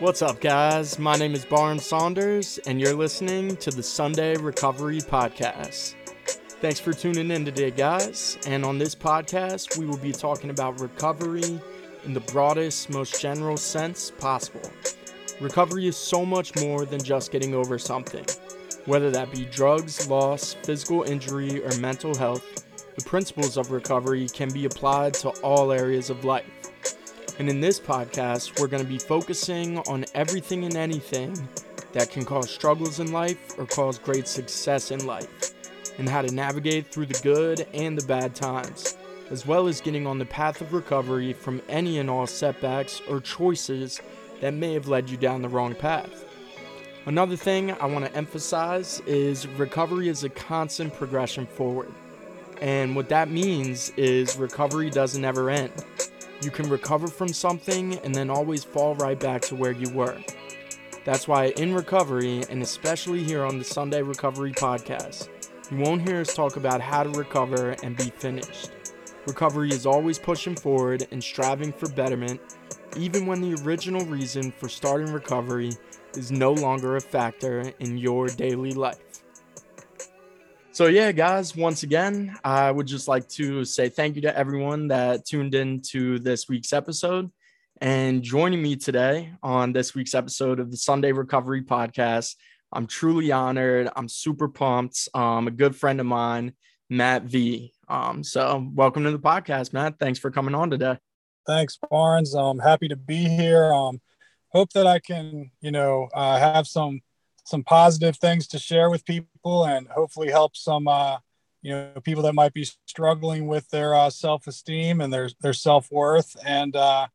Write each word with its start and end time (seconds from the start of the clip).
What's 0.00 0.22
up, 0.22 0.40
guys? 0.40 0.98
My 0.98 1.14
name 1.14 1.34
is 1.34 1.44
Barnes 1.44 1.86
Saunders, 1.86 2.58
and 2.66 2.80
you're 2.80 2.94
listening 2.94 3.56
to 3.58 3.70
the 3.70 3.82
Sunday 3.82 4.36
Recovery 4.36 4.98
Podcast. 4.98 5.94
Thanks 6.60 6.80
for 6.80 6.92
tuning 6.92 7.30
in 7.30 7.44
today, 7.44 7.70
guys. 7.70 8.36
And 8.44 8.64
on 8.64 8.76
this 8.76 8.92
podcast, 8.92 9.78
we 9.78 9.86
will 9.86 9.96
be 9.96 10.10
talking 10.10 10.50
about 10.50 10.80
recovery 10.80 11.60
in 12.04 12.12
the 12.12 12.20
broadest, 12.20 12.90
most 12.90 13.20
general 13.20 13.56
sense 13.56 14.10
possible. 14.10 14.68
Recovery 15.40 15.86
is 15.86 15.96
so 15.96 16.26
much 16.26 16.56
more 16.56 16.84
than 16.84 17.00
just 17.00 17.30
getting 17.30 17.54
over 17.54 17.78
something. 17.78 18.26
Whether 18.86 19.12
that 19.12 19.30
be 19.30 19.44
drugs, 19.44 20.08
loss, 20.08 20.54
physical 20.54 21.04
injury, 21.04 21.64
or 21.64 21.72
mental 21.78 22.16
health, 22.16 22.64
the 22.96 23.04
principles 23.04 23.56
of 23.56 23.70
recovery 23.70 24.26
can 24.26 24.52
be 24.52 24.64
applied 24.64 25.14
to 25.14 25.28
all 25.42 25.70
areas 25.70 26.10
of 26.10 26.24
life. 26.24 26.63
And 27.38 27.48
in 27.48 27.60
this 27.60 27.80
podcast, 27.80 28.60
we're 28.60 28.68
going 28.68 28.82
to 28.82 28.88
be 28.88 28.98
focusing 28.98 29.78
on 29.78 30.04
everything 30.14 30.64
and 30.64 30.76
anything 30.76 31.48
that 31.92 32.10
can 32.10 32.24
cause 32.24 32.48
struggles 32.48 33.00
in 33.00 33.12
life 33.12 33.58
or 33.58 33.66
cause 33.66 33.98
great 33.98 34.28
success 34.28 34.92
in 34.92 35.04
life, 35.04 35.52
and 35.98 36.08
how 36.08 36.22
to 36.22 36.32
navigate 36.32 36.92
through 36.92 37.06
the 37.06 37.20
good 37.24 37.66
and 37.74 37.98
the 37.98 38.06
bad 38.06 38.36
times, 38.36 38.96
as 39.30 39.44
well 39.46 39.66
as 39.66 39.80
getting 39.80 40.06
on 40.06 40.18
the 40.18 40.24
path 40.24 40.60
of 40.60 40.72
recovery 40.72 41.32
from 41.32 41.60
any 41.68 41.98
and 41.98 42.08
all 42.08 42.26
setbacks 42.26 43.02
or 43.08 43.20
choices 43.20 44.00
that 44.40 44.54
may 44.54 44.72
have 44.72 44.86
led 44.86 45.10
you 45.10 45.16
down 45.16 45.42
the 45.42 45.48
wrong 45.48 45.74
path. 45.74 46.24
Another 47.06 47.36
thing 47.36 47.72
I 47.72 47.86
want 47.86 48.04
to 48.04 48.16
emphasize 48.16 49.00
is 49.00 49.48
recovery 49.48 50.08
is 50.08 50.22
a 50.22 50.28
constant 50.28 50.94
progression 50.94 51.46
forward. 51.46 51.92
And 52.60 52.94
what 52.94 53.08
that 53.08 53.28
means 53.28 53.90
is 53.90 54.36
recovery 54.36 54.88
doesn't 54.88 55.24
ever 55.24 55.50
end. 55.50 55.72
You 56.44 56.50
can 56.50 56.68
recover 56.68 57.08
from 57.08 57.28
something 57.28 57.98
and 58.00 58.14
then 58.14 58.28
always 58.28 58.64
fall 58.64 58.94
right 58.96 59.18
back 59.18 59.40
to 59.42 59.54
where 59.54 59.72
you 59.72 59.88
were. 59.94 60.18
That's 61.06 61.26
why 61.26 61.46
in 61.56 61.74
recovery, 61.74 62.44
and 62.50 62.60
especially 62.62 63.24
here 63.24 63.44
on 63.44 63.58
the 63.58 63.64
Sunday 63.64 64.02
Recovery 64.02 64.52
Podcast, 64.52 65.30
you 65.70 65.78
won't 65.78 66.06
hear 66.06 66.20
us 66.20 66.34
talk 66.34 66.56
about 66.56 66.82
how 66.82 67.02
to 67.02 67.08
recover 67.10 67.70
and 67.82 67.96
be 67.96 68.10
finished. 68.10 68.72
Recovery 69.26 69.70
is 69.70 69.86
always 69.86 70.18
pushing 70.18 70.54
forward 70.54 71.06
and 71.12 71.24
striving 71.24 71.72
for 71.72 71.88
betterment, 71.88 72.38
even 72.98 73.24
when 73.24 73.40
the 73.40 73.62
original 73.64 74.04
reason 74.04 74.52
for 74.52 74.68
starting 74.68 75.14
recovery 75.14 75.72
is 76.14 76.30
no 76.30 76.52
longer 76.52 76.96
a 76.96 77.00
factor 77.00 77.72
in 77.80 77.96
your 77.96 78.26
daily 78.26 78.72
life. 78.72 79.03
So, 80.74 80.86
yeah, 80.86 81.12
guys, 81.12 81.54
once 81.54 81.84
again, 81.84 82.36
I 82.42 82.68
would 82.68 82.88
just 82.88 83.06
like 83.06 83.28
to 83.28 83.64
say 83.64 83.88
thank 83.88 84.16
you 84.16 84.22
to 84.22 84.36
everyone 84.36 84.88
that 84.88 85.24
tuned 85.24 85.54
in 85.54 85.80
to 85.92 86.18
this 86.18 86.48
week's 86.48 86.72
episode. 86.72 87.30
And 87.80 88.24
joining 88.24 88.60
me 88.60 88.74
today 88.74 89.30
on 89.40 89.72
this 89.72 89.94
week's 89.94 90.14
episode 90.14 90.58
of 90.58 90.72
the 90.72 90.76
Sunday 90.76 91.12
Recovery 91.12 91.62
Podcast, 91.62 92.34
I'm 92.72 92.88
truly 92.88 93.30
honored. 93.30 93.88
I'm 93.94 94.08
super 94.08 94.48
pumped. 94.48 95.08
Um, 95.14 95.46
a 95.46 95.52
good 95.52 95.76
friend 95.76 96.00
of 96.00 96.06
mine, 96.06 96.54
Matt 96.90 97.22
V. 97.22 97.72
Um, 97.86 98.24
so, 98.24 98.68
welcome 98.74 99.04
to 99.04 99.12
the 99.12 99.18
podcast, 99.20 99.72
Matt. 99.72 100.00
Thanks 100.00 100.18
for 100.18 100.32
coming 100.32 100.56
on 100.56 100.70
today. 100.70 100.98
Thanks, 101.46 101.78
Barnes. 101.88 102.34
I'm 102.34 102.58
happy 102.58 102.88
to 102.88 102.96
be 102.96 103.28
here. 103.28 103.72
Um, 103.72 104.00
hope 104.48 104.72
that 104.72 104.88
I 104.88 104.98
can, 104.98 105.52
you 105.60 105.70
know, 105.70 106.08
uh, 106.12 106.36
have 106.40 106.66
some 106.66 107.00
some 107.44 107.62
positive 107.62 108.16
things 108.16 108.48
to 108.48 108.58
share 108.58 108.90
with 108.90 109.04
people 109.04 109.64
and 109.64 109.86
hopefully 109.88 110.30
help 110.30 110.56
some 110.56 110.88
uh, 110.88 111.18
you 111.62 111.70
know 111.70 111.92
people 112.02 112.22
that 112.22 112.34
might 112.34 112.52
be 112.52 112.66
struggling 112.86 113.46
with 113.46 113.68
their 113.70 113.94
uh, 113.94 114.10
self-esteem 114.10 115.00
and 115.00 115.12
their 115.12 115.30
their 115.40 115.52
self-worth 115.52 116.36
and 116.44 116.74
uh, 116.74 117.06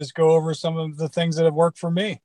just 0.00 0.14
go 0.14 0.30
over 0.30 0.54
some 0.54 0.76
of 0.76 0.96
the 0.96 1.08
things 1.08 1.36
that 1.36 1.44
have 1.44 1.54
worked 1.54 1.78
for 1.78 1.90
me. 1.90 2.20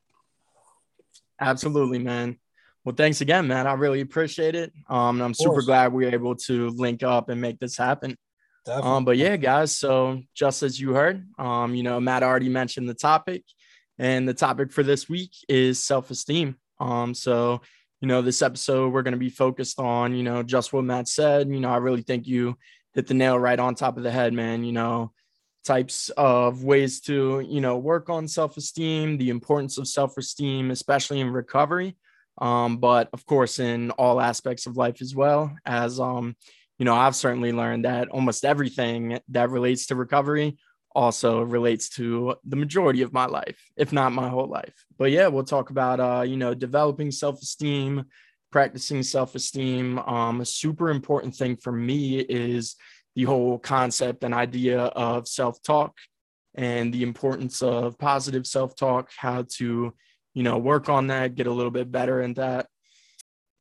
Absolutely 1.42 2.00
man. 2.00 2.38
Well 2.86 2.96
thanks 2.96 3.22
again 3.22 3.48
man. 3.48 3.68
I 3.68 3.74
really 3.74 4.02
appreciate 4.02 4.56
it. 4.56 4.72
Um, 4.90 5.22
i'm 5.22 5.34
super 5.34 5.62
glad 5.62 5.92
we 5.92 6.06
were 6.06 6.14
able 6.14 6.36
to 6.36 6.70
link 6.70 7.04
up 7.04 7.30
and 7.30 7.42
make 7.42 7.60
this 7.60 7.76
happen. 7.76 8.18
Definitely. 8.66 8.92
um, 8.92 9.06
but 9.06 9.18
yeah 9.18 9.38
guys 9.38 9.72
so 9.72 10.22
just 10.36 10.62
as 10.62 10.78
you 10.78 10.94
heard 10.94 11.26
um, 11.40 11.74
you 11.74 11.84
know 11.84 12.02
matt 12.02 12.22
already 12.22 12.50
mentioned 12.50 12.90
the 12.90 12.94
topic 12.94 13.44
and 13.98 14.28
the 14.28 14.34
topic 14.34 14.74
for 14.74 14.84
this 14.84 15.08
week 15.08 15.32
is 15.48 15.82
self-esteem 15.82 16.58
um, 16.80 17.14
so, 17.14 17.62
you 18.02 18.08
know, 18.08 18.22
this 18.22 18.42
episode, 18.42 18.94
we're 18.94 19.02
going 19.02 19.14
to 19.14 19.18
be 19.18 19.30
focused 19.30 19.80
on, 19.80 20.16
you 20.16 20.24
know, 20.24 20.44
just 20.44 20.74
what 20.74 20.84
Matt 20.84 21.08
said. 21.08 21.50
You 21.50 21.60
know, 21.60 21.70
I 21.70 21.78
really 21.78 22.04
think 22.04 22.28
you 22.28 22.58
hit 22.94 23.08
the 23.08 23.14
nail 23.14 23.40
right 23.40 23.60
on 23.60 23.76
top 23.76 23.98
of 23.98 24.04
the 24.04 24.12
head, 24.12 24.34
man. 24.34 24.64
You 24.64 24.74
know, 24.74 25.12
types 25.66 26.10
of 26.18 26.64
ways 26.64 27.02
to, 27.02 27.46
you 27.48 27.62
know, 27.62 27.78
work 27.78 28.10
on 28.10 28.28
self 28.28 28.58
esteem, 28.58 29.18
the 29.18 29.30
importance 29.30 29.78
of 29.78 29.88
self 29.88 30.18
esteem, 30.18 30.72
especially 30.72 31.20
in 31.20 31.30
recovery. 31.32 31.96
Um, 32.40 32.78
but 32.78 33.10
of 33.14 33.26
course, 33.26 33.60
in 33.60 33.92
all 33.92 34.22
aspects 34.22 34.68
of 34.68 34.78
life 34.78 35.02
as 35.02 35.16
well, 35.16 35.56
as, 35.66 36.00
um, 36.00 36.36
you 36.78 36.86
know, 36.86 36.94
I've 36.94 37.16
certainly 37.16 37.52
learned 37.52 37.86
that 37.86 38.10
almost 38.10 38.46
everything 38.46 39.20
that 39.30 39.50
relates 39.50 39.88
to 39.88 39.96
recovery 39.96 40.58
also 40.98 41.42
relates 41.44 41.90
to 41.90 42.36
the 42.44 42.56
majority 42.56 43.04
of 43.04 43.14
my 43.14 43.28
life, 43.40 43.60
if 43.78 43.94
not 43.94 44.12
my 44.22 44.28
whole 44.28 44.48
life. 44.48 44.74
But 44.98 45.12
yeah, 45.12 45.28
we'll 45.28 45.44
talk 45.56 45.70
about 45.70 46.00
uh, 46.00 46.24
you 46.24 46.38
know, 46.38 46.54
developing 46.56 47.12
self-esteem, 47.12 48.06
practicing 48.52 49.04
self-esteem. 49.04 50.00
Um, 50.00 50.42
a 50.42 50.46
super 50.46 50.90
important 50.90 51.36
thing 51.36 51.56
for 51.56 51.72
me 51.72 52.20
is 52.20 52.76
the 53.16 53.26
whole 53.26 53.60
concept 53.60 54.24
and 54.24 54.34
idea 54.34 54.80
of 54.80 55.28
self-talk 55.28 55.94
and 56.56 56.92
the 56.92 57.04
importance 57.04 57.62
of 57.62 57.98
positive 58.00 58.48
self-talk, 58.48 59.12
how 59.16 59.46
to, 59.58 59.94
you 60.34 60.44
know, 60.44 60.58
work 60.58 60.90
on 60.90 61.08
that, 61.08 61.36
get 61.36 61.48
a 61.48 61.58
little 61.58 61.76
bit 61.80 61.92
better 61.92 62.22
in 62.24 62.34
that. 62.34 62.66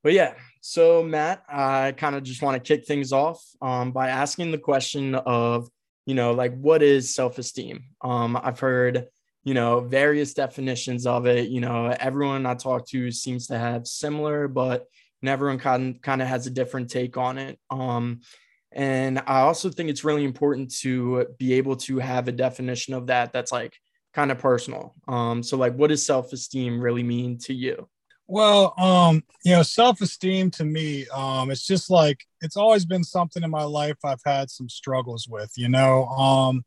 But 0.03 0.15
yeah, 0.15 0.35
so 0.63 1.03
Matt, 1.03 1.43
I 1.49 1.93
kind 1.97 2.17
of 2.17 2.23
just 2.23 2.41
want 2.41 2.55
to 2.57 2.69
kick 2.69 2.87
things 2.87 3.13
off 3.13 3.41
um, 3.61 3.93
by 3.93 4.09
asking 4.09 4.53
the 4.53 4.59
question 4.73 5.15
of 5.15 5.69
you 6.06 6.15
know 6.15 6.33
like 6.33 6.56
what 6.56 6.83
is 6.83 7.15
self-esteem? 7.15 7.84
Um 8.00 8.39
i've 8.43 8.61
heard 8.61 9.06
you 9.44 9.55
know 9.55 9.81
various 9.81 10.34
definitions 10.34 11.06
of 11.06 11.27
it. 11.27 11.49
You 11.49 11.61
know 11.61 11.94
everyone 12.00 12.47
i 12.47 12.55
talk 12.55 12.87
to 12.89 13.11
seems 13.11 13.49
to 13.49 13.59
have 13.59 13.87
similar 13.87 14.49
but 14.49 14.87
everyone 15.25 15.59
kind, 15.59 16.00
kind 16.00 16.22
of 16.22 16.28
has 16.28 16.47
a 16.47 16.50
different 16.50 16.89
take 16.89 17.17
on 17.17 17.37
it. 17.37 17.59
Um 17.71 18.21
and 18.72 19.19
i 19.27 19.41
also 19.41 19.71
think 19.71 19.91
it's 19.91 20.05
really 20.05 20.25
important 20.25 20.72
to 20.83 21.27
be 21.39 21.55
able 21.55 21.77
to 21.77 21.99
have 21.99 22.28
a 22.28 22.33
definition 22.33 22.94
of 22.94 23.09
that 23.09 23.33
that's 23.33 23.53
like 23.53 23.75
kind 24.15 24.31
of 24.31 24.38
personal. 24.38 24.94
Um 25.09 25.43
so 25.43 25.56
like 25.56 25.75
what 25.75 25.88
does 25.88 26.06
self-esteem 26.06 26.81
really 26.81 27.03
mean 27.03 27.38
to 27.38 27.55
you 27.55 27.88
well, 28.28 28.75
um, 28.78 29.22
you 29.44 29.53
know, 29.53 29.62
self-esteem 29.62 30.50
to 30.53 30.64
me, 30.64 31.06
um, 31.09 31.50
it's 31.50 31.66
just 31.66 31.91
like 31.91 32.25
it's 32.41 32.56
always 32.56 32.84
been 32.84 33.04
something 33.04 33.42
in 33.42 33.50
my 33.50 33.62
life 33.62 33.97
I've 34.04 34.22
had 34.25 34.50
some 34.50 34.69
struggles 34.69 35.28
with, 35.28 35.53
you 35.56 35.69
know. 35.69 36.06
Um, 36.06 36.64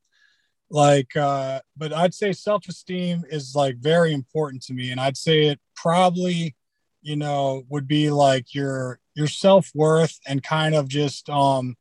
like 0.70 1.16
uh, 1.16 1.62
but 1.76 1.94
I'd 1.94 2.14
say 2.14 2.32
self-esteem 2.32 3.26
is 3.30 3.56
like 3.56 3.78
very 3.78 4.14
important 4.14 4.64
to 4.64 4.74
me. 4.74 4.92
And 4.92 5.02
I'd 5.02 5.18
say 5.18 5.48
it 5.48 5.60
probably, 5.76 6.56
you 7.02 7.16
know, 7.16 7.64
would 7.70 7.88
be 7.88 8.10
like 8.10 8.54
your 8.54 9.00
your 9.16 9.28
self-worth 9.28 10.18
and 10.28 10.42
kind 10.44 10.76
of 10.76 10.88
just 10.88 11.30
um 11.30 11.76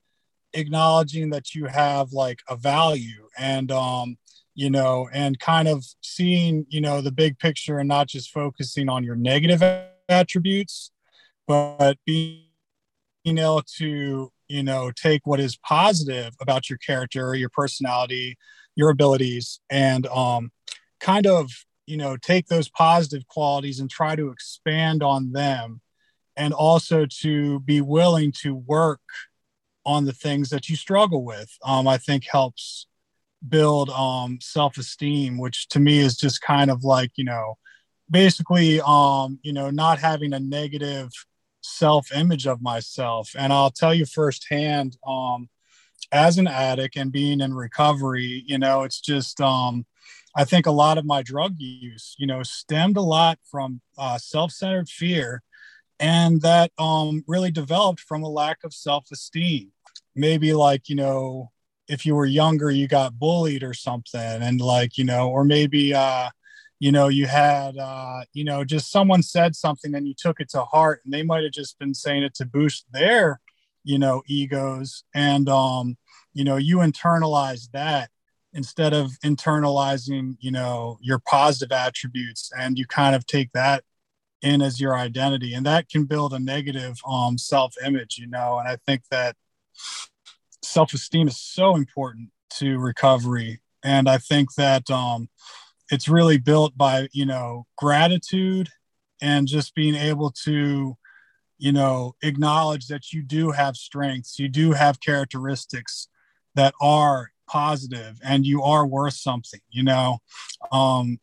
acknowledging 0.55 1.31
that 1.31 1.55
you 1.55 1.67
have 1.67 2.13
like 2.13 2.41
a 2.49 2.57
value 2.57 3.29
and 3.39 3.71
um 3.71 4.17
you 4.59 4.69
know, 4.69 5.09
and 5.13 5.39
kind 5.39 5.69
of 5.69 5.85
seeing, 6.01 6.67
you 6.69 6.81
know, 6.81 7.01
the 7.01 7.13
big 7.13 7.39
picture 7.39 7.79
and 7.79 7.87
not 7.87 8.09
just 8.09 8.33
focusing 8.33 8.89
on 8.89 9.05
your 9.05 9.15
negative 9.15 9.63
attributes, 10.09 10.91
but 11.47 11.95
being 12.05 12.43
able 13.25 13.63
to, 13.77 14.33
you 14.49 14.63
know, 14.65 14.91
take 14.91 15.25
what 15.25 15.39
is 15.39 15.55
positive 15.55 16.35
about 16.41 16.69
your 16.69 16.77
character, 16.79 17.37
your 17.37 17.51
personality, 17.51 18.37
your 18.75 18.91
abilities, 18.91 19.61
and 19.71 20.09
um, 20.09 20.51
kind 20.99 21.29
of, 21.29 21.49
you 21.87 21.97
know, 21.97 22.17
take 22.17 22.49
those 22.49 22.69
positive 22.69 23.29
qualities 23.29 23.79
and 23.79 23.89
try 23.89 24.17
to 24.17 24.31
expand 24.31 25.05
on 25.05 25.31
them. 25.31 25.81
And 26.37 26.53
also 26.53 27.07
to 27.21 27.61
be 27.61 27.81
willing 27.81 28.33
to 28.43 28.57
work 28.57 29.03
on 29.87 30.05
the 30.05 30.13
things 30.13 30.51
that 30.51 30.69
you 30.69 30.75
struggle 30.75 31.23
with, 31.23 31.57
um, 31.65 31.87
I 31.87 31.97
think 31.97 32.25
helps 32.25 32.88
build 33.47 33.91
um, 33.91 34.39
self-esteem 34.41 35.39
which 35.39 35.69
to 35.69 35.79
me 35.79 35.99
is 35.99 36.17
just 36.17 36.41
kind 36.41 36.71
of 36.71 36.85
like 36.85 37.13
you 37.17 37.25
know 37.25 37.57
basically 38.11 38.81
um, 38.87 39.39
you 39.43 39.53
know 39.53 39.71
not 39.71 39.99
having 39.99 40.33
a 40.33 40.41
negative 40.41 41.11
self-image 41.61 42.47
of 42.47 42.63
myself. 42.63 43.31
And 43.39 43.53
i'll 43.53 43.71
tell 43.71 43.95
you 43.95 44.07
firsthand 44.07 44.97
um, 45.07 45.49
as 46.13 46.39
an 46.39 46.47
addict 46.47 46.97
and 46.97 47.13
being 47.13 47.41
in 47.41 47.53
recovery 47.55 48.45
you 48.47 48.59
know 48.59 48.83
it's 48.83 49.01
just 49.01 49.41
um, 49.41 49.85
i 50.37 50.45
think 50.45 50.67
a 50.67 50.71
lot 50.71 50.99
of 50.99 51.05
my 51.05 51.23
drug 51.23 51.55
use 51.59 52.15
you 52.19 52.27
know 52.27 52.43
stemmed 52.43 52.97
a 52.97 53.03
lot 53.03 53.39
from 53.51 53.81
uh, 53.99 54.19
self-centered 54.19 54.89
fear 54.89 55.43
and 56.01 56.41
that 56.43 56.71
um, 56.79 57.25
really 57.27 57.51
developed 57.51 58.01
from 58.01 58.23
a 58.23 58.29
lack 58.29 58.65
of 58.65 58.73
self-esteem. 58.73 59.73
Maybe 60.15 60.53
like 60.53 60.89
you 60.89 60.97
know 60.97 61.51
if 61.89 62.05
you 62.05 62.15
were 62.15 62.27
younger 62.27 62.71
you 62.71 62.87
got 62.87 63.19
bullied 63.19 63.63
or 63.63 63.75
something 63.75 64.21
and 64.21 64.61
like 64.61 64.99
you 64.99 65.05
know 65.05 65.29
or 65.29 65.45
maybe 65.45 65.95
uh 65.95 66.29
you 66.81 66.93
know 66.93 67.09
you 67.09 67.27
had 67.27 67.77
uh 67.77 68.21
you 68.33 68.45
know 68.45 68.65
just 68.65 68.91
someone 68.91 69.23
said 69.23 69.57
something 69.57 69.95
and 69.95 70.07
you 70.07 70.15
took 70.17 70.41
it 70.41 70.49
to 70.51 70.63
heart 70.63 71.01
and 71.05 71.13
they 71.13 71.23
might 71.23 71.43
have 71.43 71.53
just 71.53 71.79
been 71.79 71.95
saying 71.95 72.23
it 72.23 72.35
to 72.35 72.45
boost 72.45 72.87
their 72.93 73.41
you 73.85 73.99
know 73.99 74.23
egos 74.27 75.05
and 75.15 75.49
um 75.49 75.97
you 76.35 76.45
know 76.45 76.57
you 76.57 76.79
internalize 76.79 77.71
that 77.73 78.11
instead 78.53 78.93
of 78.93 79.11
internalizing 79.25 80.37
you 80.41 80.51
know 80.51 80.99
your 81.01 81.19
positive 81.19 81.73
attributes 81.73 82.51
and 82.59 82.79
you 82.79 82.87
kind 82.87 83.15
of 83.15 83.27
take 83.27 83.51
that 83.53 83.83
in 84.43 84.63
as 84.63 84.81
your 84.81 84.97
identity 84.97 85.55
and 85.55 85.67
that 85.67 85.89
can 85.89 86.05
build 86.05 86.33
a 86.33 86.39
negative 86.39 86.97
um 87.09 87.37
self 87.37 87.75
image 87.85 88.19
you 88.19 88.27
know 88.29 88.59
and 88.59 88.69
i 88.69 88.77
think 88.87 89.03
that 89.11 89.35
self 90.69 90.93
esteem 90.93 91.29
is 91.29 91.41
so 91.41 91.75
important 91.75 92.31
to 92.51 92.79
recovery. 92.79 93.61
And 93.85 94.09
i 94.09 94.19
think 94.19 94.55
that 94.55 94.91
um 94.91 95.29
it's 95.91 96.09
really 96.09 96.39
built 96.39 96.77
by 96.77 97.09
you 97.13 97.27
know 97.27 97.67
gratitude 97.77 98.69
and 99.21 99.47
just 99.49 99.75
being 99.75 99.95
able 99.95 100.31
to 100.45 100.97
you 101.59 101.73
know 101.73 102.15
acknowledge 102.23 102.87
that 102.89 103.13
you 103.13 103.23
do 103.23 103.51
have 103.51 103.77
strengths 103.77 104.39
you 104.39 104.49
do 104.49 104.73
have 104.73 105.01
characteristics 105.01 106.09
that 106.55 106.75
are 106.81 107.31
positive 107.49 108.19
and 108.25 108.45
you 108.45 108.63
are 108.63 108.87
worth 108.87 109.15
something 109.15 109.61
you 109.71 109.83
know? 109.83 110.19
Um 110.73 111.19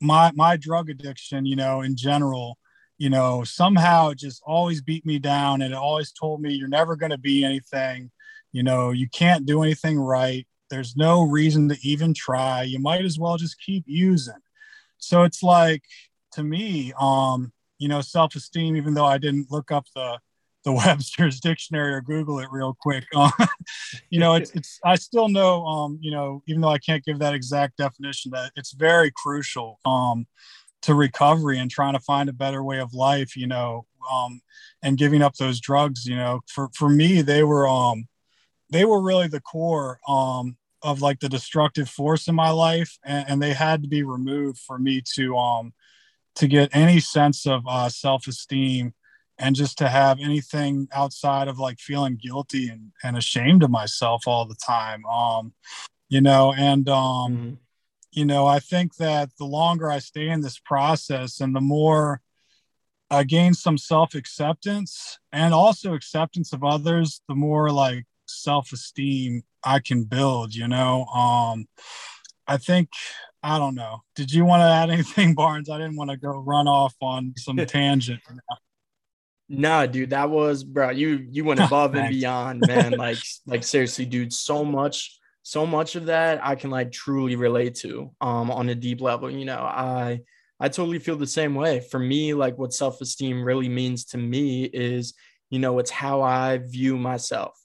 my 0.00 0.30
my 0.34 0.56
drug 0.56 0.90
addiction 0.90 1.46
you 1.46 1.56
know 1.56 1.80
in 1.80 1.96
general 1.96 2.58
you 2.98 3.10
know 3.10 3.44
somehow 3.44 4.10
it 4.10 4.18
just 4.18 4.42
always 4.46 4.80
beat 4.80 5.04
me 5.04 5.18
down 5.18 5.62
and 5.62 5.72
it 5.72 5.76
always 5.76 6.12
told 6.12 6.40
me 6.40 6.52
you're 6.52 6.68
never 6.68 6.96
going 6.96 7.10
to 7.12 7.18
be 7.18 7.44
anything 7.44 8.10
you 8.56 8.62
know 8.62 8.90
you 8.90 9.08
can't 9.08 9.46
do 9.46 9.62
anything 9.62 9.98
right 9.98 10.46
there's 10.70 10.96
no 10.96 11.22
reason 11.22 11.68
to 11.68 11.76
even 11.82 12.14
try. 12.14 12.62
You 12.62 12.78
might 12.78 13.04
as 13.04 13.18
well 13.18 13.36
just 13.36 13.60
keep 13.60 13.84
using. 13.86 14.34
So 14.98 15.22
it's 15.22 15.42
like 15.42 15.82
to 16.32 16.42
me, 16.42 16.92
um, 16.98 17.52
you 17.78 17.88
know, 17.88 18.00
self-esteem, 18.00 18.76
even 18.76 18.94
though 18.94 19.04
I 19.04 19.18
didn't 19.18 19.50
look 19.50 19.70
up 19.70 19.86
the 19.94 20.18
the 20.64 20.72
Webster's 20.86 21.38
dictionary 21.38 21.94
or 21.94 22.00
Google 22.00 22.40
it 22.40 22.48
real 22.50 22.76
quick. 22.80 23.04
Uh, 23.14 23.30
you 24.10 24.18
know, 24.18 24.34
it's, 24.34 24.50
it's, 24.50 24.80
I 24.84 24.96
still 24.96 25.28
know, 25.28 25.64
um, 25.64 25.98
you 26.02 26.10
know, 26.10 26.42
even 26.48 26.60
though 26.60 26.70
I 26.70 26.78
can't 26.78 27.04
give 27.04 27.20
that 27.20 27.34
exact 27.34 27.76
definition, 27.76 28.32
that 28.32 28.50
it's 28.56 28.72
very 28.72 29.12
crucial 29.14 29.78
um, 29.84 30.26
to 30.82 30.94
recovery 30.94 31.60
and 31.60 31.70
trying 31.70 31.92
to 31.92 32.00
find 32.00 32.28
a 32.28 32.32
better 32.32 32.64
way 32.64 32.80
of 32.80 32.94
life, 32.94 33.36
you 33.36 33.46
know, 33.46 33.86
um, 34.12 34.40
and 34.82 34.98
giving 34.98 35.22
up 35.22 35.36
those 35.36 35.60
drugs, 35.60 36.04
you 36.04 36.16
know, 36.16 36.40
for, 36.48 36.68
for 36.74 36.88
me, 36.88 37.22
they 37.22 37.44
were, 37.44 37.68
um, 37.68 38.08
they 38.70 38.84
were 38.84 39.02
really 39.02 39.28
the 39.28 39.40
core 39.40 39.98
um, 40.08 40.56
of 40.82 41.02
like 41.02 41.20
the 41.20 41.28
destructive 41.28 41.88
force 41.88 42.28
in 42.28 42.34
my 42.34 42.50
life, 42.50 42.98
and, 43.04 43.28
and, 43.28 43.42
they 43.42 43.52
had 43.52 43.82
to 43.82 43.88
be 43.88 44.02
removed 44.02 44.58
for 44.58 44.78
me 44.78 45.02
to 45.14 45.36
um, 45.36 45.72
to 46.36 46.46
get 46.46 46.74
any 46.74 47.00
sense 47.00 47.46
of 47.46 47.62
uh, 47.68 47.88
self 47.88 48.26
esteem 48.26 48.94
and 49.38 49.54
just 49.54 49.78
to 49.78 49.88
have 49.88 50.18
anything 50.20 50.88
outside 50.94 51.48
of 51.48 51.58
like 51.58 51.78
feeling 51.78 52.16
guilty 52.16 52.68
and, 52.68 52.92
and 53.04 53.16
ashamed 53.16 53.62
of 53.62 53.70
myself 53.70 54.22
all 54.26 54.46
the 54.46 54.56
time. 54.56 55.04
Um, 55.06 55.52
you 56.08 56.20
know, 56.20 56.54
and 56.56 56.88
um, 56.88 57.32
mm-hmm. 57.32 57.54
you 58.12 58.24
know, 58.24 58.46
I 58.46 58.60
think 58.60 58.96
that 58.96 59.30
the 59.38 59.44
longer 59.44 59.90
I 59.90 59.98
stay 59.98 60.28
in 60.28 60.40
this 60.40 60.58
process 60.58 61.40
and 61.40 61.54
the 61.54 61.60
more 61.60 62.20
I 63.10 63.24
gain 63.24 63.54
some 63.54 63.78
self 63.78 64.14
acceptance 64.14 65.18
and 65.32 65.52
also 65.54 65.94
acceptance 65.94 66.52
of 66.52 66.64
others, 66.64 67.20
the 67.28 67.34
more 67.34 67.70
like 67.70 68.04
self-esteem 68.26 69.42
I 69.64 69.80
can 69.80 70.04
build, 70.04 70.54
you 70.54 70.68
know. 70.68 71.04
Um 71.06 71.66
I 72.46 72.56
think 72.56 72.90
I 73.42 73.58
don't 73.58 73.74
know. 73.74 74.02
Did 74.14 74.32
you 74.32 74.44
want 74.44 74.60
to 74.60 74.64
add 74.64 74.90
anything, 74.90 75.34
Barnes? 75.36 75.70
I 75.70 75.78
didn't 75.78 75.96
want 75.96 76.10
to 76.10 76.16
go 76.16 76.30
run 76.30 76.66
off 76.66 76.94
on 77.00 77.34
some 77.36 77.56
tangent. 77.66 78.20
Nah, 79.48 79.86
dude, 79.86 80.10
that 80.10 80.30
was 80.30 80.64
bro. 80.64 80.90
You 80.90 81.26
you 81.30 81.44
went 81.44 81.60
above 81.64 81.94
and 81.94 82.08
beyond, 82.08 82.64
man. 82.66 82.92
Like 82.92 83.18
like 83.46 83.62
seriously, 83.62 84.04
dude. 84.04 84.32
So 84.32 84.64
much, 84.64 85.18
so 85.42 85.66
much 85.66 85.94
of 85.94 86.06
that 86.06 86.44
I 86.44 86.56
can 86.56 86.70
like 86.70 86.90
truly 86.90 87.36
relate 87.36 87.76
to 87.76 88.10
um 88.20 88.50
on 88.50 88.68
a 88.68 88.74
deep 88.74 89.00
level. 89.00 89.30
You 89.30 89.44
know, 89.44 89.60
I 89.60 90.20
I 90.58 90.68
totally 90.68 90.98
feel 90.98 91.16
the 91.16 91.26
same 91.26 91.54
way. 91.54 91.80
For 91.80 91.98
me, 91.98 92.34
like 92.34 92.58
what 92.58 92.72
self 92.72 93.00
esteem 93.00 93.44
really 93.44 93.68
means 93.68 94.04
to 94.06 94.18
me 94.18 94.64
is, 94.64 95.14
you 95.50 95.58
know, 95.58 95.78
it's 95.78 95.90
how 95.90 96.22
I 96.22 96.58
view 96.58 96.96
myself. 96.96 97.56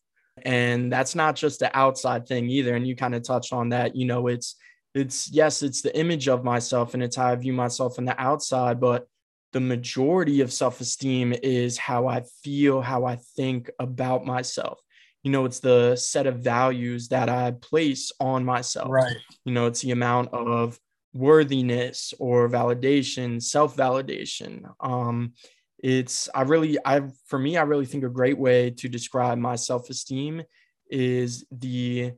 And 0.44 0.92
that's 0.92 1.16
not 1.16 1.36
just 1.36 1.60
the 1.60 1.76
outside 1.78 2.28
thing 2.28 2.50
either. 2.50 2.76
And 2.76 2.88
you 2.88 2.96
kind 2.96 3.16
of 3.16 3.24
touched 3.24 3.54
on 3.54 3.70
that. 3.70 3.96
You 3.96 4.06
know, 4.06 4.28
it's, 4.28 4.56
it's, 4.94 5.30
yes, 5.32 5.64
it's 5.64 5.82
the 5.82 5.98
image 5.98 6.28
of 6.28 6.44
myself 6.44 6.94
and 6.94 7.04
it's 7.04 7.16
how 7.16 7.28
I 7.28 7.36
view 7.36 7.54
myself 7.54 7.98
on 7.98 8.06
the 8.06 8.20
outside, 8.20 8.80
but 8.80 9.08
the 9.54 9.60
majority 9.60 10.42
of 10.42 10.52
self 10.52 10.80
esteem 10.82 11.34
is 11.44 11.78
how 11.78 12.08
I 12.08 12.24
feel, 12.44 12.82
how 12.82 13.06
I 13.06 13.18
think 13.36 13.70
about 13.80 14.26
myself. 14.26 14.80
You 15.24 15.32
know, 15.32 15.46
it's 15.46 15.60
the 15.60 15.96
set 15.96 16.26
of 16.26 16.40
values 16.40 17.10
that 17.10 17.30
I 17.30 17.52
place 17.52 18.12
on 18.20 18.44
myself. 18.44 18.90
Right. 18.90 19.16
You 19.46 19.54
know, 19.54 19.68
it's 19.68 19.82
the 19.82 19.92
amount 19.92 20.34
of 20.34 20.80
worthiness 21.14 22.14
or 22.20 22.50
validation, 22.50 23.42
self 23.42 23.76
validation. 23.76 24.64
Um, 24.80 25.34
it's 25.82 26.30
i 26.36 26.44
really 26.44 26.78
i 26.86 27.02
for 27.26 27.40
me 27.40 27.58
i 27.58 27.64
really 27.64 27.86
think 27.86 28.04
a 28.04 28.10
great 28.10 28.38
way 28.38 28.70
to 28.70 28.88
describe 28.88 29.38
my 29.38 29.56
self-esteem 29.56 30.42
is 30.90 31.46
the 31.52 32.12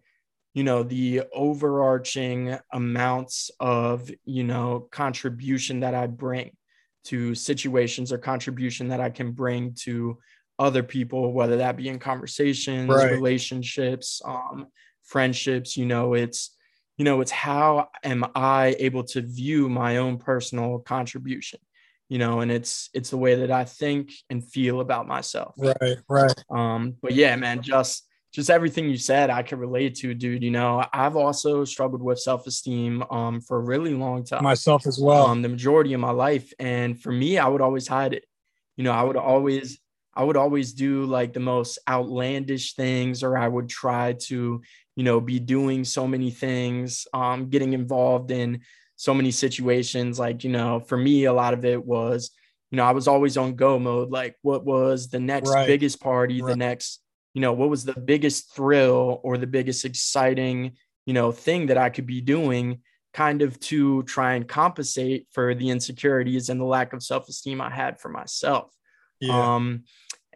you 0.54 0.63
know 0.63 0.83
the 0.83 1.24
overarching 1.33 2.57
amounts 2.74 3.50
of 3.60 4.12
you 4.25 4.44
know 4.44 4.88
contribution 4.92 5.80
that 5.80 5.95
i 5.95 6.06
bring 6.06 6.51
to 7.06 7.33
situations 7.33 8.12
or 8.12 8.18
contribution 8.18 8.89
that 8.89 9.00
i 9.00 9.10
can 9.10 9.31
bring 9.31 9.74
to 9.74 10.18
other 10.60 10.83
people 10.83 11.33
whether 11.33 11.57
that 11.57 11.77
be 11.77 11.88
in 11.88 12.00
conversations 12.00 12.89
right. 12.89 13.12
relationships 13.12 14.21
um 14.25 14.68
friendships 15.04 15.77
you 15.77 15.86
know 15.86 16.13
it's 16.13 16.56
you 16.98 17.06
know 17.06 17.21
it's 17.21 17.31
how 17.31 17.88
am 18.04 18.25
i 18.36 18.75
able 18.77 19.04
to 19.04 19.21
view 19.21 19.69
my 19.69 19.98
own 19.98 20.18
personal 20.18 20.80
contribution 20.80 21.60
you 22.13 22.19
know, 22.19 22.42
and 22.42 22.51
it's 22.51 22.92
it's 22.94 23.10
the 23.10 23.18
way 23.18 23.33
that 23.33 23.50
I 23.50 23.65
think 23.65 24.13
and 24.30 24.48
feel 24.48 24.81
about 24.81 25.07
myself. 25.07 25.56
Right, 25.57 25.98
right. 26.07 26.44
Um, 26.51 26.95
but 27.01 27.15
yeah, 27.15 27.36
man, 27.36 27.63
just 27.63 28.07
just 28.31 28.51
everything 28.51 28.88
you 28.88 28.98
said, 28.98 29.31
I 29.31 29.42
can 29.42 29.57
relate 29.57 29.95
to, 29.95 30.13
dude. 30.13 30.44
You 30.44 30.51
know, 30.51 30.86
I've 30.94 31.15
also 31.15 31.65
struggled 31.65 32.04
with 32.04 32.19
self 32.19 32.45
esteem 32.45 33.03
um 33.10 33.41
for 33.41 33.58
a 33.58 33.62
really 33.63 33.96
long 33.96 34.24
time. 34.25 34.43
Myself 34.43 34.86
as 34.86 35.00
well. 35.01 35.25
Um, 35.25 35.41
the 35.41 35.50
majority 35.50 35.93
of 35.93 36.01
my 36.01 36.12
life, 36.12 36.53
and 36.60 37.01
for 37.01 37.12
me, 37.12 37.39
I 37.39 37.48
would 37.48 37.62
always 37.62 37.88
hide 37.88 38.13
it. 38.13 38.25
You 38.77 38.84
know, 38.84 38.91
I 38.91 39.01
would 39.01 39.17
always 39.17 39.79
I 40.13 40.24
would 40.24 40.38
always 40.38 40.72
do 40.74 41.05
like 41.05 41.34
the 41.34 41.39
most 41.39 41.79
outlandish 41.89 42.75
things, 42.75 43.24
or 43.24 43.39
I 43.39 43.48
would 43.48 43.70
try 43.70 44.13
to, 44.27 44.62
you 44.96 45.03
know, 45.03 45.20
be 45.20 45.39
doing 45.39 45.84
so 45.84 46.08
many 46.08 46.29
things, 46.29 47.08
um, 47.12 47.50
getting 47.50 47.74
involved 47.74 48.29
in 48.29 48.62
so 49.03 49.13
many 49.13 49.31
situations. 49.31 50.17
Like, 50.17 50.45
you 50.45 50.50
know, 50.50 50.79
for 50.79 50.98
me, 50.98 51.25
a 51.25 51.33
lot 51.33 51.53
of 51.53 51.65
it 51.65 51.86
was, 51.86 52.31
you 52.72 52.77
know, 52.77 52.86
I 52.86 52.91
was 52.91 53.10
always 53.10 53.36
on 53.36 53.55
go 53.55 53.77
mode. 53.77 54.10
Like, 54.10 54.38
what 54.43 54.63
was 54.63 55.10
the 55.10 55.19
next 55.19 55.50
right. 55.50 55.67
biggest 55.67 56.00
party, 56.00 56.41
right. 56.41 56.51
the 56.51 56.55
next, 56.55 57.01
you 57.33 57.41
know, 57.41 57.51
what 57.51 57.69
was 57.69 57.83
the 57.83 58.00
biggest 58.00 58.55
thrill 58.55 59.19
or 59.22 59.38
the 59.38 59.45
biggest 59.45 59.83
exciting, 59.83 60.77
you 61.05 61.13
know, 61.13 61.33
thing 61.33 61.65
that 61.65 61.77
I 61.77 61.89
could 61.89 62.05
be 62.05 62.22
doing 62.22 62.79
kind 63.13 63.41
of 63.41 63.60
to 63.60 64.03
try 64.03 64.36
and 64.36 64.48
compensate 64.48 65.27
for 65.31 65.53
the 65.53 65.69
insecurities 65.69 66.48
and 66.48 66.57
the 66.57 66.65
lack 66.65 66.93
of 66.93 67.03
self 67.03 67.27
esteem 67.27 67.60
I 67.60 67.72
had 67.72 68.00
for 68.00 68.07
myself. 68.07 68.74
Yeah. 69.19 69.55
Um, 69.55 69.83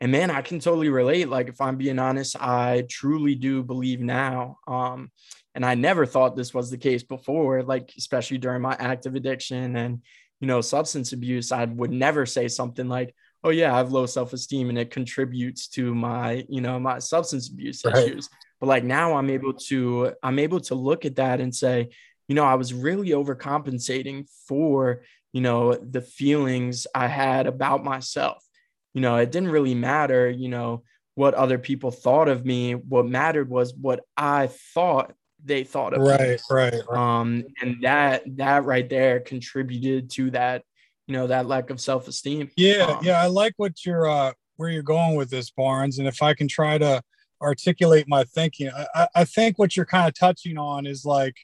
and 0.01 0.11
man, 0.11 0.29
I 0.29 0.41
can 0.41 0.59
totally 0.59 0.89
relate. 0.89 1.29
Like, 1.29 1.47
if 1.47 1.61
I'm 1.61 1.77
being 1.77 1.99
honest, 1.99 2.35
I 2.35 2.83
truly 2.89 3.35
do 3.35 3.63
believe 3.63 4.01
now. 4.01 4.57
Um, 4.67 5.09
and 5.57 5.65
I 5.65 5.73
never 5.73 6.05
thought 6.05 6.35
this 6.35 6.53
was 6.53 6.69
the 6.69 6.77
case 6.77 7.01
before, 7.01 7.63
like, 7.63 7.91
especially 7.97 8.37
during 8.37 8.61
my 8.61 8.75
active 8.79 9.15
addiction 9.15 9.75
and, 9.75 10.03
you 10.39 10.45
know, 10.45 10.61
substance 10.61 11.13
abuse. 11.13 11.51
I 11.51 11.65
would 11.65 11.89
never 11.89 12.27
say 12.27 12.47
something 12.47 12.87
like, 12.87 13.15
oh, 13.43 13.49
yeah, 13.49 13.73
I 13.73 13.77
have 13.79 13.91
low 13.91 14.05
self 14.05 14.33
esteem 14.33 14.69
and 14.69 14.77
it 14.77 14.91
contributes 14.91 15.67
to 15.69 15.95
my, 15.95 16.45
you 16.47 16.61
know, 16.61 16.79
my 16.79 16.99
substance 16.99 17.49
abuse 17.49 17.83
right. 17.83 17.95
issues. 17.97 18.29
But 18.59 18.67
like 18.67 18.83
now 18.83 19.15
I'm 19.15 19.31
able 19.31 19.53
to, 19.53 20.13
I'm 20.21 20.37
able 20.37 20.59
to 20.59 20.75
look 20.75 21.05
at 21.05 21.15
that 21.15 21.41
and 21.41 21.53
say, 21.55 21.89
you 22.27 22.35
know, 22.35 22.45
I 22.45 22.53
was 22.53 22.71
really 22.71 23.09
overcompensating 23.09 24.29
for, 24.47 25.01
you 25.33 25.41
know, 25.41 25.73
the 25.73 26.01
feelings 26.01 26.85
I 26.93 27.07
had 27.07 27.47
about 27.47 27.83
myself. 27.83 28.45
You 28.93 29.01
know, 29.01 29.15
it 29.15 29.31
didn't 29.31 29.49
really 29.49 29.73
matter, 29.73 30.29
you 30.29 30.49
know, 30.49 30.83
what 31.15 31.33
other 31.33 31.57
people 31.57 31.89
thought 31.89 32.29
of 32.29 32.45
me. 32.45 32.75
What 32.75 33.07
mattered 33.07 33.49
was 33.49 33.73
what 33.73 34.01
I 34.15 34.51
thought 34.75 35.15
they 35.43 35.63
thought 35.63 35.93
of 35.93 36.01
right, 36.01 36.41
right, 36.49 36.73
right 36.89 36.97
um 36.97 37.43
and 37.61 37.77
that 37.81 38.23
that 38.37 38.65
right 38.65 38.89
there 38.89 39.19
contributed 39.19 40.09
to 40.09 40.31
that 40.31 40.63
you 41.07 41.13
know 41.13 41.27
that 41.27 41.45
lack 41.45 41.69
of 41.69 41.79
self-esteem 41.79 42.49
yeah 42.57 42.83
um, 42.83 42.99
yeah 43.03 43.21
i 43.21 43.27
like 43.27 43.53
what 43.57 43.85
you're 43.85 44.09
uh 44.09 44.31
where 44.55 44.69
you're 44.69 44.83
going 44.83 45.15
with 45.15 45.29
this 45.29 45.51
barnes 45.51 45.99
and 45.99 46.07
if 46.07 46.21
i 46.21 46.33
can 46.33 46.47
try 46.47 46.77
to 46.77 47.01
articulate 47.41 48.07
my 48.07 48.23
thinking 48.23 48.69
i 48.95 49.07
i 49.15 49.23
think 49.23 49.59
what 49.59 49.75
you're 49.75 49.85
kind 49.85 50.07
of 50.07 50.13
touching 50.13 50.57
on 50.57 50.85
is 50.87 51.05
like 51.05 51.35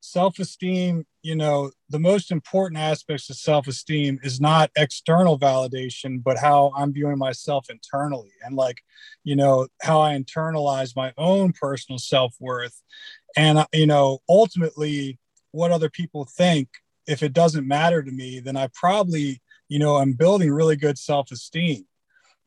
self-esteem 0.00 1.04
you 1.24 1.34
know, 1.34 1.70
the 1.88 1.98
most 1.98 2.30
important 2.30 2.78
aspects 2.78 3.30
of 3.30 3.36
self 3.36 3.66
esteem 3.66 4.20
is 4.22 4.42
not 4.42 4.70
external 4.76 5.38
validation, 5.38 6.22
but 6.22 6.36
how 6.36 6.70
I'm 6.76 6.92
viewing 6.92 7.16
myself 7.16 7.70
internally 7.70 8.30
and 8.44 8.54
like, 8.54 8.82
you 9.24 9.34
know, 9.34 9.66
how 9.80 10.02
I 10.02 10.14
internalize 10.14 10.94
my 10.94 11.14
own 11.16 11.54
personal 11.54 11.98
self 11.98 12.34
worth. 12.38 12.78
And, 13.36 13.58
uh, 13.58 13.66
you 13.72 13.86
know, 13.86 14.20
ultimately, 14.28 15.18
what 15.52 15.70
other 15.70 15.90
people 15.90 16.24
think, 16.24 16.68
if 17.06 17.22
it 17.22 17.32
doesn't 17.32 17.66
matter 17.66 18.02
to 18.02 18.10
me, 18.10 18.40
then 18.40 18.56
I 18.56 18.68
probably, 18.72 19.40
you 19.68 19.78
know, 19.78 19.96
I'm 19.96 20.14
building 20.14 20.50
really 20.50 20.76
good 20.76 20.98
self 20.98 21.30
esteem 21.30 21.86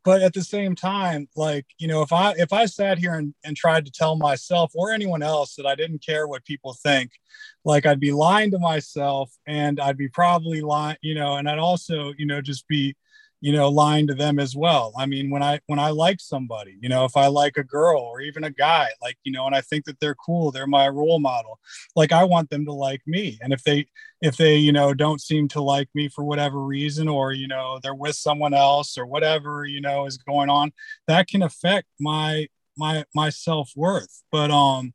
but 0.07 0.21
at 0.21 0.33
the 0.33 0.41
same 0.41 0.73
time 0.73 1.27
like 1.35 1.65
you 1.79 1.87
know 1.87 2.01
if 2.01 2.13
i 2.13 2.31
if 2.37 2.53
i 2.53 2.65
sat 2.65 2.97
here 2.97 3.15
and, 3.15 3.33
and 3.43 3.57
tried 3.57 3.85
to 3.85 3.91
tell 3.91 4.15
myself 4.15 4.71
or 4.73 4.93
anyone 4.93 5.21
else 5.21 5.55
that 5.55 5.65
i 5.65 5.75
didn't 5.75 6.01
care 6.03 6.29
what 6.29 6.45
people 6.45 6.73
think 6.73 7.11
like 7.65 7.85
i'd 7.85 7.99
be 7.99 8.13
lying 8.13 8.49
to 8.49 8.57
myself 8.57 9.29
and 9.47 9.81
i'd 9.81 9.97
be 9.97 10.07
probably 10.07 10.61
lying 10.61 10.95
you 11.01 11.13
know 11.13 11.35
and 11.35 11.49
i'd 11.49 11.59
also 11.59 12.13
you 12.17 12.25
know 12.25 12.39
just 12.39 12.65
be 12.69 12.95
you 13.41 13.51
know 13.51 13.69
lying 13.69 14.07
to 14.07 14.13
them 14.13 14.39
as 14.39 14.55
well. 14.55 14.93
I 14.97 15.05
mean 15.05 15.29
when 15.29 15.43
i 15.43 15.59
when 15.67 15.79
i 15.79 15.89
like 15.89 16.19
somebody 16.19 16.77
you 16.81 16.89
know 16.89 17.05
if 17.05 17.15
i 17.15 17.27
like 17.27 17.57
a 17.57 17.63
girl 17.63 17.99
or 17.99 18.21
even 18.21 18.43
a 18.43 18.49
guy 18.49 18.89
like 19.01 19.17
you 19.23 19.31
know 19.31 19.45
and 19.45 19.55
i 19.55 19.61
think 19.61 19.85
that 19.85 19.99
they're 19.99 20.15
cool 20.15 20.51
they're 20.51 20.67
my 20.67 20.87
role 20.87 21.19
model 21.19 21.59
like 21.95 22.11
i 22.11 22.23
want 22.23 22.49
them 22.49 22.65
to 22.65 22.73
like 22.73 23.01
me. 23.05 23.37
And 23.41 23.53
if 23.53 23.63
they 23.63 23.87
if 24.21 24.37
they 24.37 24.55
you 24.57 24.71
know 24.71 24.93
don't 24.93 25.21
seem 25.21 25.47
to 25.49 25.61
like 25.61 25.89
me 25.93 26.09
for 26.09 26.23
whatever 26.23 26.59
reason 26.63 27.07
or 27.07 27.31
you 27.31 27.47
know 27.47 27.79
they're 27.81 27.93
with 27.93 28.15
someone 28.15 28.53
else 28.53 28.97
or 28.97 29.05
whatever 29.05 29.65
you 29.65 29.81
know 29.81 30.05
is 30.05 30.17
going 30.17 30.49
on 30.49 30.71
that 31.07 31.27
can 31.27 31.41
affect 31.43 31.87
my 31.99 32.47
my 32.77 33.05
my 33.15 33.29
self-worth. 33.29 34.23
But 34.31 34.51
um 34.51 34.93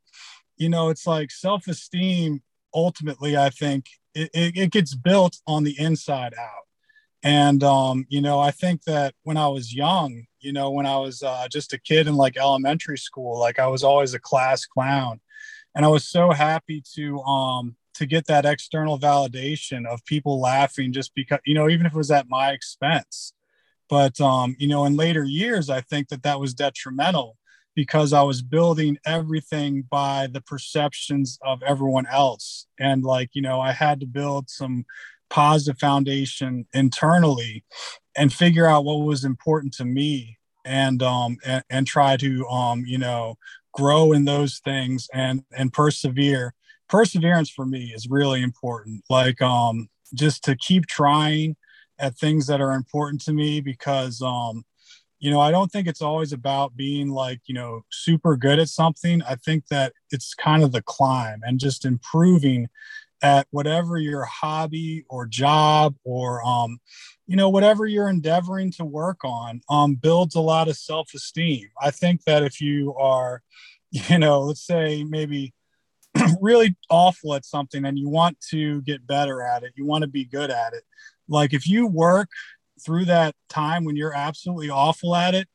you 0.57 0.69
know 0.69 0.89
it's 0.89 1.07
like 1.07 1.31
self-esteem 1.31 2.41
ultimately 2.73 3.35
i 3.37 3.49
think 3.49 3.85
it, 4.15 4.29
it, 4.33 4.57
it 4.57 4.71
gets 4.71 4.95
built 4.95 5.37
on 5.47 5.63
the 5.63 5.75
inside 5.79 6.33
out 6.39 6.62
and, 7.23 7.63
um, 7.63 8.05
you 8.09 8.21
know, 8.21 8.39
I 8.39 8.51
think 8.51 8.83
that 8.83 9.15
when 9.23 9.37
I 9.37 9.47
was 9.47 9.73
young, 9.73 10.25
you 10.41 10.51
know, 10.51 10.71
when 10.71 10.85
I 10.85 10.97
was 10.97 11.23
uh, 11.23 11.47
just 11.49 11.71
a 11.71 11.79
kid 11.79 12.07
in 12.07 12.15
like 12.15 12.35
elementary 12.37 12.97
school, 12.97 13.39
like 13.39 13.59
I 13.59 13.67
was 13.67 13.83
always 13.83 14.13
a 14.13 14.19
class 14.19 14.65
clown. 14.65 15.21
And 15.73 15.85
I 15.85 15.87
was 15.87 16.05
so 16.05 16.31
happy 16.31 16.83
to, 16.95 17.19
um, 17.21 17.75
to 17.95 18.05
get 18.05 18.27
that 18.27 18.45
external 18.45 18.99
validation 18.99 19.87
of 19.87 20.03
people 20.05 20.41
laughing 20.41 20.91
just 20.91 21.15
because, 21.15 21.39
you 21.45 21.53
know, 21.53 21.69
even 21.69 21.85
if 21.85 21.93
it 21.93 21.97
was 21.97 22.11
at 22.11 22.27
my 22.27 22.51
expense. 22.51 23.33
But, 23.89 24.19
um, 24.19 24.55
you 24.59 24.67
know, 24.67 24.85
in 24.85 24.97
later 24.97 25.23
years, 25.23 25.69
I 25.69 25.81
think 25.81 26.09
that 26.09 26.23
that 26.23 26.39
was 26.39 26.53
detrimental 26.53 27.37
because 27.75 28.13
I 28.13 28.21
was 28.21 28.41
building 28.41 28.97
everything 29.05 29.83
by 29.89 30.27
the 30.31 30.41
perceptions 30.41 31.39
of 31.41 31.63
everyone 31.63 32.05
else. 32.07 32.67
And 32.79 33.03
like, 33.03 33.29
you 33.33 33.41
know, 33.41 33.61
I 33.61 33.71
had 33.71 33.99
to 34.01 34.05
build 34.05 34.49
some 34.49 34.85
positive 35.33 35.79
foundation 35.79 36.63
internally 36.73 37.63
and 38.15 38.31
figure 38.31 38.67
out 38.67 38.85
what 38.85 38.99
was 38.99 39.25
important 39.25 39.73
to 39.73 39.83
me 39.83 40.37
and 40.63 41.01
um 41.01 41.37
and, 41.43 41.63
and 41.71 41.87
try 41.87 42.15
to 42.15 42.45
um 42.47 42.83
you 42.85 42.99
know 42.99 43.35
grow 43.73 44.11
in 44.11 44.25
those 44.25 44.59
things 44.63 45.09
and 45.13 45.43
and 45.57 45.73
persevere. 45.73 46.53
Perseverance 46.87 47.49
for 47.49 47.65
me 47.65 47.91
is 47.95 48.07
really 48.07 48.43
important. 48.43 49.03
Like 49.09 49.41
um 49.41 49.89
just 50.13 50.43
to 50.43 50.55
keep 50.55 50.85
trying 50.85 51.55
at 51.97 52.15
things 52.15 52.45
that 52.45 52.61
are 52.61 52.73
important 52.73 53.19
to 53.21 53.33
me 53.33 53.59
because 53.59 54.21
um 54.21 54.63
you 55.17 55.31
know 55.31 55.39
i 55.39 55.49
don't 55.49 55.71
think 55.71 55.87
it's 55.87 56.01
always 56.01 56.33
about 56.33 56.75
being 56.75 57.09
like 57.09 57.39
you 57.45 57.55
know 57.55 57.81
super 57.91 58.37
good 58.37 58.59
at 58.59 58.69
something. 58.69 59.23
I 59.23 59.35
think 59.35 59.67
that 59.69 59.93
it's 60.11 60.35
kind 60.35 60.61
of 60.61 60.71
the 60.71 60.83
climb 60.83 61.41
and 61.43 61.59
just 61.59 61.85
improving 61.85 62.69
at 63.23 63.47
whatever 63.51 63.97
your 63.97 64.25
hobby 64.25 65.05
or 65.09 65.25
job 65.25 65.95
or 66.03 66.45
um, 66.45 66.77
you 67.25 67.35
know 67.35 67.49
whatever 67.49 67.85
you're 67.85 68.09
endeavoring 68.09 68.71
to 68.73 68.85
work 68.85 69.23
on 69.23 69.61
um, 69.69 69.95
builds 69.95 70.35
a 70.35 70.41
lot 70.41 70.67
of 70.67 70.75
self-esteem. 70.77 71.69
I 71.81 71.89
think 71.89 72.25
that 72.25 72.43
if 72.43 72.61
you 72.61 72.93
are 72.95 73.41
you 73.91 74.19
know 74.19 74.41
let's 74.41 74.65
say 74.65 75.03
maybe 75.03 75.53
really 76.41 76.75
awful 76.89 77.33
at 77.33 77.45
something 77.45 77.85
and 77.85 77.97
you 77.97 78.09
want 78.09 78.39
to 78.51 78.81
get 78.81 79.07
better 79.07 79.41
at 79.41 79.63
it 79.63 79.73
you 79.75 79.85
want 79.85 80.03
to 80.03 80.07
be 80.07 80.25
good 80.25 80.51
at 80.51 80.73
it 80.73 80.83
like 81.27 81.53
if 81.53 81.67
you 81.67 81.87
work 81.87 82.29
through 82.83 83.05
that 83.05 83.33
time 83.49 83.83
when 83.83 83.95
you're 83.95 84.13
absolutely 84.13 84.69
awful 84.69 85.15
at 85.15 85.33
it 85.33 85.47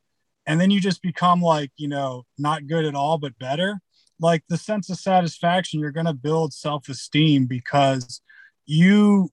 and 0.47 0.61
then 0.61 0.71
you 0.71 0.81
just 0.81 1.03
become 1.03 1.41
like 1.41 1.71
you 1.77 1.87
know 1.87 2.25
not 2.39 2.67
good 2.67 2.85
at 2.85 2.95
all 2.95 3.19
but 3.19 3.39
better 3.39 3.81
like 4.21 4.43
the 4.49 4.59
sense 4.59 4.91
of 4.91 4.99
satisfaction 4.99 5.81
you're 5.81 5.91
going 5.91 6.07
to 6.07 6.13
build 6.13 6.53
self-esteem 6.53 7.47
because 7.47 8.21
you 8.67 9.31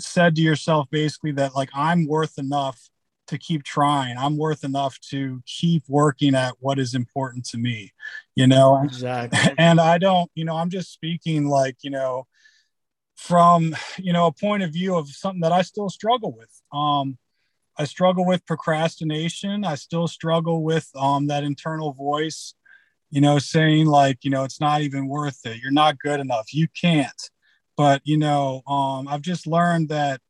said 0.00 0.36
to 0.36 0.42
yourself 0.42 0.86
basically 0.90 1.32
that 1.32 1.54
like 1.54 1.70
i'm 1.74 2.06
worth 2.06 2.38
enough 2.38 2.88
to 3.28 3.36
keep 3.36 3.62
trying. 3.62 4.16
I'm 4.16 4.38
worth 4.38 4.64
enough 4.64 4.98
to 5.10 5.42
keep 5.44 5.82
working 5.86 6.34
at 6.34 6.54
what 6.60 6.78
is 6.78 6.94
important 6.94 7.44
to 7.48 7.58
me 7.58 7.92
you 8.34 8.46
know? 8.46 8.80
Exactly. 8.84 9.38
and 9.58 9.80
i 9.80 9.98
don't 9.98 10.30
you 10.34 10.44
know 10.44 10.56
i'm 10.56 10.70
just 10.70 10.92
speaking 10.92 11.46
like 11.48 11.76
you 11.82 11.90
know 11.90 12.26
from 13.16 13.74
you 13.98 14.12
know 14.12 14.26
a 14.26 14.32
point 14.32 14.62
of 14.62 14.72
view 14.72 14.96
of 14.96 15.08
something 15.08 15.40
that 15.40 15.52
i 15.52 15.62
still 15.62 15.90
struggle 15.90 16.32
with. 16.32 16.62
Um 16.72 17.18
i 17.76 17.84
struggle 17.84 18.24
with 18.24 18.46
procrastination. 18.46 19.64
I 19.64 19.74
still 19.74 20.06
struggle 20.08 20.62
with 20.62 20.88
um 20.94 21.26
that 21.26 21.44
internal 21.44 21.92
voice 21.92 22.54
you 23.10 23.20
know, 23.20 23.38
saying 23.38 23.86
like, 23.86 24.18
you 24.22 24.30
know, 24.30 24.44
it's 24.44 24.60
not 24.60 24.82
even 24.82 25.08
worth 25.08 25.40
it. 25.44 25.58
You're 25.62 25.70
not 25.70 25.98
good 25.98 26.20
enough. 26.20 26.52
You 26.52 26.68
can't. 26.80 27.30
But, 27.76 28.02
you 28.04 28.18
know, 28.18 28.62
um, 28.66 29.08
I've 29.08 29.22
just 29.22 29.46
learned 29.46 29.88
that 29.88 30.20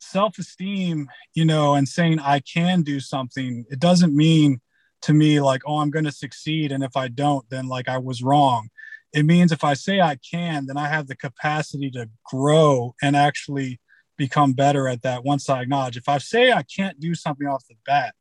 self 0.00 0.38
esteem, 0.38 1.08
you 1.34 1.44
know, 1.44 1.74
and 1.74 1.88
saying 1.88 2.18
I 2.18 2.40
can 2.40 2.82
do 2.82 3.00
something, 3.00 3.64
it 3.70 3.78
doesn't 3.78 4.14
mean 4.14 4.60
to 5.02 5.14
me 5.14 5.40
like, 5.40 5.62
oh, 5.66 5.78
I'm 5.78 5.90
going 5.90 6.04
to 6.04 6.12
succeed. 6.12 6.72
And 6.72 6.82
if 6.84 6.96
I 6.96 7.08
don't, 7.08 7.48
then 7.48 7.68
like 7.68 7.88
I 7.88 7.98
was 7.98 8.22
wrong. 8.22 8.68
It 9.12 9.24
means 9.24 9.50
if 9.50 9.64
I 9.64 9.74
say 9.74 10.00
I 10.00 10.16
can, 10.16 10.66
then 10.66 10.76
I 10.76 10.88
have 10.88 11.06
the 11.06 11.16
capacity 11.16 11.90
to 11.92 12.08
grow 12.24 12.94
and 13.02 13.16
actually 13.16 13.80
become 14.16 14.52
better 14.52 14.86
at 14.88 15.02
that 15.02 15.24
once 15.24 15.48
I 15.48 15.62
acknowledge. 15.62 15.96
If 15.96 16.08
I 16.08 16.18
say 16.18 16.52
I 16.52 16.62
can't 16.62 17.00
do 17.00 17.14
something 17.14 17.46
off 17.46 17.64
the 17.68 17.76
bat, 17.86 18.14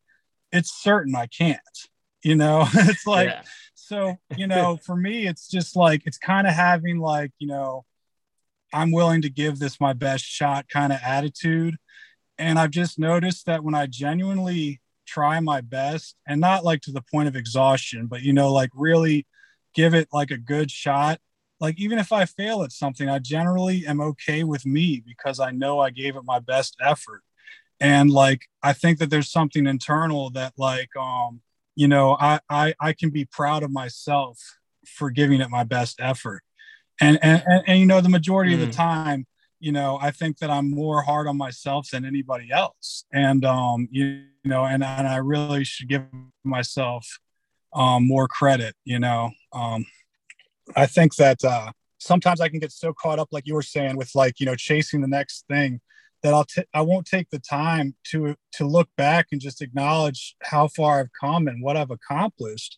it's 0.52 0.72
certain 0.82 1.16
I 1.16 1.28
can't. 1.28 1.60
You 2.24 2.36
know, 2.36 2.66
it's 2.74 3.06
like, 3.06 3.30
yeah 3.30 3.42
so 3.90 4.16
you 4.38 4.48
know 4.48 4.78
for 4.86 4.96
me 4.96 5.28
it's 5.28 5.48
just 5.48 5.76
like 5.76 6.04
it's 6.06 6.18
kind 6.18 6.48
of 6.48 6.54
having 6.54 7.00
like 7.00 7.32
you 7.40 7.48
know 7.48 7.84
i'm 8.74 8.92
willing 8.92 9.22
to 9.22 9.30
give 9.30 9.58
this 9.60 9.82
my 9.82 9.94
best 9.94 10.24
shot 10.24 10.70
kind 10.70 10.94
of 10.94 11.00
attitude. 11.04 11.76
And 12.38 12.58
i've 12.60 12.72
just 12.72 13.00
noticed 13.00 13.48
that 13.48 13.64
when 13.64 13.76
i 13.76 13.88
genuinely 13.88 14.80
try 15.06 15.40
my 15.40 15.60
best 15.62 16.16
and 16.28 16.40
not 16.40 16.64
like 16.64 16.82
to 16.82 16.92
the 16.92 17.02
point 17.12 17.28
of 17.28 17.36
exhaustion 17.36 18.06
but 18.06 18.22
you 18.22 18.32
know 18.32 18.54
like 18.54 18.70
really 18.76 19.26
give 19.74 19.96
it 19.96 20.08
like 20.14 20.30
a 20.30 20.38
good 20.38 20.70
shot 20.70 21.20
like 21.60 21.80
even 21.80 21.98
if 21.98 22.12
i 22.12 22.26
fail 22.26 22.62
at 22.64 22.72
something 22.72 23.10
i 23.10 23.18
generally 23.18 23.86
am 23.88 24.00
okay 24.00 24.44
with 24.44 24.66
me 24.68 25.04
because 25.06 25.40
i 25.40 25.50
know 25.50 25.80
i 25.80 25.90
gave 25.90 26.16
it 26.16 26.24
my 26.24 26.40
best 26.40 26.78
effort. 26.82 27.24
And 27.82 28.12
like 28.12 28.44
i 28.62 28.72
think 28.72 29.00
that 29.00 29.10
there's 29.10 29.32
something 29.32 29.66
internal 29.66 30.30
that 30.32 30.54
like 30.58 30.90
um 30.96 31.42
you 31.80 31.88
know, 31.88 32.18
I, 32.20 32.42
I, 32.50 32.74
I 32.82 32.92
can 32.92 33.10
be 33.10 33.24
proud 33.24 33.64
of 33.64 33.72
myself 33.72 34.38
for 34.86 35.10
giving 35.10 35.40
it 35.40 35.50
my 35.50 35.64
best 35.64 36.02
effort. 36.02 36.44
And, 37.00 37.18
and, 37.22 37.42
and, 37.48 37.64
and 37.68 37.80
you 37.80 37.86
know, 37.86 38.02
the 38.02 38.10
majority 38.10 38.52
mm. 38.52 38.56
of 38.56 38.60
the 38.60 38.74
mm. 38.74 38.76
time, 38.76 39.26
you 39.62 39.72
know, 39.72 39.98
I 40.02 40.12
think 40.12 40.40
that 40.40 40.50
I'm 40.50 40.70
more 40.70 41.04
hard 41.04 41.26
on 41.26 41.38
myself 41.38 41.90
than 41.90 42.04
anybody 42.04 42.52
else. 42.52 43.06
And, 43.14 43.46
um, 43.46 43.88
you, 43.92 44.06
you 44.44 44.50
know, 44.52 44.66
and, 44.66 44.84
and 44.84 45.08
I 45.08 45.16
really 45.18 45.64
should 45.64 45.88
give 45.88 46.04
myself 46.44 47.08
um, 47.72 48.06
more 48.06 48.28
credit, 48.28 48.76
you 48.84 49.00
know. 49.00 49.32
Um, 49.54 49.86
I 50.76 50.86
think 50.86 51.16
that 51.16 51.42
uh, 51.46 51.72
sometimes 51.98 52.42
I 52.42 52.50
can 52.50 52.60
get 52.60 52.74
so 52.74 52.92
caught 52.92 53.20
up, 53.20 53.30
like 53.32 53.48
you 53.48 53.54
were 53.54 53.62
saying, 53.62 53.96
with 53.96 54.12
like, 54.16 54.42
you 54.42 54.46
know, 54.46 54.56
chasing 54.56 55.00
the 55.00 55.08
next 55.08 55.46
thing 55.48 55.80
that 56.24 56.34
I'll 56.34 56.46
t- 56.46 56.66
I 56.74 56.82
won't 56.82 57.06
take 57.06 57.30
the 57.30 57.40
time 57.40 57.96
to 58.12 58.36
to 58.54 58.66
look 58.66 58.90
back 58.98 59.28
and 59.32 59.40
just 59.40 59.62
acknowledge 59.62 60.36
how 60.44 60.68
far 60.68 61.00
I've 61.00 61.14
come 61.20 61.48
and 61.48 61.64
what 61.64 61.78
I've 61.78 61.92
accomplished. 61.92 62.78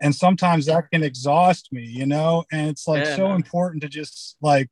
And 0.00 0.14
sometimes 0.14 0.66
that 0.66 0.90
can 0.92 1.02
exhaust 1.02 1.72
me, 1.72 1.82
you 1.82 2.06
know, 2.06 2.44
and 2.52 2.68
it's 2.68 2.86
like 2.86 3.04
yeah, 3.04 3.16
so 3.16 3.28
man. 3.28 3.36
important 3.36 3.82
to 3.82 3.88
just 3.88 4.36
like 4.42 4.70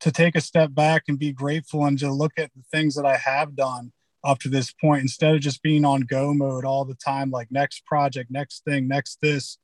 to 0.00 0.12
take 0.12 0.36
a 0.36 0.40
step 0.40 0.74
back 0.74 1.04
and 1.08 1.18
be 1.18 1.32
grateful 1.32 1.84
and 1.84 1.98
to 1.98 2.12
look 2.12 2.32
at 2.38 2.50
the 2.54 2.62
things 2.70 2.94
that 2.96 3.06
I 3.06 3.16
have 3.16 3.56
done 3.56 3.92
up 4.24 4.40
to 4.40 4.48
this 4.48 4.72
point 4.72 5.02
instead 5.02 5.34
of 5.34 5.40
just 5.40 5.62
being 5.62 5.84
on 5.84 6.02
go 6.02 6.34
mode 6.34 6.64
all 6.64 6.84
the 6.84 6.94
time 6.94 7.30
like 7.30 7.48
next 7.50 7.86
project, 7.86 8.30
next 8.30 8.64
thing, 8.64 8.88
next 8.88 9.18
this. 9.22 9.58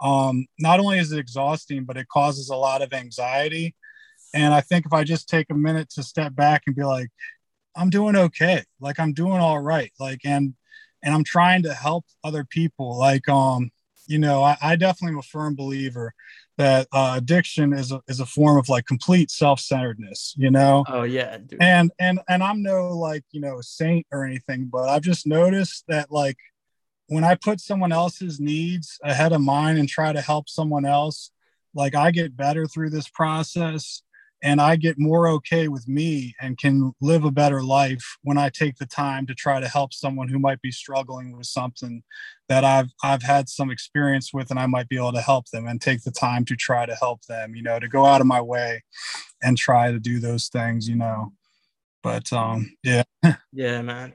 Um, 0.00 0.46
not 0.58 0.80
only 0.80 0.98
is 0.98 1.12
it 1.12 1.18
exhausting, 1.18 1.84
but 1.84 1.96
it 1.96 2.08
causes 2.08 2.48
a 2.48 2.56
lot 2.56 2.82
of 2.82 2.92
anxiety 2.92 3.74
and 4.34 4.52
I 4.52 4.60
think 4.60 4.86
if 4.86 4.92
I 4.92 5.04
just 5.04 5.28
take 5.28 5.50
a 5.50 5.54
minute 5.54 5.90
to 5.90 6.02
step 6.02 6.34
back 6.34 6.62
and 6.66 6.76
be 6.76 6.84
like, 6.84 7.08
I'm 7.76 7.90
doing 7.90 8.16
okay. 8.16 8.64
Like 8.80 8.98
I'm 8.98 9.12
doing 9.12 9.40
all 9.40 9.60
right. 9.60 9.92
Like, 9.98 10.20
and, 10.24 10.54
and 11.02 11.14
I'm 11.14 11.24
trying 11.24 11.62
to 11.62 11.74
help 11.74 12.04
other 12.24 12.44
people. 12.44 12.98
Like, 12.98 13.28
um, 13.28 13.70
you 14.06 14.18
know, 14.18 14.42
I, 14.42 14.56
I 14.60 14.76
definitely 14.76 15.14
am 15.14 15.20
a 15.20 15.22
firm 15.22 15.54
believer 15.54 16.14
that 16.58 16.88
uh, 16.92 17.14
addiction 17.16 17.72
is 17.72 17.92
a, 17.92 18.02
is 18.08 18.20
a 18.20 18.26
form 18.26 18.58
of 18.58 18.68
like 18.68 18.84
complete 18.84 19.30
self-centeredness 19.30 20.34
you 20.36 20.50
know 20.50 20.84
oh 20.88 21.04
yeah 21.04 21.38
dude. 21.38 21.62
and 21.62 21.90
and 21.98 22.20
and 22.28 22.42
i'm 22.42 22.62
no 22.62 22.88
like 22.88 23.24
you 23.30 23.40
know 23.40 23.60
saint 23.60 24.06
or 24.12 24.24
anything 24.24 24.66
but 24.70 24.88
i've 24.88 25.02
just 25.02 25.26
noticed 25.26 25.84
that 25.88 26.10
like 26.10 26.36
when 27.06 27.24
i 27.24 27.34
put 27.34 27.60
someone 27.60 27.92
else's 27.92 28.38
needs 28.38 28.98
ahead 29.04 29.32
of 29.32 29.40
mine 29.40 29.78
and 29.78 29.88
try 29.88 30.12
to 30.12 30.20
help 30.20 30.48
someone 30.48 30.84
else 30.84 31.30
like 31.74 31.94
i 31.94 32.10
get 32.10 32.36
better 32.36 32.66
through 32.66 32.90
this 32.90 33.08
process 33.08 34.02
and 34.42 34.60
I 34.60 34.76
get 34.76 34.98
more 34.98 35.28
okay 35.28 35.68
with 35.68 35.88
me 35.88 36.34
and 36.40 36.56
can 36.56 36.92
live 37.00 37.24
a 37.24 37.30
better 37.30 37.62
life 37.62 38.18
when 38.22 38.38
I 38.38 38.50
take 38.50 38.76
the 38.76 38.86
time 38.86 39.26
to 39.26 39.34
try 39.34 39.58
to 39.60 39.68
help 39.68 39.92
someone 39.92 40.28
who 40.28 40.38
might 40.38 40.62
be 40.62 40.70
struggling 40.70 41.36
with 41.36 41.46
something 41.46 42.02
that 42.48 42.64
I've 42.64 42.90
I've 43.02 43.22
had 43.22 43.48
some 43.48 43.70
experience 43.70 44.32
with 44.32 44.50
and 44.50 44.58
I 44.58 44.66
might 44.66 44.88
be 44.88 44.96
able 44.96 45.12
to 45.12 45.20
help 45.20 45.46
them 45.50 45.66
and 45.66 45.80
take 45.80 46.02
the 46.02 46.12
time 46.12 46.44
to 46.46 46.56
try 46.56 46.86
to 46.86 46.94
help 46.94 47.22
them, 47.26 47.54
you 47.54 47.62
know, 47.62 47.78
to 47.78 47.88
go 47.88 48.06
out 48.06 48.20
of 48.20 48.26
my 48.26 48.40
way 48.40 48.84
and 49.42 49.56
try 49.56 49.90
to 49.90 49.98
do 49.98 50.20
those 50.20 50.48
things, 50.48 50.88
you 50.88 50.96
know. 50.96 51.32
But 52.02 52.32
um 52.32 52.70
yeah. 52.84 53.02
yeah, 53.52 53.82
man. 53.82 54.12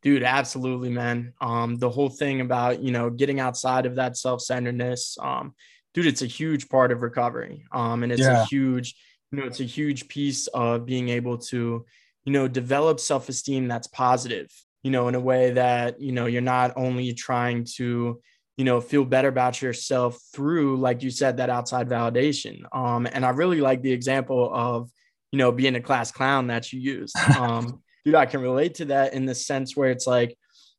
Dude, 0.00 0.22
absolutely, 0.22 0.90
man. 0.90 1.34
Um 1.42 1.76
the 1.76 1.90
whole 1.90 2.10
thing 2.10 2.40
about, 2.40 2.82
you 2.82 2.90
know, 2.90 3.10
getting 3.10 3.38
outside 3.38 3.84
of 3.84 3.96
that 3.96 4.16
self-centeredness, 4.16 5.18
um 5.20 5.54
dude, 5.92 6.06
it's 6.06 6.22
a 6.22 6.26
huge 6.26 6.70
part 6.70 6.90
of 6.90 7.02
recovery. 7.02 7.64
Um 7.70 8.02
and 8.02 8.10
it's 8.12 8.22
yeah. 8.22 8.42
a 8.42 8.46
huge 8.46 8.94
you 9.32 9.40
know 9.40 9.46
it's 9.46 9.60
a 9.60 9.64
huge 9.64 10.08
piece 10.08 10.46
of 10.48 10.86
being 10.86 11.08
able 11.08 11.38
to 11.38 11.84
you 12.24 12.32
know 12.32 12.46
develop 12.46 13.00
self-esteem 13.00 13.66
that's 13.66 13.88
positive 13.88 14.48
you 14.82 14.90
know 14.90 15.08
in 15.08 15.14
a 15.14 15.20
way 15.20 15.52
that 15.52 16.00
you 16.00 16.12
know 16.12 16.26
you're 16.26 16.40
not 16.40 16.72
only 16.76 17.12
trying 17.12 17.64
to 17.64 18.20
you 18.56 18.64
know 18.64 18.80
feel 18.80 19.04
better 19.04 19.28
about 19.28 19.60
yourself 19.60 20.18
through 20.32 20.76
like 20.76 21.02
you 21.02 21.10
said 21.10 21.38
that 21.38 21.50
outside 21.50 21.88
validation. 21.88 22.60
Um 22.72 23.08
and 23.10 23.24
i 23.24 23.30
really 23.30 23.60
like 23.60 23.82
the 23.82 23.92
example 23.92 24.50
of 24.52 24.90
you 25.32 25.38
know 25.38 25.50
being 25.50 25.74
a 25.74 25.80
class 25.80 26.12
clown 26.12 26.48
that 26.48 26.72
you 26.72 26.80
used 26.80 27.16
um 27.38 27.82
dude 28.04 28.14
i 28.14 28.26
can 28.26 28.40
relate 28.40 28.74
to 28.74 28.84
that 28.86 29.14
in 29.14 29.26
the 29.26 29.34
sense 29.34 29.76
where 29.76 29.90
it's 29.90 30.06
like 30.06 30.36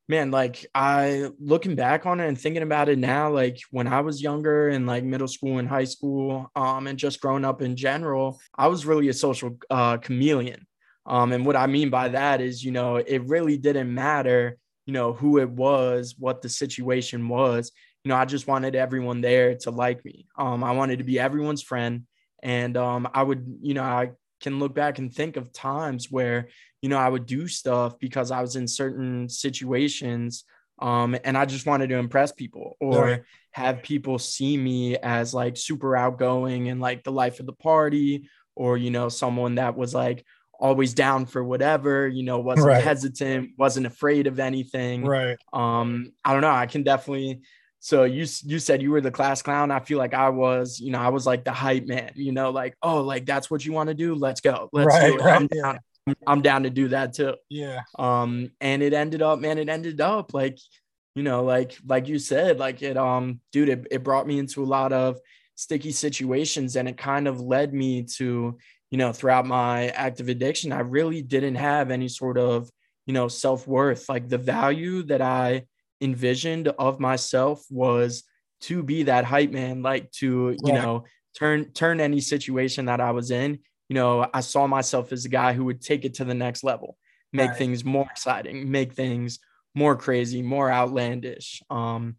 man, 0.09 0.31
like 0.31 0.65
I 0.75 1.29
looking 1.39 1.75
back 1.75 2.05
on 2.05 2.19
it 2.19 2.27
and 2.27 2.39
thinking 2.39 2.63
about 2.63 2.89
it 2.89 2.97
now, 2.99 3.31
like 3.31 3.59
when 3.71 3.87
I 3.87 4.01
was 4.01 4.21
younger 4.21 4.69
and 4.69 4.85
like 4.85 5.03
middle 5.03 5.27
school 5.27 5.59
and 5.59 5.67
high 5.67 5.85
school, 5.85 6.51
um, 6.55 6.87
and 6.87 6.99
just 6.99 7.21
growing 7.21 7.45
up 7.45 7.61
in 7.61 7.75
general, 7.75 8.39
I 8.57 8.67
was 8.67 8.85
really 8.85 9.07
a 9.09 9.13
social 9.13 9.57
uh, 9.69 9.97
chameleon. 9.97 10.67
Um, 11.05 11.33
and 11.33 11.45
what 11.45 11.55
I 11.55 11.67
mean 11.67 11.89
by 11.89 12.09
that 12.09 12.41
is, 12.41 12.63
you 12.63 12.71
know, 12.71 12.97
it 12.97 13.23
really 13.25 13.57
didn't 13.57 13.93
matter, 13.93 14.57
you 14.85 14.93
know, 14.93 15.13
who 15.13 15.39
it 15.39 15.49
was, 15.49 16.15
what 16.17 16.41
the 16.41 16.49
situation 16.49 17.27
was. 17.27 17.71
You 18.03 18.09
know, 18.09 18.15
I 18.15 18.25
just 18.25 18.47
wanted 18.47 18.75
everyone 18.75 19.21
there 19.21 19.55
to 19.59 19.71
like 19.71 20.03
me. 20.05 20.27
Um, 20.37 20.63
I 20.63 20.71
wanted 20.71 20.99
to 20.99 21.05
be 21.05 21.19
everyone's 21.19 21.63
friend. 21.63 22.03
And 22.41 22.75
um, 22.75 23.07
I 23.13 23.23
would, 23.23 23.45
you 23.61 23.73
know, 23.73 23.83
I 23.83 24.11
can 24.43 24.59
look 24.59 24.75
back 24.75 24.99
and 24.99 25.13
think 25.13 25.37
of 25.37 25.51
times 25.53 26.11
where 26.11 26.49
you 26.81 26.89
know 26.89 26.97
i 26.97 27.09
would 27.09 27.25
do 27.25 27.47
stuff 27.47 27.97
because 27.97 28.29
i 28.29 28.41
was 28.41 28.55
in 28.55 28.67
certain 28.67 29.27
situations 29.27 30.43
um, 30.79 31.15
and 31.23 31.37
i 31.37 31.45
just 31.45 31.65
wanted 31.65 31.87
to 31.87 31.95
impress 31.95 32.31
people 32.31 32.75
or 32.81 33.09
yeah. 33.09 33.17
have 33.51 33.81
people 33.81 34.19
see 34.19 34.57
me 34.57 34.97
as 34.97 35.33
like 35.33 35.55
super 35.55 35.95
outgoing 35.95 36.67
and 36.69 36.81
like 36.81 37.03
the 37.03 37.11
life 37.11 37.39
of 37.39 37.45
the 37.45 37.53
party 37.53 38.29
or 38.55 38.77
you 38.77 38.91
know 38.91 39.07
someone 39.07 39.55
that 39.55 39.77
was 39.77 39.95
like 39.95 40.25
always 40.59 40.93
down 40.93 41.25
for 41.25 41.43
whatever 41.43 42.07
you 42.07 42.23
know 42.23 42.39
wasn't 42.39 42.67
right. 42.67 42.83
hesitant 42.83 43.51
wasn't 43.57 43.85
afraid 43.85 44.27
of 44.27 44.39
anything 44.39 45.05
right 45.05 45.37
um 45.53 46.11
i 46.25 46.33
don't 46.33 46.41
know 46.41 46.49
i 46.49 46.65
can 46.65 46.83
definitely 46.83 47.41
so 47.85 48.05
you 48.05 48.25
you 48.45 48.59
said 48.59 48.81
you 48.81 48.91
were 48.91 49.01
the 49.01 49.11
class 49.11 49.41
clown. 49.41 49.69
I 49.69 49.81
feel 49.81 49.97
like 49.97 50.13
I 50.13 50.29
was, 50.29 50.79
you 50.79 50.89
know, 50.89 51.01
I 51.01 51.09
was 51.09 51.25
like 51.25 51.43
the 51.43 51.51
hype 51.51 51.85
man, 51.85 52.13
you 52.15 52.31
know, 52.31 52.49
like, 52.49 52.77
oh, 52.81 53.01
like 53.01 53.25
that's 53.25 53.51
what 53.51 53.65
you 53.65 53.73
want 53.73 53.89
to 53.89 53.93
do. 53.93 54.15
Let's 54.15 54.39
go. 54.39 54.69
Let's 54.71 54.87
right, 54.87 55.07
do 55.07 55.15
it. 55.15 55.21
Right, 55.21 55.35
I'm, 55.35 55.47
down. 55.47 55.79
I'm 56.25 56.41
down 56.41 56.63
to 56.63 56.69
do 56.69 56.87
that 56.87 57.11
too. 57.11 57.33
Yeah. 57.49 57.81
Um, 57.99 58.51
and 58.61 58.81
it 58.81 58.93
ended 58.93 59.21
up, 59.21 59.39
man, 59.39 59.57
it 59.57 59.67
ended 59.67 59.99
up 59.99 60.33
like, 60.33 60.59
you 61.13 61.23
know, 61.23 61.43
like 61.43 61.77
like 61.85 62.07
you 62.07 62.19
said, 62.19 62.57
like 62.57 62.81
it 62.81 62.95
um, 62.95 63.41
dude, 63.51 63.67
it, 63.67 63.87
it 63.91 64.01
brought 64.01 64.27
me 64.27 64.39
into 64.39 64.63
a 64.63 64.65
lot 64.65 64.93
of 64.93 65.19
sticky 65.55 65.91
situations 65.91 66.77
and 66.77 66.87
it 66.87 66.95
kind 66.95 67.27
of 67.27 67.41
led 67.41 67.73
me 67.73 68.03
to, 68.03 68.57
you 68.91 68.97
know, 68.97 69.11
throughout 69.11 69.45
my 69.45 69.89
active 69.89 70.29
addiction, 70.29 70.71
I 70.71 70.79
really 70.79 71.21
didn't 71.21 71.55
have 71.55 71.91
any 71.91 72.07
sort 72.07 72.37
of, 72.37 72.69
you 73.05 73.13
know, 73.13 73.27
self-worth. 73.27 74.07
Like 74.07 74.29
the 74.29 74.37
value 74.37 75.03
that 75.03 75.21
I 75.21 75.65
envisioned 76.03 76.67
of 76.67 76.99
myself 76.99 77.65
was 77.69 78.23
to 78.61 78.83
be 78.83 79.03
that 79.03 79.25
hype 79.25 79.51
man, 79.51 79.81
like 79.81 80.11
to, 80.11 80.51
you 80.51 80.57
yeah. 80.63 80.81
know, 80.81 81.05
turn 81.37 81.71
turn 81.71 81.99
any 81.99 82.21
situation 82.21 82.85
that 82.85 83.01
I 83.01 83.11
was 83.11 83.31
in. 83.31 83.59
You 83.89 83.95
know, 83.95 84.27
I 84.33 84.41
saw 84.41 84.67
myself 84.67 85.11
as 85.11 85.25
a 85.25 85.29
guy 85.29 85.53
who 85.53 85.65
would 85.65 85.81
take 85.81 86.05
it 86.05 86.15
to 86.15 86.25
the 86.25 86.33
next 86.33 86.63
level, 86.63 86.97
make 87.31 87.49
right. 87.49 87.57
things 87.57 87.83
more 87.83 88.07
exciting, 88.09 88.69
make 88.69 88.93
things 88.93 89.39
more 89.75 89.95
crazy, 89.95 90.41
more 90.41 90.71
outlandish. 90.71 91.61
Um, 91.69 92.17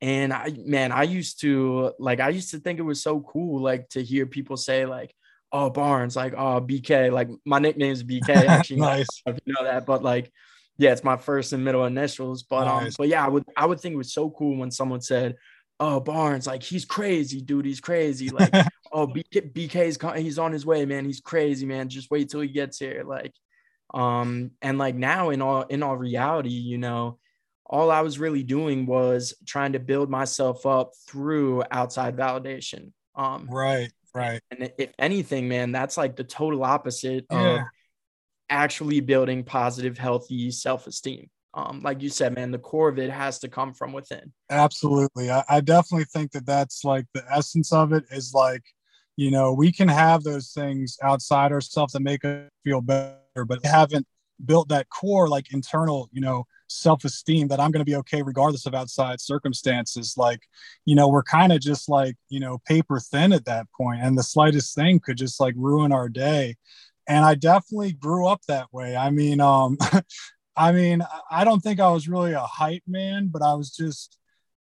and 0.00 0.32
I, 0.32 0.54
man, 0.64 0.92
I 0.92 1.02
used 1.02 1.40
to 1.40 1.92
like, 1.98 2.20
I 2.20 2.30
used 2.30 2.50
to 2.52 2.58
think 2.58 2.78
it 2.78 2.82
was 2.82 3.02
so 3.02 3.20
cool, 3.20 3.60
like 3.60 3.88
to 3.90 4.02
hear 4.02 4.26
people 4.26 4.56
say, 4.56 4.86
like, 4.86 5.14
oh, 5.52 5.68
Barnes, 5.68 6.16
like, 6.16 6.34
oh, 6.34 6.60
BK, 6.60 7.12
like 7.12 7.28
my 7.44 7.58
nickname 7.58 7.92
is 7.92 8.04
BK. 8.04 8.28
Actually, 8.46 8.80
nice. 8.80 9.08
you 9.26 9.34
know 9.46 9.64
that, 9.64 9.86
but 9.86 10.02
like, 10.02 10.32
yeah, 10.80 10.92
it's 10.92 11.04
my 11.04 11.18
first 11.18 11.52
and 11.52 11.62
middle 11.62 11.84
initials. 11.84 12.42
But 12.42 12.66
um, 12.66 12.84
nice. 12.84 12.92
um, 12.92 12.96
but 12.96 13.08
yeah, 13.08 13.22
I 13.24 13.28
would 13.28 13.44
I 13.54 13.66
would 13.66 13.80
think 13.80 13.92
it 13.92 13.98
was 13.98 14.14
so 14.14 14.30
cool 14.30 14.56
when 14.56 14.70
someone 14.70 15.02
said, 15.02 15.36
"Oh, 15.78 16.00
Barnes, 16.00 16.46
like 16.46 16.62
he's 16.62 16.86
crazy, 16.86 17.42
dude. 17.42 17.66
He's 17.66 17.80
crazy. 17.80 18.30
Like, 18.30 18.50
oh, 18.92 19.06
BK, 19.06 19.52
BK's 19.52 20.18
he's 20.22 20.38
on 20.38 20.52
his 20.52 20.64
way, 20.64 20.86
man. 20.86 21.04
He's 21.04 21.20
crazy, 21.20 21.66
man. 21.66 21.90
Just 21.90 22.10
wait 22.10 22.30
till 22.30 22.40
he 22.40 22.48
gets 22.48 22.78
here." 22.78 23.04
Like, 23.06 23.34
um, 23.92 24.52
and 24.62 24.78
like 24.78 24.94
now 24.94 25.28
in 25.28 25.42
all 25.42 25.62
in 25.64 25.82
all 25.82 25.98
reality, 25.98 26.48
you 26.48 26.78
know, 26.78 27.18
all 27.66 27.90
I 27.90 28.00
was 28.00 28.18
really 28.18 28.42
doing 28.42 28.86
was 28.86 29.34
trying 29.46 29.74
to 29.74 29.80
build 29.80 30.08
myself 30.08 30.64
up 30.64 30.92
through 31.06 31.62
outside 31.70 32.16
validation. 32.16 32.92
Um, 33.14 33.48
right, 33.50 33.92
right. 34.14 34.40
And 34.50 34.72
if 34.78 34.94
anything, 34.98 35.46
man, 35.46 35.72
that's 35.72 35.98
like 35.98 36.16
the 36.16 36.24
total 36.24 36.64
opposite 36.64 37.26
yeah. 37.30 37.56
of 37.56 37.60
actually 38.50 39.00
building 39.00 39.44
positive, 39.44 39.96
healthy 39.96 40.50
self 40.50 40.86
esteem. 40.86 41.30
Um, 41.54 41.80
like 41.82 42.00
you 42.02 42.08
said, 42.08 42.34
man, 42.34 42.50
the 42.50 42.58
core 42.58 42.88
of 42.88 42.98
it 42.98 43.10
has 43.10 43.38
to 43.40 43.48
come 43.48 43.72
from 43.72 43.92
within. 43.92 44.32
Absolutely. 44.50 45.30
I, 45.30 45.42
I 45.48 45.60
definitely 45.60 46.04
think 46.04 46.32
that 46.32 46.46
that's 46.46 46.84
like 46.84 47.06
the 47.12 47.24
essence 47.32 47.72
of 47.72 47.92
it 47.92 48.04
is 48.10 48.32
like, 48.34 48.62
you 49.16 49.30
know, 49.30 49.52
we 49.52 49.72
can 49.72 49.88
have 49.88 50.22
those 50.22 50.52
things 50.52 50.96
outside 51.02 51.50
ourselves 51.50 51.92
that 51.94 52.00
make 52.00 52.24
us 52.24 52.48
feel 52.62 52.80
better, 52.80 53.44
but 53.46 53.64
haven't 53.64 54.06
built 54.44 54.68
that 54.68 54.88
core, 54.90 55.28
like 55.28 55.52
internal, 55.52 56.08
you 56.12 56.20
know, 56.20 56.46
self 56.68 57.04
esteem 57.04 57.48
that 57.48 57.58
I'm 57.58 57.72
going 57.72 57.84
to 57.84 57.90
be 57.90 57.96
okay 57.96 58.22
regardless 58.22 58.66
of 58.66 58.74
outside 58.74 59.20
circumstances. 59.20 60.14
Like, 60.16 60.40
you 60.84 60.94
know, 60.94 61.08
we're 61.08 61.24
kind 61.24 61.52
of 61.52 61.60
just 61.60 61.88
like, 61.88 62.16
you 62.28 62.40
know, 62.40 62.58
paper 62.66 63.00
thin 63.00 63.32
at 63.32 63.44
that 63.46 63.66
point, 63.76 64.00
and 64.02 64.16
the 64.16 64.22
slightest 64.22 64.74
thing 64.74 65.00
could 65.00 65.16
just 65.16 65.40
like 65.40 65.54
ruin 65.56 65.92
our 65.92 66.08
day 66.08 66.56
and 67.10 67.24
I 67.24 67.34
definitely 67.34 67.90
grew 67.90 68.28
up 68.28 68.40
that 68.46 68.72
way. 68.72 68.94
I 68.94 69.10
mean, 69.10 69.40
um, 69.40 69.76
I 70.56 70.70
mean, 70.70 71.02
I 71.28 71.42
don't 71.42 71.60
think 71.60 71.80
I 71.80 71.90
was 71.90 72.08
really 72.08 72.34
a 72.34 72.40
hype 72.40 72.84
man, 72.86 73.30
but 73.32 73.42
I 73.42 73.54
was 73.54 73.74
just, 73.74 74.16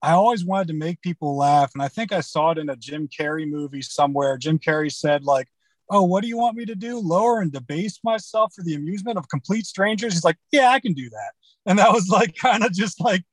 I 0.03 0.12
always 0.12 0.44
wanted 0.44 0.68
to 0.68 0.74
make 0.74 1.03
people 1.03 1.37
laugh. 1.37 1.72
And 1.74 1.83
I 1.83 1.88
think 1.88 2.12
I 2.12 2.20
saw 2.20 2.53
it 2.53 2.59
in 2.59 2.70
a 2.70 2.77
Jim 2.77 3.09
Carrey 3.09 3.48
movie 3.48 3.83
somewhere. 3.83 4.38
Jim 4.38 4.61
Carrey 4.61 4.92
said, 4.92 5.24
like, 5.24 5.48
oh, 5.90 6.05
what 6.05 6.22
do 6.22 6.29
you 6.29 6.37
want 6.37 6.57
me 6.57 6.64
to 6.66 6.77
do? 6.77 7.01
Lower 7.01 7.40
and 7.40 7.51
debase 7.51 7.98
myself 8.05 8.53
for 8.55 8.62
the 8.62 8.77
amusement 8.77 9.18
of 9.18 9.29
complete 9.29 9.66
strangers? 9.66 10.12
He's 10.12 10.24
like, 10.24 10.38
yeah, 10.53 10.68
I 10.68 10.79
can 10.79 10.92
do 10.92 11.11
that. 11.11 11.33
And 11.66 11.81
that 11.81 11.92
was 11.92 12.09
like 12.09 12.37
kind 12.40 12.62
of 12.62 12.72
just 12.72 13.01
like, 13.01 13.24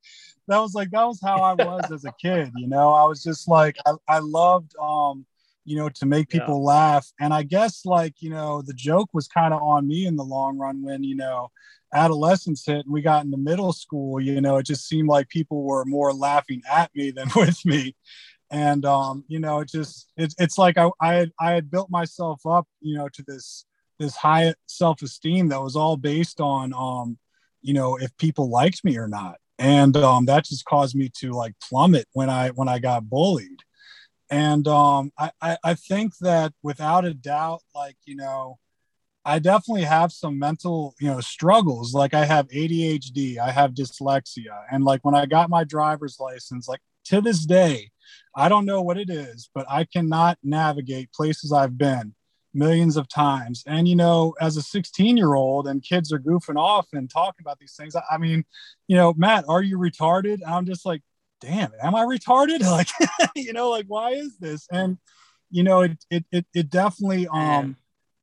that 0.47 0.57
was 0.57 0.73
like, 0.73 0.89
that 0.91 1.03
was 1.03 1.19
how 1.23 1.43
I 1.43 1.53
was 1.53 1.91
as 1.91 2.05
a 2.05 2.13
kid. 2.19 2.51
You 2.55 2.67
know, 2.67 2.91
I 2.91 3.05
was 3.05 3.21
just 3.21 3.47
like, 3.47 3.77
I, 3.85 3.93
I 4.07 4.19
loved, 4.19 4.71
um, 4.81 5.27
you 5.65 5.75
know, 5.75 5.89
to 5.89 6.05
make 6.05 6.29
people 6.29 6.59
yeah. 6.59 6.73
laugh. 6.73 7.11
And 7.19 7.33
I 7.33 7.43
guess 7.43 7.85
like, 7.85 8.21
you 8.21 8.29
know, 8.29 8.61
the 8.61 8.73
joke 8.73 9.09
was 9.13 9.27
kind 9.27 9.53
of 9.53 9.61
on 9.61 9.87
me 9.87 10.05
in 10.05 10.15
the 10.15 10.23
long 10.23 10.57
run 10.57 10.83
when, 10.83 11.03
you 11.03 11.15
know, 11.15 11.49
adolescence 11.93 12.65
hit 12.65 12.85
and 12.85 12.93
we 12.93 13.01
got 13.01 13.25
into 13.25 13.37
middle 13.37 13.73
school, 13.73 14.21
you 14.21 14.39
know, 14.41 14.57
it 14.57 14.65
just 14.65 14.87
seemed 14.87 15.07
like 15.07 15.27
people 15.29 15.63
were 15.63 15.83
more 15.85 16.13
laughing 16.13 16.61
at 16.71 16.91
me 16.95 17.11
than 17.11 17.29
with 17.35 17.65
me. 17.65 17.95
And 18.51 18.85
um, 18.85 19.23
you 19.27 19.39
know, 19.39 19.59
it 19.59 19.69
just 19.69 20.11
it's 20.17 20.35
it's 20.37 20.57
like 20.57 20.77
I, 20.77 20.89
I 21.01 21.13
had 21.15 21.31
I 21.39 21.51
had 21.51 21.71
built 21.71 21.89
myself 21.89 22.45
up, 22.45 22.67
you 22.79 22.95
know, 22.95 23.09
to 23.09 23.23
this 23.27 23.65
this 23.97 24.15
high 24.15 24.53
self-esteem 24.67 25.49
that 25.49 25.61
was 25.61 25.75
all 25.75 25.97
based 25.97 26.39
on 26.39 26.73
um, 26.77 27.17
you 27.61 27.73
know, 27.73 27.95
if 27.95 28.15
people 28.17 28.49
liked 28.49 28.83
me 28.83 28.97
or 28.97 29.07
not. 29.07 29.37
And 29.57 29.97
um 29.97 30.25
that 30.25 30.45
just 30.45 30.65
caused 30.65 30.95
me 30.95 31.09
to 31.19 31.31
like 31.31 31.55
plummet 31.59 32.07
when 32.13 32.29
I 32.29 32.49
when 32.49 32.69
I 32.69 32.77
got 32.77 33.09
bullied 33.09 33.64
and 34.29 34.67
um, 34.67 35.11
I, 35.17 35.31
I, 35.41 35.57
I 35.63 35.73
think 35.75 36.17
that 36.21 36.53
without 36.63 37.05
a 37.05 37.13
doubt 37.13 37.61
like 37.73 37.97
you 38.05 38.15
know 38.15 38.57
i 39.23 39.39
definitely 39.39 39.83
have 39.83 40.11
some 40.11 40.39
mental 40.39 40.95
you 40.99 41.07
know 41.07 41.21
struggles 41.21 41.93
like 41.93 42.13
i 42.13 42.25
have 42.25 42.47
adhd 42.49 43.37
i 43.37 43.51
have 43.51 43.71
dyslexia 43.73 44.63
and 44.71 44.83
like 44.83 45.03
when 45.03 45.15
i 45.15 45.25
got 45.25 45.49
my 45.49 45.63
driver's 45.63 46.17
license 46.19 46.67
like 46.67 46.81
to 47.03 47.21
this 47.21 47.45
day 47.45 47.89
I 48.35 48.49
don't 48.49 48.65
know 48.65 48.81
what 48.81 48.97
it 48.97 49.09
is, 49.09 49.49
but 49.53 49.65
I 49.69 49.85
cannot 49.85 50.37
navigate 50.43 51.13
places 51.13 51.51
I've 51.51 51.77
been 51.77 52.13
millions 52.53 52.97
of 52.97 53.07
times. 53.07 53.63
And, 53.65 53.87
you 53.87 53.95
know, 53.95 54.33
as 54.41 54.57
a 54.57 54.61
16 54.61 55.17
year 55.17 55.35
old 55.35 55.67
and 55.67 55.81
kids 55.81 56.11
are 56.11 56.19
goofing 56.19 56.57
off 56.57 56.87
and 56.93 57.09
talking 57.09 57.41
about 57.41 57.59
these 57.59 57.75
things, 57.77 57.95
I 57.95 58.17
mean, 58.17 58.45
you 58.87 58.95
know, 58.95 59.13
Matt, 59.13 59.45
are 59.47 59.61
you 59.61 59.77
retarded? 59.77 60.39
I'm 60.45 60.65
just 60.65 60.85
like, 60.85 61.01
damn, 61.45 61.71
am 61.81 61.95
I 61.95 62.03
retarded? 62.03 62.61
Like, 62.65 62.89
you 63.35 63.53
know, 63.53 63.69
like, 63.69 63.85
why 63.87 64.11
is 64.11 64.37
this? 64.37 64.67
And, 64.71 64.97
you 65.49 65.63
know, 65.63 65.81
it, 65.81 66.03
it, 66.09 66.25
it, 66.31 66.45
it 66.53 66.69
definitely, 66.69 67.27
um, 67.27 67.77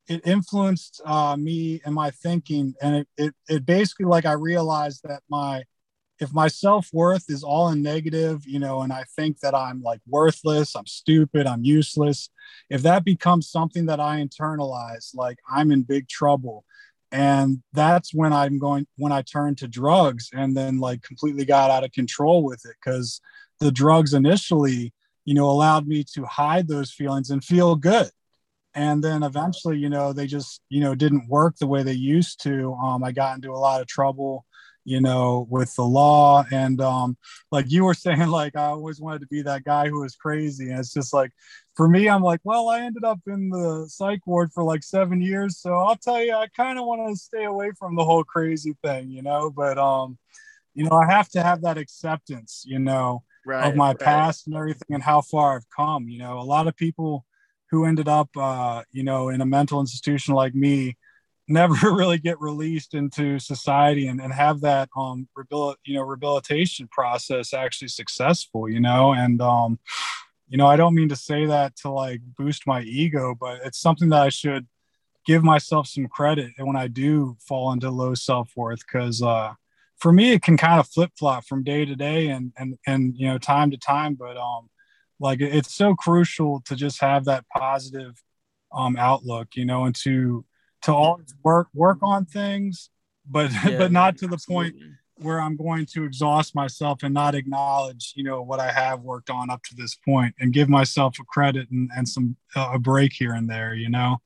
it 0.07 0.21
influenced 0.25 1.01
uh, 1.05 1.35
me 1.37 1.81
and 1.85 1.95
my 1.95 2.11
thinking. 2.11 2.73
And 2.81 2.95
it, 2.97 3.07
it, 3.17 3.33
it 3.47 3.65
basically, 3.65 4.05
like, 4.05 4.25
I 4.25 4.33
realized 4.33 5.01
that 5.05 5.23
my, 5.29 5.63
if 6.19 6.33
my 6.33 6.47
self-worth 6.47 7.25
is 7.29 7.43
all 7.43 7.69
in 7.69 7.81
negative 7.81 8.45
you 8.45 8.59
know 8.59 8.83
and 8.83 8.93
i 8.93 9.03
think 9.15 9.39
that 9.39 9.55
i'm 9.55 9.81
like 9.81 9.99
worthless 10.07 10.75
i'm 10.75 10.85
stupid 10.85 11.47
i'm 11.47 11.63
useless 11.63 12.29
if 12.69 12.83
that 12.83 13.03
becomes 13.03 13.49
something 13.49 13.87
that 13.87 13.99
i 13.99 14.23
internalize 14.23 15.09
like 15.15 15.39
i'm 15.51 15.71
in 15.71 15.81
big 15.81 16.07
trouble 16.07 16.63
and 17.13 17.63
that's 17.71 18.13
when 18.13 18.33
i'm 18.33 18.59
going 18.59 18.85
when 18.97 19.13
i 19.13 19.21
turned 19.21 19.57
to 19.57 19.67
drugs 19.67 20.29
and 20.33 20.57
then 20.57 20.79
like 20.79 21.01
completely 21.03 21.45
got 21.45 21.71
out 21.71 21.85
of 21.85 21.91
control 21.93 22.43
with 22.43 22.65
it 22.65 22.75
because 22.83 23.21
the 23.59 23.71
drugs 23.71 24.13
initially 24.13 24.91
you 25.25 25.33
know 25.33 25.49
allowed 25.49 25.87
me 25.87 26.03
to 26.03 26.25
hide 26.25 26.67
those 26.67 26.91
feelings 26.91 27.29
and 27.29 27.43
feel 27.43 27.75
good. 27.75 28.09
And 28.75 29.03
then 29.03 29.23
eventually 29.23 29.77
you 29.77 29.89
know 29.89 30.13
they 30.13 30.27
just 30.27 30.61
you 30.69 30.81
know 30.81 30.95
didn't 30.95 31.29
work 31.29 31.55
the 31.57 31.67
way 31.67 31.83
they 31.83 31.93
used 31.93 32.41
to. 32.43 32.73
Um, 32.73 33.03
i 33.03 33.11
got 33.11 33.35
into 33.35 33.51
a 33.51 33.63
lot 33.67 33.81
of 33.81 33.87
trouble 33.87 34.45
you 34.85 35.01
know, 35.01 35.47
with 35.49 35.73
the 35.75 35.83
law. 35.83 36.45
And 36.51 36.79
um, 36.81 37.17
like 37.51 37.65
you 37.69 37.85
were 37.85 37.93
saying, 37.93 38.27
like 38.27 38.55
I 38.55 38.65
always 38.65 38.99
wanted 38.99 39.19
to 39.19 39.27
be 39.27 39.41
that 39.43 39.63
guy 39.63 39.89
who 39.89 40.01
was 40.01 40.15
crazy. 40.15 40.69
And 40.69 40.79
it's 40.79 40.93
just 40.93 41.13
like, 41.13 41.31
for 41.75 41.87
me, 41.87 42.07
I'm 42.07 42.21
like, 42.21 42.41
well, 42.43 42.69
I 42.69 42.81
ended 42.81 43.03
up 43.03 43.19
in 43.27 43.49
the 43.49 43.85
psych 43.89 44.25
ward 44.27 44.51
for 44.53 44.63
like 44.63 44.83
seven 44.83 45.21
years. 45.21 45.59
So 45.59 45.73
I'll 45.73 45.95
tell 45.95 46.21
you, 46.21 46.33
I 46.33 46.47
kind 46.47 46.77
of 46.77 46.85
want 46.85 47.07
to 47.09 47.15
stay 47.15 47.45
away 47.45 47.71
from 47.77 47.95
the 47.95 48.05
whole 48.05 48.23
crazy 48.23 48.75
thing, 48.83 49.09
you 49.09 49.23
know, 49.23 49.49
but, 49.49 49.77
um, 49.77 50.17
you 50.75 50.83
know, 50.83 50.95
I 50.95 51.11
have 51.11 51.29
to 51.29 51.43
have 51.43 51.61
that 51.61 51.77
acceptance, 51.77 52.63
you 52.65 52.79
know, 52.79 53.23
right, 53.45 53.67
of 53.67 53.75
my 53.75 53.89
right. 53.89 53.99
past 53.99 54.47
and 54.47 54.55
everything 54.55 54.93
and 54.93 55.03
how 55.03 55.21
far 55.21 55.55
I've 55.55 55.69
come. 55.75 56.07
You 56.07 56.19
know, 56.19 56.39
a 56.39 56.41
lot 56.41 56.67
of 56.67 56.75
people 56.75 57.25
who 57.69 57.85
ended 57.85 58.07
up, 58.07 58.29
uh, 58.37 58.83
you 58.91 59.03
know, 59.03 59.29
in 59.29 59.41
a 59.41 59.45
mental 59.45 59.79
institution 59.79 60.35
like 60.35 60.53
me, 60.53 60.97
never 61.47 61.73
really 61.93 62.17
get 62.17 62.39
released 62.39 62.93
into 62.93 63.39
society 63.39 64.07
and, 64.07 64.21
and 64.21 64.33
have 64.33 64.61
that 64.61 64.89
um 64.97 65.27
rehabil- 65.37 65.75
you 65.85 65.95
know 65.95 66.01
rehabilitation 66.01 66.87
process 66.91 67.53
actually 67.53 67.87
successful 67.87 68.69
you 68.69 68.79
know? 68.79 69.13
And 69.13 69.41
um 69.41 69.79
you 70.49 70.57
know 70.57 70.67
i 70.67 70.75
don't 70.75 70.95
mean 70.95 71.09
to 71.09 71.15
say 71.15 71.45
that 71.45 71.75
to 71.75 71.89
like 71.89 72.21
boost 72.37 72.67
my 72.67 72.81
ego 72.81 73.35
but 73.39 73.59
it's 73.63 73.79
something 73.79 74.09
that 74.09 74.21
i 74.21 74.29
should 74.29 74.67
give 75.25 75.43
myself 75.43 75.87
some 75.87 76.07
credit 76.07 76.51
and 76.57 76.67
when 76.67 76.75
i 76.75 76.87
do 76.87 77.35
fall 77.39 77.71
into 77.71 77.89
low 77.89 78.13
self-worth 78.13 78.79
because 78.85 79.21
uh 79.21 79.53
for 79.97 80.11
me 80.11 80.33
it 80.33 80.41
can 80.41 80.57
kind 80.57 80.79
of 80.79 80.87
flip-flop 80.87 81.45
from 81.45 81.63
day 81.63 81.85
to 81.85 81.95
day 81.95 82.27
and 82.27 82.51
and 82.57 82.77
and 82.85 83.15
you 83.17 83.27
know 83.27 83.37
time 83.37 83.71
to 83.71 83.77
time 83.77 84.15
but 84.15 84.37
um 84.37 84.69
like 85.19 85.39
it's 85.41 85.73
so 85.73 85.95
crucial 85.95 86.61
to 86.65 86.75
just 86.75 86.99
have 86.99 87.25
that 87.25 87.45
positive 87.47 88.21
um 88.73 88.95
outlook 88.97 89.47
you 89.55 89.65
know 89.65 89.85
and 89.85 89.95
to 89.95 90.45
to 90.83 90.93
always 90.93 91.33
work 91.43 91.67
work 91.73 91.99
on 92.01 92.25
things, 92.25 92.89
but 93.29 93.51
yeah, 93.65 93.77
but 93.77 93.91
not 93.91 94.17
to 94.17 94.27
the 94.27 94.37
point 94.47 94.75
where 95.17 95.39
I'm 95.39 95.55
going 95.55 95.85
to 95.93 96.03
exhaust 96.03 96.55
myself 96.55 97.03
and 97.03 97.13
not 97.13 97.35
acknowledge, 97.35 98.13
you 98.15 98.23
know, 98.23 98.41
what 98.41 98.59
I 98.59 98.71
have 98.71 99.01
worked 99.01 99.29
on 99.29 99.49
up 99.49 99.63
to 99.63 99.75
this 99.75 99.95
point 99.95 100.35
and 100.39 100.51
give 100.51 100.69
myself 100.69 101.17
a 101.19 101.23
credit 101.23 101.69
and, 101.71 101.89
and 101.95 102.07
some 102.07 102.35
uh, 102.55 102.71
a 102.73 102.79
break 102.79 103.13
here 103.13 103.33
and 103.33 103.49
there, 103.49 103.73
you 103.73 103.89
know. 103.89 104.17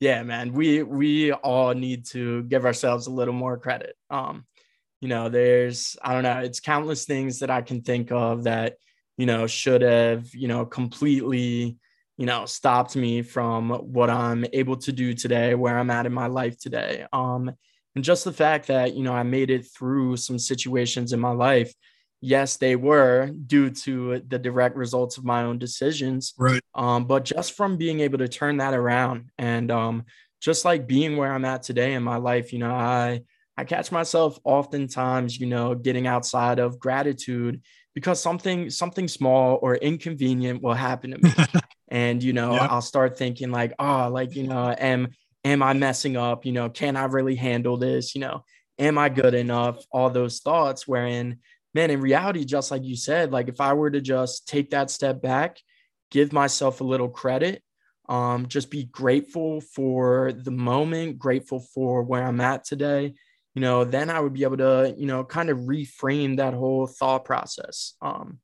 Yeah, 0.00 0.22
man. 0.22 0.52
We 0.52 0.82
we 0.82 1.32
all 1.32 1.74
need 1.74 2.06
to 2.06 2.44
give 2.44 2.64
ourselves 2.64 3.06
a 3.06 3.10
little 3.10 3.34
more 3.34 3.58
credit. 3.58 3.96
Um, 4.10 4.46
you 5.00 5.08
know, 5.08 5.28
there's 5.28 5.96
I 6.02 6.12
don't 6.12 6.22
know, 6.22 6.38
it's 6.38 6.60
countless 6.60 7.04
things 7.04 7.40
that 7.40 7.50
I 7.50 7.62
can 7.62 7.82
think 7.82 8.12
of 8.12 8.44
that, 8.44 8.76
you 9.16 9.26
know, 9.26 9.46
should 9.46 9.82
have, 9.82 10.32
you 10.34 10.46
know, 10.46 10.64
completely 10.64 11.78
you 12.18 12.26
know 12.26 12.44
stopped 12.44 12.96
me 12.96 13.22
from 13.22 13.70
what 13.70 14.10
i'm 14.10 14.44
able 14.52 14.76
to 14.76 14.92
do 14.92 15.14
today 15.14 15.54
where 15.54 15.78
i'm 15.78 15.90
at 15.90 16.04
in 16.04 16.12
my 16.12 16.26
life 16.26 16.58
today. 16.58 17.06
Um 17.12 17.52
and 17.94 18.04
just 18.04 18.24
the 18.24 18.32
fact 18.32 18.66
that 18.66 18.94
you 18.94 19.02
know 19.02 19.14
i 19.14 19.22
made 19.22 19.50
it 19.50 19.66
through 19.66 20.16
some 20.16 20.38
situations 20.38 21.12
in 21.12 21.20
my 21.20 21.30
life 21.30 21.72
yes 22.20 22.56
they 22.56 22.76
were 22.76 23.30
due 23.46 23.70
to 23.70 24.20
the 24.28 24.38
direct 24.38 24.76
results 24.76 25.16
of 25.18 25.24
my 25.24 25.44
own 25.44 25.58
decisions 25.58 26.34
right. 26.36 26.60
um 26.74 27.06
but 27.06 27.24
just 27.24 27.52
from 27.52 27.76
being 27.76 28.00
able 28.00 28.18
to 28.18 28.28
turn 28.28 28.58
that 28.58 28.74
around 28.74 29.30
and 29.38 29.70
um 29.70 30.04
just 30.40 30.64
like 30.64 30.86
being 30.86 31.16
where 31.16 31.32
i'm 31.32 31.44
at 31.44 31.62
today 31.62 31.94
in 31.94 32.02
my 32.02 32.16
life 32.16 32.52
you 32.52 32.58
know 32.58 32.72
i 32.72 33.20
i 33.56 33.64
catch 33.64 33.90
myself 33.92 34.38
oftentimes 34.44 35.38
you 35.38 35.46
know 35.46 35.74
getting 35.74 36.06
outside 36.06 36.58
of 36.58 36.78
gratitude 36.78 37.62
because 37.94 38.20
something 38.20 38.70
something 38.70 39.08
small 39.08 39.58
or 39.62 39.76
inconvenient 39.76 40.62
will 40.62 40.74
happen 40.74 41.12
to 41.12 41.18
me 41.18 41.32
and 41.90 42.22
you 42.22 42.32
know 42.32 42.52
yep. 42.52 42.70
i'll 42.70 42.82
start 42.82 43.16
thinking 43.16 43.50
like 43.50 43.72
oh 43.78 44.08
like 44.12 44.34
you 44.36 44.46
know 44.46 44.74
am 44.78 45.08
am 45.44 45.62
i 45.62 45.72
messing 45.72 46.16
up? 46.16 46.44
You 46.44 46.52
know 46.52 46.68
can 46.68 46.96
i 46.96 47.04
really 47.04 47.34
handle 47.34 47.76
this? 47.76 48.14
You 48.14 48.20
know 48.20 48.44
am 48.78 48.98
i 48.98 49.08
good 49.08 49.34
enough? 49.34 49.84
All 49.90 50.10
those 50.10 50.40
thoughts 50.40 50.86
wherein 50.86 51.38
man 51.74 51.90
in 51.90 52.00
reality 52.00 52.44
just 52.44 52.70
like 52.70 52.82
you 52.82 52.96
said 52.96 53.30
like 53.30 53.48
if 53.48 53.60
i 53.60 53.72
were 53.72 53.90
to 53.90 54.00
just 54.00 54.48
take 54.48 54.70
that 54.70 54.90
step 54.90 55.20
back 55.20 55.58
give 56.10 56.32
myself 56.32 56.80
a 56.80 56.84
little 56.84 57.08
credit 57.08 57.62
um 58.08 58.46
just 58.48 58.70
be 58.70 58.84
grateful 58.84 59.60
for 59.60 60.32
the 60.32 60.50
moment 60.50 61.18
grateful 61.18 61.60
for 61.60 62.02
where 62.02 62.24
i'm 62.24 62.40
at 62.40 62.64
today 62.64 63.14
you 63.54 63.60
know 63.60 63.84
then 63.84 64.10
i 64.10 64.18
would 64.18 64.32
be 64.32 64.44
able 64.44 64.56
to 64.56 64.94
you 64.96 65.06
know 65.06 65.22
kind 65.24 65.50
of 65.50 65.58
reframe 65.58 66.38
that 66.38 66.54
whole 66.54 66.86
thought 66.86 67.24
process 67.24 67.94
um 68.00 68.38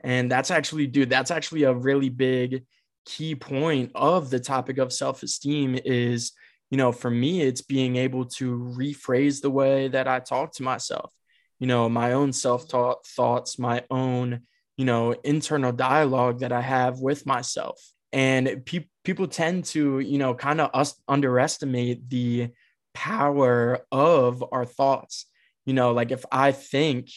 and 0.00 0.30
that's 0.30 0.50
actually 0.50 0.86
dude 0.86 1.10
that's 1.10 1.30
actually 1.30 1.64
a 1.64 1.72
really 1.72 2.10
big 2.10 2.64
key 3.08 3.34
point 3.34 3.90
of 3.94 4.28
the 4.28 4.38
topic 4.38 4.76
of 4.76 4.92
self-esteem 4.92 5.78
is 5.84 6.32
you 6.70 6.76
know 6.76 6.92
for 6.92 7.10
me 7.10 7.40
it's 7.40 7.62
being 7.62 7.96
able 7.96 8.26
to 8.26 8.58
rephrase 8.76 9.40
the 9.40 9.50
way 9.50 9.88
that 9.88 10.06
i 10.06 10.20
talk 10.20 10.52
to 10.52 10.62
myself. 10.62 11.10
You 11.58 11.66
know 11.66 11.88
my 11.88 12.12
own 12.12 12.32
self-talk 12.34 13.06
thoughts 13.06 13.58
my 13.58 13.82
own 13.90 14.42
you 14.76 14.84
know 14.84 15.12
internal 15.24 15.72
dialogue 15.72 16.40
that 16.40 16.52
i 16.52 16.60
have 16.60 17.00
with 17.00 17.24
myself. 17.24 17.80
And 18.12 18.64
pe- 18.66 18.88
people 19.04 19.26
tend 19.26 19.64
to 19.72 20.00
you 20.00 20.18
know 20.18 20.34
kind 20.34 20.60
of 20.60 20.70
us 20.74 20.94
underestimate 21.08 22.10
the 22.10 22.50
power 22.92 23.80
of 23.90 24.44
our 24.52 24.66
thoughts. 24.66 25.24
You 25.64 25.72
know 25.72 25.92
like 25.92 26.10
if 26.10 26.24
i 26.30 26.52
think 26.52 27.08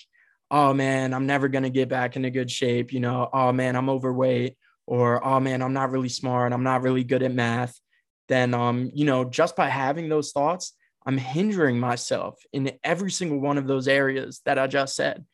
oh 0.49 0.73
man 0.73 1.13
i'm 1.13 1.25
never 1.25 1.49
going 1.49 1.63
to 1.63 1.69
get 1.69 1.89
back 1.89 2.15
into 2.15 2.29
good 2.29 2.51
shape 2.51 2.91
you 2.91 2.99
know 2.99 3.29
oh 3.31 3.51
man 3.51 3.75
i'm 3.75 3.89
overweight 3.89 4.57
or 4.91 5.25
oh 5.25 5.39
man 5.39 5.61
i'm 5.61 5.71
not 5.71 5.89
really 5.89 6.09
smart 6.09 6.51
i'm 6.51 6.63
not 6.63 6.81
really 6.81 7.05
good 7.05 7.23
at 7.23 7.33
math 7.33 7.79
then 8.27 8.53
um 8.53 8.91
you 8.93 9.05
know 9.05 9.23
just 9.23 9.55
by 9.55 9.69
having 9.69 10.09
those 10.09 10.33
thoughts 10.33 10.73
i'm 11.05 11.17
hindering 11.17 11.79
myself 11.79 12.37
in 12.51 12.69
every 12.83 13.09
single 13.09 13.39
one 13.39 13.57
of 13.57 13.67
those 13.67 13.87
areas 13.87 14.41
that 14.45 14.59
i 14.59 14.67
just 14.67 14.95
said. 14.95 15.25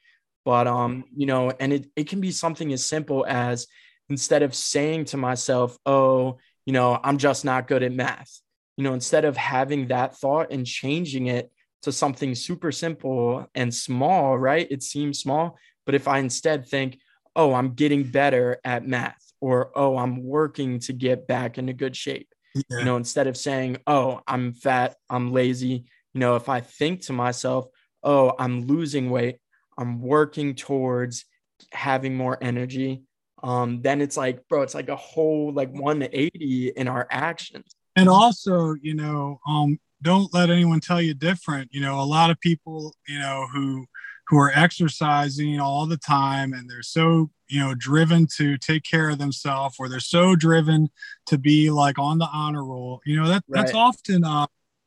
But 0.46 0.68
um 0.68 1.04
you 1.16 1.26
know 1.26 1.52
and 1.60 1.74
it, 1.74 1.88
it 1.96 2.08
can 2.08 2.22
be 2.22 2.32
something 2.32 2.72
as 2.72 2.86
simple 2.86 3.26
as 3.28 3.68
instead 4.10 4.44
of 4.44 4.56
saying 4.56 5.06
to 5.06 5.18
myself 5.18 5.78
oh 5.86 6.38
you 6.66 6.72
know 6.72 6.98
i'm 7.04 7.18
just 7.18 7.44
not 7.44 7.68
good 7.68 7.84
at 7.84 7.92
math 7.92 8.40
you 8.78 8.84
know 8.84 8.94
instead 8.94 9.26
of 9.26 9.36
having 9.36 9.88
that 9.88 10.16
thought 10.16 10.52
and 10.52 10.66
changing 10.66 11.28
it 11.28 11.52
to 11.82 11.92
something 11.92 12.36
super 12.36 12.72
simple 12.72 13.48
and 13.56 13.74
small 13.74 14.38
right? 14.38 14.68
It 14.70 14.84
seems 14.84 15.20
small 15.20 15.58
but 15.86 15.96
if 15.96 16.08
i 16.08 16.20
instead 16.20 16.68
think 16.68 17.00
oh 17.36 17.54
i'm 17.54 17.74
getting 17.74 18.04
better 18.04 18.60
at 18.64 18.88
math 18.88 19.27
or 19.42 19.72
oh 19.76 19.98
i'm 19.98 20.24
working 20.24 20.80
to 20.80 20.94
get 20.94 21.28
back 21.28 21.58
into 21.58 21.74
good 21.74 21.96
shape. 21.96 22.28
Yeah. 22.56 22.80
you 22.80 22.86
know 22.86 22.96
instead 22.98 23.28
of 23.28 23.38
saying 23.38 23.78
oh 23.86 24.22
i'm 24.28 24.54
fat 24.54 24.96
i'm 25.10 25.32
lazy 25.32 25.86
you 26.14 26.20
know 26.20 26.36
if 26.36 26.50
i 26.50 26.60
think 26.60 27.02
to 27.04 27.14
myself 27.14 27.68
oh 28.04 28.34
i'm 28.40 28.66
losing 28.66 29.10
weight 29.10 29.38
i'm 29.78 30.02
working 30.02 30.56
towards 30.56 31.26
having 31.72 32.16
more 32.16 32.38
energy 32.42 33.04
um 33.44 33.82
then 33.82 34.02
it's 34.02 34.18
like 34.18 34.48
bro 34.48 34.62
it's 34.62 34.74
like 34.74 34.90
a 34.90 34.96
whole 34.96 35.54
like 35.54 35.72
180 35.72 36.74
in 36.76 36.88
our 36.88 37.08
actions. 37.12 37.66
And 37.96 38.10
also 38.10 38.76
you 38.82 38.94
know 38.94 39.40
um 39.48 39.80
don't 40.02 40.32
let 40.34 40.50
anyone 40.50 40.80
tell 40.80 41.02
you 41.02 41.14
different. 41.14 41.70
You 41.74 41.82
know 41.82 42.00
a 42.00 42.06
lot 42.06 42.30
of 42.30 42.40
people 42.40 42.94
you 43.08 43.20
know 43.20 43.48
who 43.52 43.86
who 44.28 44.38
are 44.38 44.52
exercising 44.54 45.60
all 45.60 45.86
the 45.86 45.98
time 45.98 46.54
and 46.54 46.70
they're 46.70 46.82
so 46.82 47.30
you 47.48 47.60
know 47.60 47.74
driven 47.76 48.28
to 48.38 48.58
take 48.58 48.84
care 48.84 49.10
of 49.10 49.18
themselves 49.18 49.76
or 49.80 49.88
they're 49.88 50.00
so 50.00 50.36
driven 50.36 50.90
to 51.26 51.38
be 51.38 51.70
like 51.72 51.98
on 51.98 52.18
the 52.18 52.28
honor 52.34 52.64
roll 52.64 53.02
you 53.06 53.16
know 53.16 53.28
that 53.28 53.44
right. 53.48 53.62
that's 53.62 53.74
often 53.74 54.24
uh, 54.24 54.46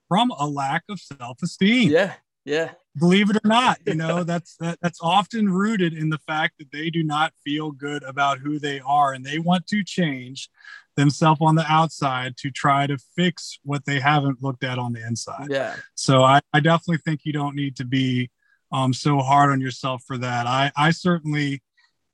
from 0.09 0.31
a 0.39 0.47
lack 0.47 0.83
of 0.89 1.01
self-esteem 1.01 1.91
yeah 1.91 2.15
yeah 2.45 2.73
believe 2.99 3.31
it 3.31 3.37
or 3.37 3.49
not, 3.49 3.79
you 3.87 3.95
know, 3.97 4.25
that's 4.25 4.57
that, 4.57 4.79
that's 4.81 4.99
often 5.03 5.49
rooted 5.49 5.93
in 5.93 6.11
the 6.11 6.19
fact 6.19 6.55
that 6.59 6.71
they 6.73 6.91
do 6.91 7.03
not 7.03 7.33
feel 7.45 7.71
good 7.71 8.03
about 8.03 8.39
who 8.39 8.59
they 8.59 8.81
are 8.81 9.13
and 9.13 9.25
they 9.25 9.39
want 9.39 9.67
to 9.69 9.85
change 9.85 10.49
themselves 10.97 11.41
on 11.41 11.55
the 11.55 11.65
outside 11.71 12.37
to 12.37 12.51
try 12.51 12.87
to 12.87 12.99
fix 13.17 13.59
what 13.63 13.85
they 13.85 14.01
haven't 14.01 14.43
looked 14.43 14.65
at 14.65 14.79
on 14.79 14.93
the 14.93 15.05
inside. 15.07 15.47
Yeah. 15.49 15.77
So 15.95 16.23
I, 16.23 16.41
I 16.53 16.61
definitely 16.61 16.99
think 16.99 17.21
you 17.25 17.33
don't 17.33 17.57
need 17.57 17.77
to 17.77 17.85
be 17.85 18.31
um, 18.73 18.93
so 18.93 19.19
hard 19.19 19.51
on 19.51 19.61
yourself 19.61 20.03
for 20.07 20.19
that. 20.19 20.47
I, 20.47 20.71
I 20.77 20.91
certainly 20.91 21.63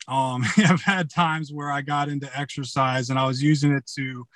um, 0.08 0.42
have 0.42 0.82
had 0.82 1.10
times 1.10 1.52
where 1.52 1.70
I 1.70 1.82
got 1.82 2.08
into 2.08 2.30
exercise 2.38 3.10
and 3.10 3.18
I 3.18 3.26
was 3.26 3.42
using 3.42 3.72
it 3.72 3.86
to 3.96 4.26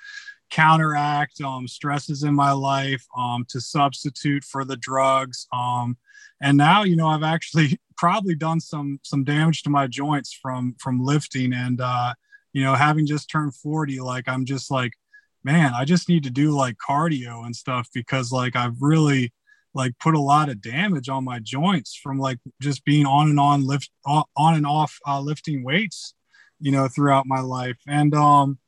counteract 0.49 1.39
um, 1.41 1.67
stresses 1.67 2.23
in 2.23 2.35
my 2.35 2.51
life, 2.51 3.05
um, 3.17 3.45
to 3.49 3.61
substitute 3.61 4.43
for 4.43 4.65
the 4.65 4.75
drugs. 4.77 5.47
Um, 5.53 5.97
and 6.41 6.57
now, 6.57 6.83
you 6.83 6.95
know, 6.95 7.07
I've 7.07 7.23
actually 7.23 7.79
probably 7.97 8.35
done 8.35 8.59
some 8.59 8.99
some 9.03 9.23
damage 9.23 9.63
to 9.63 9.69
my 9.69 9.87
joints 9.87 10.33
from 10.33 10.75
from 10.79 11.03
lifting 11.03 11.53
and 11.53 11.79
uh, 11.79 12.13
you 12.53 12.63
know, 12.63 12.75
having 12.75 13.05
just 13.05 13.29
turned 13.29 13.55
40, 13.55 14.01
like 14.01 14.27
I'm 14.27 14.45
just 14.45 14.71
like, 14.71 14.93
man, 15.43 15.73
I 15.73 15.85
just 15.85 16.09
need 16.09 16.23
to 16.23 16.29
do 16.29 16.51
like 16.51 16.75
cardio 16.77 17.45
and 17.45 17.55
stuff 17.55 17.87
because 17.93 18.31
like 18.31 18.55
I've 18.55 18.81
really 18.81 19.33
like 19.73 19.93
put 19.99 20.15
a 20.15 20.19
lot 20.19 20.49
of 20.49 20.61
damage 20.61 21.09
on 21.09 21.23
my 21.23 21.39
joints 21.39 21.95
from 21.95 22.19
like 22.19 22.39
just 22.61 22.83
being 22.85 23.05
on 23.05 23.29
and 23.29 23.39
on 23.39 23.65
lift 23.65 23.89
on 24.05 24.25
and 24.37 24.65
off 24.65 24.97
uh, 25.07 25.19
lifting 25.19 25.63
weights 25.63 26.13
you 26.61 26.71
know 26.71 26.87
throughout 26.87 27.25
my 27.25 27.39
life. 27.39 27.77
And 27.87 28.13
um 28.13 28.59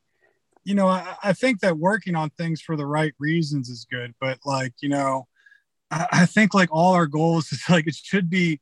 you 0.64 0.74
know 0.74 0.88
I, 0.88 1.16
I, 1.22 1.32
think 1.32 1.60
that 1.60 1.78
working 1.78 2.16
on 2.16 2.30
things 2.30 2.60
for 2.60 2.76
the 2.76 2.86
right 2.86 3.12
reasons 3.18 3.68
is 3.68 3.86
good 3.90 4.14
but 4.18 4.38
like 4.46 4.72
you 4.80 4.88
know 4.88 5.26
I, 5.90 6.06
I, 6.10 6.26
think 6.26 6.54
like 6.54 6.70
all 6.72 6.94
our 6.94 7.06
goals 7.06 7.52
is 7.52 7.62
like 7.68 7.86
it 7.86 7.94
should 7.94 8.30
be 8.30 8.60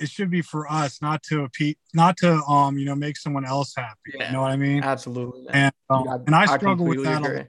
it 0.00 0.08
should 0.08 0.30
be 0.30 0.42
for 0.42 0.70
us 0.70 1.00
not 1.00 1.22
to 1.24 1.44
appease 1.44 1.76
not 1.94 2.16
to 2.18 2.42
um 2.44 2.78
you 2.78 2.84
know 2.84 2.96
make 2.96 3.16
someone 3.16 3.44
else 3.44 3.74
happy 3.76 3.96
yeah, 4.14 4.26
you 4.26 4.32
know 4.32 4.42
what 4.42 4.50
i 4.50 4.56
mean? 4.56 4.82
Absolutely. 4.82 5.46
And 5.50 5.72
um, 5.88 6.08
I, 6.08 6.14
and 6.16 6.34
i 6.34 6.46
struggle 6.46 6.86
with 6.86 7.04
that 7.04 7.48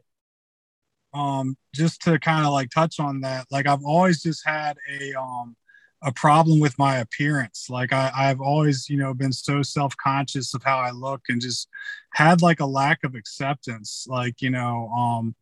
um 1.13 1.55
just 1.75 2.01
to 2.01 2.17
kind 2.19 2.45
of 2.45 2.53
like 2.53 2.69
touch 2.69 2.99
on 2.99 3.21
that 3.21 3.45
like 3.51 3.67
i've 3.67 3.83
always 3.83 4.21
just 4.21 4.45
had 4.45 4.77
a 4.99 5.13
um 5.13 5.55
a 6.03 6.11
problem 6.11 6.59
with 6.59 6.77
my 6.79 6.97
appearance. 6.97 7.67
Like 7.69 7.93
I, 7.93 8.11
i've 8.15 8.41
always 8.41 8.89
you 8.89 8.97
know 8.97 9.13
been 9.13 9.33
so 9.33 9.61
self-conscious 9.61 10.53
of 10.53 10.63
how 10.63 10.77
i 10.77 10.91
look 10.91 11.21
and 11.29 11.41
just 11.41 11.67
had 12.13 12.41
like 12.41 12.59
a 12.59 12.65
lack 12.65 12.99
of 13.03 13.15
acceptance 13.15 14.05
like 14.09 14.41
you 14.41 14.49
know 14.49 14.87
um 14.89 15.35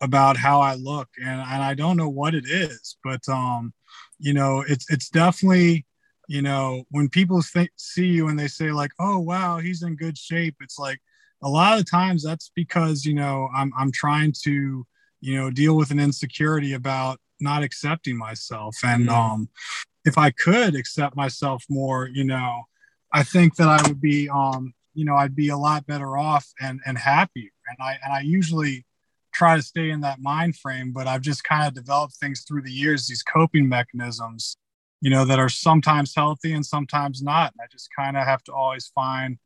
about 0.00 0.36
how 0.36 0.60
i 0.60 0.74
look. 0.74 1.08
And, 1.18 1.40
and 1.40 1.62
i 1.62 1.74
don't 1.74 1.96
know 1.96 2.08
what 2.08 2.34
it 2.34 2.44
is 2.46 2.96
but 3.02 3.26
um 3.28 3.72
you 4.18 4.34
know 4.34 4.64
it's 4.66 4.90
it's 4.90 5.08
definitely 5.08 5.86
you 6.28 6.42
know 6.42 6.84
when 6.90 7.08
people 7.08 7.42
see 7.42 8.06
you 8.06 8.28
and 8.28 8.38
they 8.38 8.48
say 8.48 8.72
like 8.72 8.92
oh 8.98 9.18
wow 9.18 9.58
he's 9.58 9.82
in 9.82 9.96
good 9.96 10.18
shape 10.18 10.56
it's 10.60 10.78
like 10.78 11.00
a 11.42 11.48
lot 11.48 11.78
of 11.78 11.90
times 11.90 12.22
that's 12.22 12.50
because 12.54 13.04
you 13.04 13.14
know 13.14 13.48
i'm 13.54 13.72
i'm 13.78 13.92
trying 13.92 14.32
to 14.44 14.86
you 15.24 15.36
know 15.36 15.50
deal 15.50 15.76
with 15.76 15.90
an 15.90 15.98
insecurity 15.98 16.74
about 16.74 17.18
not 17.40 17.62
accepting 17.62 18.16
myself. 18.16 18.76
And 18.84 19.08
mm-hmm. 19.08 19.14
um 19.14 19.48
if 20.04 20.18
i 20.18 20.30
could 20.30 20.74
accept 20.76 21.16
myself 21.16 21.64
more 21.68 22.08
you 22.12 22.24
know 22.24 22.62
i 23.12 23.22
think 23.22 23.56
that 23.56 23.68
i 23.68 23.88
would 23.88 24.00
be 24.00 24.28
um 24.28 24.72
you 24.94 25.04
know 25.04 25.16
i'd 25.16 25.34
be 25.34 25.48
a 25.48 25.56
lot 25.56 25.86
better 25.86 26.16
off 26.16 26.46
and 26.60 26.80
and 26.86 26.98
happier 26.98 27.50
and 27.68 27.78
i 27.80 27.96
and 28.04 28.12
i 28.12 28.20
usually 28.20 28.84
try 29.32 29.56
to 29.56 29.62
stay 29.62 29.90
in 29.90 30.00
that 30.00 30.20
mind 30.20 30.56
frame 30.56 30.92
but 30.92 31.06
i've 31.06 31.22
just 31.22 31.42
kind 31.44 31.66
of 31.66 31.74
developed 31.74 32.14
things 32.16 32.44
through 32.46 32.62
the 32.62 32.70
years 32.70 33.06
these 33.06 33.22
coping 33.22 33.68
mechanisms 33.68 34.56
you 35.00 35.10
know 35.10 35.24
that 35.24 35.38
are 35.38 35.48
sometimes 35.48 36.14
healthy 36.14 36.52
and 36.52 36.64
sometimes 36.64 37.22
not. 37.22 37.52
And 37.52 37.60
i 37.62 37.66
just 37.70 37.88
kind 37.96 38.16
of 38.16 38.24
have 38.24 38.42
to 38.44 38.52
always 38.52 38.90
find 38.94 39.38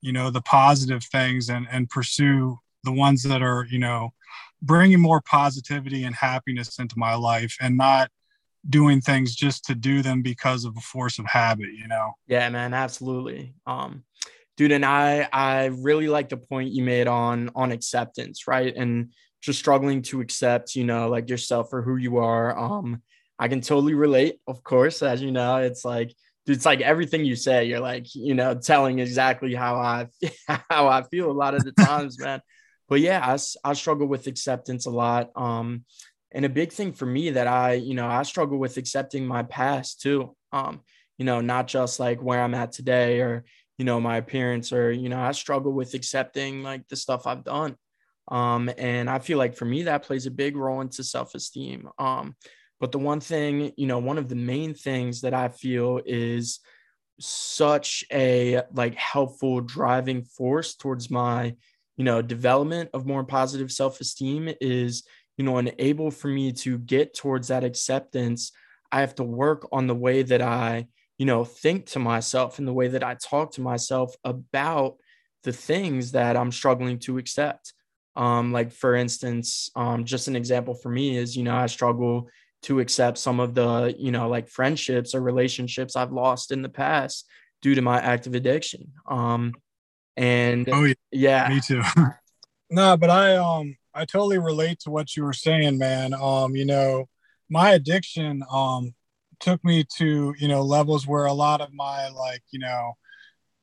you 0.00 0.12
know 0.12 0.30
the 0.30 0.42
positive 0.42 1.04
things 1.04 1.50
and 1.50 1.66
and 1.70 1.90
pursue 1.90 2.58
the 2.84 2.92
ones 2.92 3.22
that 3.22 3.42
are 3.42 3.66
you 3.70 3.78
know 3.78 4.12
bringing 4.62 5.00
more 5.00 5.20
positivity 5.20 6.04
and 6.04 6.14
happiness 6.14 6.78
into 6.78 6.98
my 6.98 7.14
life 7.14 7.56
and 7.60 7.76
not 7.76 8.10
doing 8.68 9.00
things 9.00 9.34
just 9.34 9.64
to 9.66 9.74
do 9.74 10.00
them 10.00 10.22
because 10.22 10.64
of 10.64 10.76
a 10.76 10.80
force 10.80 11.18
of 11.18 11.26
habit 11.26 11.68
you 11.76 11.86
know? 11.86 12.12
Yeah 12.26 12.48
man 12.48 12.74
absolutely. 12.74 13.54
Um 13.66 14.04
dude 14.56 14.72
and 14.72 14.84
i 14.84 15.28
i 15.32 15.66
really 15.66 16.08
like 16.08 16.28
the 16.28 16.36
point 16.36 16.70
you 16.70 16.82
made 16.82 17.08
on 17.08 17.50
on 17.54 17.72
acceptance 17.72 18.46
right? 18.46 18.74
And 18.74 19.12
just 19.42 19.58
struggling 19.58 20.00
to 20.00 20.22
accept 20.22 20.74
you 20.74 20.84
know 20.84 21.08
like 21.08 21.28
yourself 21.28 21.68
for 21.68 21.82
who 21.82 21.96
you 21.96 22.18
are. 22.18 22.56
Um 22.56 23.02
i 23.38 23.48
can 23.48 23.60
totally 23.60 23.94
relate 23.94 24.36
of 24.46 24.62
course 24.62 25.02
as 25.02 25.20
you 25.20 25.32
know 25.32 25.56
it's 25.56 25.84
like 25.84 26.14
dude, 26.46 26.56
it's 26.56 26.64
like 26.64 26.80
everything 26.80 27.24
you 27.24 27.36
say 27.36 27.64
you're 27.64 27.80
like 27.80 28.14
you 28.14 28.34
know 28.34 28.54
telling 28.54 28.98
exactly 28.98 29.54
how 29.54 29.76
i 29.76 30.06
how 30.70 30.88
i 30.88 31.02
feel 31.02 31.30
a 31.30 31.32
lot 31.32 31.54
of 31.54 31.64
the 31.64 31.72
times 31.84 32.18
man 32.18 32.40
but 32.88 33.00
yeah, 33.00 33.20
I, 33.24 33.38
I 33.68 33.72
struggle 33.74 34.06
with 34.06 34.26
acceptance 34.26 34.86
a 34.86 34.90
lot. 34.90 35.30
Um, 35.36 35.84
and 36.32 36.44
a 36.44 36.48
big 36.48 36.72
thing 36.72 36.92
for 36.92 37.06
me 37.06 37.30
that 37.30 37.46
I, 37.46 37.74
you 37.74 37.94
know, 37.94 38.06
I 38.06 38.24
struggle 38.24 38.58
with 38.58 38.76
accepting 38.76 39.26
my 39.26 39.44
past 39.44 40.00
too. 40.00 40.36
Um, 40.52 40.80
you 41.16 41.24
know, 41.24 41.40
not 41.40 41.68
just 41.68 42.00
like 42.00 42.20
where 42.20 42.42
I'm 42.42 42.54
at 42.54 42.72
today 42.72 43.20
or, 43.20 43.44
you 43.78 43.84
know, 43.84 44.00
my 44.00 44.16
appearance 44.16 44.72
or, 44.72 44.90
you 44.90 45.08
know, 45.08 45.20
I 45.20 45.32
struggle 45.32 45.72
with 45.72 45.94
accepting 45.94 46.62
like 46.62 46.88
the 46.88 46.96
stuff 46.96 47.26
I've 47.26 47.44
done. 47.44 47.76
Um, 48.28 48.70
and 48.78 49.08
I 49.08 49.18
feel 49.18 49.38
like 49.38 49.54
for 49.54 49.64
me, 49.64 49.84
that 49.84 50.02
plays 50.02 50.26
a 50.26 50.30
big 50.30 50.56
role 50.56 50.80
into 50.80 51.04
self-esteem. 51.04 51.88
Um, 51.98 52.34
but 52.80 52.90
the 52.90 52.98
one 52.98 53.20
thing, 53.20 53.72
you 53.76 53.86
know, 53.86 53.98
one 53.98 54.18
of 54.18 54.28
the 54.28 54.34
main 54.34 54.74
things 54.74 55.20
that 55.20 55.34
I 55.34 55.48
feel 55.48 56.00
is 56.04 56.60
such 57.20 58.04
a 58.12 58.62
like 58.72 58.96
helpful 58.96 59.60
driving 59.60 60.24
force 60.24 60.74
towards 60.74 61.10
my 61.10 61.54
you 61.96 62.04
know 62.04 62.22
development 62.22 62.90
of 62.92 63.06
more 63.06 63.24
positive 63.24 63.70
self-esteem 63.70 64.52
is 64.60 65.04
you 65.36 65.44
know 65.44 65.58
unable 65.58 66.10
for 66.10 66.28
me 66.28 66.52
to 66.52 66.78
get 66.78 67.14
towards 67.14 67.48
that 67.48 67.64
acceptance. 67.64 68.52
I 68.92 69.00
have 69.00 69.14
to 69.16 69.24
work 69.24 69.66
on 69.72 69.86
the 69.86 69.94
way 69.94 70.22
that 70.22 70.42
i 70.42 70.86
you 71.18 71.26
know 71.26 71.44
think 71.44 71.86
to 71.86 71.98
myself 71.98 72.58
and 72.58 72.68
the 72.68 72.72
way 72.72 72.88
that 72.88 73.04
i 73.04 73.14
talk 73.14 73.52
to 73.52 73.60
myself 73.60 74.14
about 74.24 74.96
the 75.42 75.52
things 75.52 76.12
that 76.12 76.36
i'm 76.36 76.52
struggling 76.52 76.98
to 77.00 77.18
accept. 77.18 77.72
Um 78.16 78.52
like 78.52 78.72
for 78.72 78.94
instance 78.94 79.70
um 79.74 80.04
just 80.04 80.28
an 80.28 80.36
example 80.36 80.74
for 80.74 80.90
me 80.90 81.16
is 81.16 81.36
you 81.36 81.42
know 81.42 81.56
i 81.56 81.66
struggle 81.66 82.28
to 82.62 82.80
accept 82.80 83.18
some 83.18 83.40
of 83.40 83.54
the 83.54 83.94
you 83.98 84.10
know 84.10 84.28
like 84.28 84.48
friendships 84.48 85.14
or 85.14 85.20
relationships 85.20 85.96
i've 85.96 86.12
lost 86.12 86.50
in 86.50 86.62
the 86.62 86.68
past 86.68 87.26
due 87.62 87.74
to 87.74 87.82
my 87.82 87.98
active 87.98 88.34
addiction. 88.34 88.92
Um 89.08 89.54
and 90.16 90.68
oh 90.70 90.84
yeah, 90.84 90.94
yeah. 91.12 91.48
me 91.48 91.60
too. 91.60 91.82
no, 92.70 92.96
but 92.96 93.10
I 93.10 93.36
um 93.36 93.76
I 93.94 94.04
totally 94.04 94.38
relate 94.38 94.80
to 94.80 94.90
what 94.90 95.16
you 95.16 95.24
were 95.24 95.32
saying, 95.32 95.78
man. 95.78 96.14
Um, 96.14 96.56
you 96.56 96.64
know, 96.64 97.08
my 97.48 97.72
addiction 97.72 98.42
um 98.50 98.94
took 99.40 99.64
me 99.64 99.84
to, 99.96 100.34
you 100.38 100.48
know, 100.48 100.62
levels 100.62 101.06
where 101.06 101.26
a 101.26 101.32
lot 101.32 101.60
of 101.60 101.72
my 101.72 102.08
like, 102.08 102.42
you 102.50 102.60
know, 102.60 102.92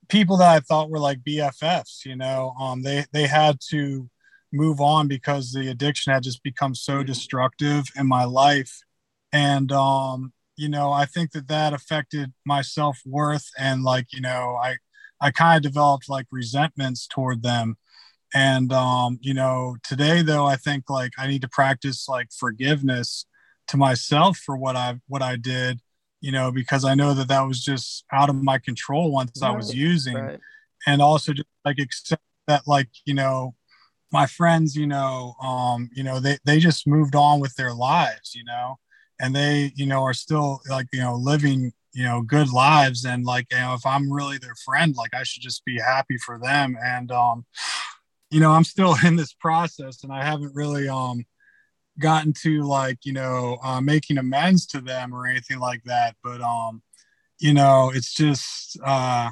people 0.10 0.38
that 0.38 0.50
I 0.50 0.60
thought 0.60 0.90
were 0.90 1.00
like 1.00 1.24
BFFs, 1.24 2.06
you 2.06 2.16
know, 2.16 2.54
um 2.60 2.84
they 2.84 3.06
they 3.14 3.28
had 3.28 3.60
to 3.70 4.10
move 4.54 4.82
on 4.82 5.08
because 5.08 5.52
the 5.52 5.70
addiction 5.70 6.14
had 6.14 6.24
just 6.24 6.44
become 6.44 6.76
so 6.76 6.96
mm-hmm. 6.96 7.06
destructive 7.06 7.86
in 7.96 8.08
my 8.08 8.26
life 8.26 8.82
and 9.32 9.72
um 9.72 10.34
you 10.58 10.68
know 10.68 10.92
i 10.92 11.06
think 11.06 11.32
that 11.32 11.48
that 11.48 11.74
affected 11.74 12.34
my 12.46 12.62
self-worth 12.62 13.50
and 13.58 13.84
like 13.84 14.08
you 14.12 14.22
know 14.22 14.58
i 14.62 14.76
I 15.22 15.32
kind 15.32 15.58
of 15.58 15.72
developed 15.72 16.10
like 16.10 16.26
resentments 16.32 17.08
toward 17.08 17.44
them. 17.44 17.78
And 18.34 18.74
um, 18.74 19.20
you 19.22 19.34
know, 19.34 19.78
today 19.84 20.22
though, 20.22 20.46
I 20.46 20.56
think 20.56 20.90
like 20.90 21.12
I 21.18 21.28
need 21.28 21.42
to 21.44 21.50
practice 21.50 22.10
like 22.10 22.30
forgiveness 22.32 23.26
to 23.68 23.78
myself 23.78 24.38
for 24.38 24.58
what 24.58 24.76
I 24.76 25.00
what 25.08 25.22
I 25.22 25.36
did, 25.36 25.80
you 26.22 26.32
know, 26.32 26.52
because 26.52 26.84
I 26.84 26.96
know 26.96 27.14
that 27.14 27.28
that 27.28 27.42
was 27.42 27.64
just 27.64 28.06
out 28.12 28.30
of 28.30 28.36
my 28.36 28.58
control 28.58 29.12
once 29.12 29.40
right. 29.42 29.52
I 29.52 29.56
was 29.56 29.76
using, 29.76 30.16
right. 30.16 30.40
and 30.88 31.02
also 31.02 31.34
just 31.34 31.48
like 31.64 31.80
accept 31.80 32.24
that 32.48 32.64
like 32.68 32.90
you 33.06 33.14
know, 33.14 33.56
my 34.12 34.26
friends, 34.26 34.76
you 34.76 34.88
know, 34.88 35.36
um, 35.42 35.90
you 35.94 36.04
know, 36.04 36.20
they 36.20 36.38
they 36.46 36.60
just 36.60 36.88
moved 36.88 37.16
on 37.16 37.40
with 37.40 37.56
their 37.56 37.74
lives, 37.74 38.34
you 38.34 38.44
know, 38.46 38.80
and 39.20 39.36
they 39.36 39.72
you 39.76 39.86
know 39.86 40.04
are 40.04 40.14
still 40.14 40.62
like 40.70 40.88
you 40.94 41.00
know 41.00 41.16
living 41.16 41.74
you 41.94 42.04
know 42.04 42.22
good 42.22 42.52
lives 42.52 43.06
and 43.06 43.26
like 43.26 43.48
you 43.52 43.58
know 43.58 43.74
if 43.74 43.86
i'm 43.86 44.12
really 44.12 44.38
their 44.38 44.56
friend 44.66 44.96
like 44.96 45.14
i 45.14 45.24
should 45.24 45.42
just 45.42 45.64
be 45.66 45.78
happy 45.80 46.18
for 46.18 46.40
them 46.40 46.78
and 46.84 47.12
um 47.12 47.46
you 48.30 48.40
know 48.40 48.52
i'm 48.52 48.64
still 48.64 48.96
in 49.06 49.16
this 49.16 49.34
process 49.34 50.04
and 50.04 50.12
i 50.12 50.24
haven't 50.24 50.56
really 50.56 50.88
um 50.88 51.26
gotten 52.00 52.34
to 52.34 52.64
like 52.64 53.00
you 53.04 53.14
know 53.14 53.58
uh, 53.64 53.82
making 53.82 54.18
amends 54.18 54.66
to 54.66 54.80
them 54.80 55.14
or 55.14 55.28
anything 55.28 55.60
like 55.60 55.84
that 55.84 56.16
but 56.24 56.42
um 56.42 56.82
you 57.40 57.54
know 57.54 57.92
it's 57.94 58.14
just 58.14 58.80
uh 58.86 59.30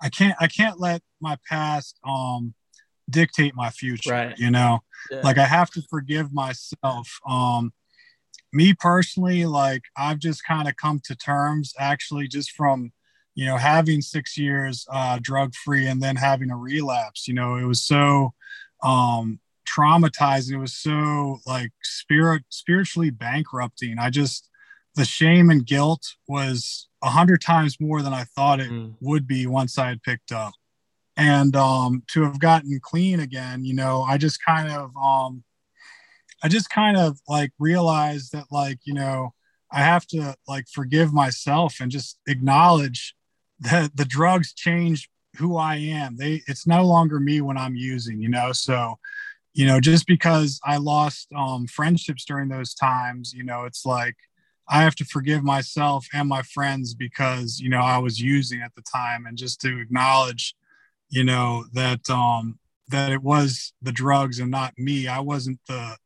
i 0.00 0.08
can't 0.08 0.34
i 0.40 0.46
can't 0.46 0.80
let 0.80 1.02
my 1.20 1.36
past 1.48 1.98
um 2.06 2.54
dictate 3.10 3.54
my 3.54 3.68
future 3.68 4.12
right. 4.12 4.38
you 4.38 4.50
know 4.50 4.80
yeah. 5.10 5.20
like 5.22 5.36
i 5.36 5.44
have 5.44 5.70
to 5.70 5.82
forgive 5.90 6.32
myself 6.32 7.18
um 7.28 7.70
me 8.54 8.72
personally, 8.72 9.44
like 9.46 9.82
I've 9.96 10.18
just 10.18 10.44
kind 10.44 10.68
of 10.68 10.76
come 10.76 11.00
to 11.04 11.16
terms 11.16 11.74
actually 11.78 12.28
just 12.28 12.52
from, 12.52 12.92
you 13.34 13.46
know, 13.46 13.56
having 13.56 14.00
six 14.00 14.38
years 14.38 14.86
uh, 14.90 15.18
drug 15.20 15.54
free 15.54 15.86
and 15.86 16.00
then 16.00 16.16
having 16.16 16.50
a 16.50 16.56
relapse. 16.56 17.26
You 17.26 17.34
know, 17.34 17.56
it 17.56 17.64
was 17.64 17.82
so 17.82 18.32
um, 18.82 19.40
traumatizing. 19.68 20.52
It 20.52 20.58
was 20.58 20.76
so 20.76 21.40
like 21.46 21.72
spirit 21.82 22.44
spiritually 22.48 23.10
bankrupting. 23.10 23.98
I 23.98 24.10
just 24.10 24.48
the 24.94 25.04
shame 25.04 25.50
and 25.50 25.66
guilt 25.66 26.14
was 26.28 26.88
a 27.02 27.10
hundred 27.10 27.40
times 27.40 27.80
more 27.80 28.00
than 28.02 28.12
I 28.14 28.24
thought 28.24 28.60
it 28.60 28.70
mm. 28.70 28.94
would 29.00 29.26
be 29.26 29.46
once 29.46 29.78
I 29.78 29.88
had 29.88 30.02
picked 30.02 30.32
up. 30.32 30.52
And 31.16 31.54
um, 31.54 32.02
to 32.12 32.22
have 32.22 32.38
gotten 32.38 32.80
clean 32.80 33.20
again, 33.20 33.64
you 33.64 33.74
know, 33.74 34.02
I 34.02 34.18
just 34.18 34.42
kind 34.44 34.70
of 34.70 34.90
um, 34.96 35.44
I 36.44 36.48
just 36.48 36.68
kind 36.68 36.98
of 36.98 37.18
like 37.26 37.52
realized 37.58 38.32
that 38.32 38.44
like, 38.50 38.78
you 38.84 38.92
know, 38.92 39.32
I 39.72 39.78
have 39.80 40.06
to 40.08 40.36
like 40.46 40.66
forgive 40.70 41.10
myself 41.10 41.76
and 41.80 41.90
just 41.90 42.18
acknowledge 42.28 43.14
that 43.60 43.96
the 43.96 44.04
drugs 44.04 44.52
change 44.52 45.08
who 45.38 45.56
I 45.56 45.76
am. 45.76 46.16
They 46.16 46.42
it's 46.46 46.66
no 46.66 46.84
longer 46.84 47.18
me 47.18 47.40
when 47.40 47.56
I'm 47.56 47.74
using, 47.76 48.20
you 48.20 48.28
know. 48.28 48.52
So, 48.52 48.98
you 49.54 49.64
know, 49.64 49.80
just 49.80 50.06
because 50.06 50.60
I 50.64 50.76
lost 50.76 51.28
um 51.34 51.66
friendships 51.66 52.26
during 52.26 52.50
those 52.50 52.74
times, 52.74 53.32
you 53.32 53.42
know, 53.42 53.64
it's 53.64 53.86
like 53.86 54.16
I 54.68 54.82
have 54.82 54.96
to 54.96 55.04
forgive 55.06 55.42
myself 55.42 56.06
and 56.12 56.28
my 56.28 56.42
friends 56.42 56.94
because, 56.94 57.58
you 57.58 57.70
know, 57.70 57.80
I 57.80 57.96
was 57.96 58.20
using 58.20 58.60
at 58.60 58.74
the 58.74 58.82
time 58.82 59.24
and 59.24 59.38
just 59.38 59.62
to 59.62 59.80
acknowledge, 59.80 60.54
you 61.08 61.24
know, 61.24 61.64
that 61.72 62.10
um 62.10 62.58
that 62.88 63.10
it 63.12 63.22
was 63.22 63.72
the 63.80 63.92
drugs 63.92 64.40
and 64.40 64.50
not 64.50 64.74
me. 64.76 65.08
I 65.08 65.20
wasn't 65.20 65.58
the 65.66 65.96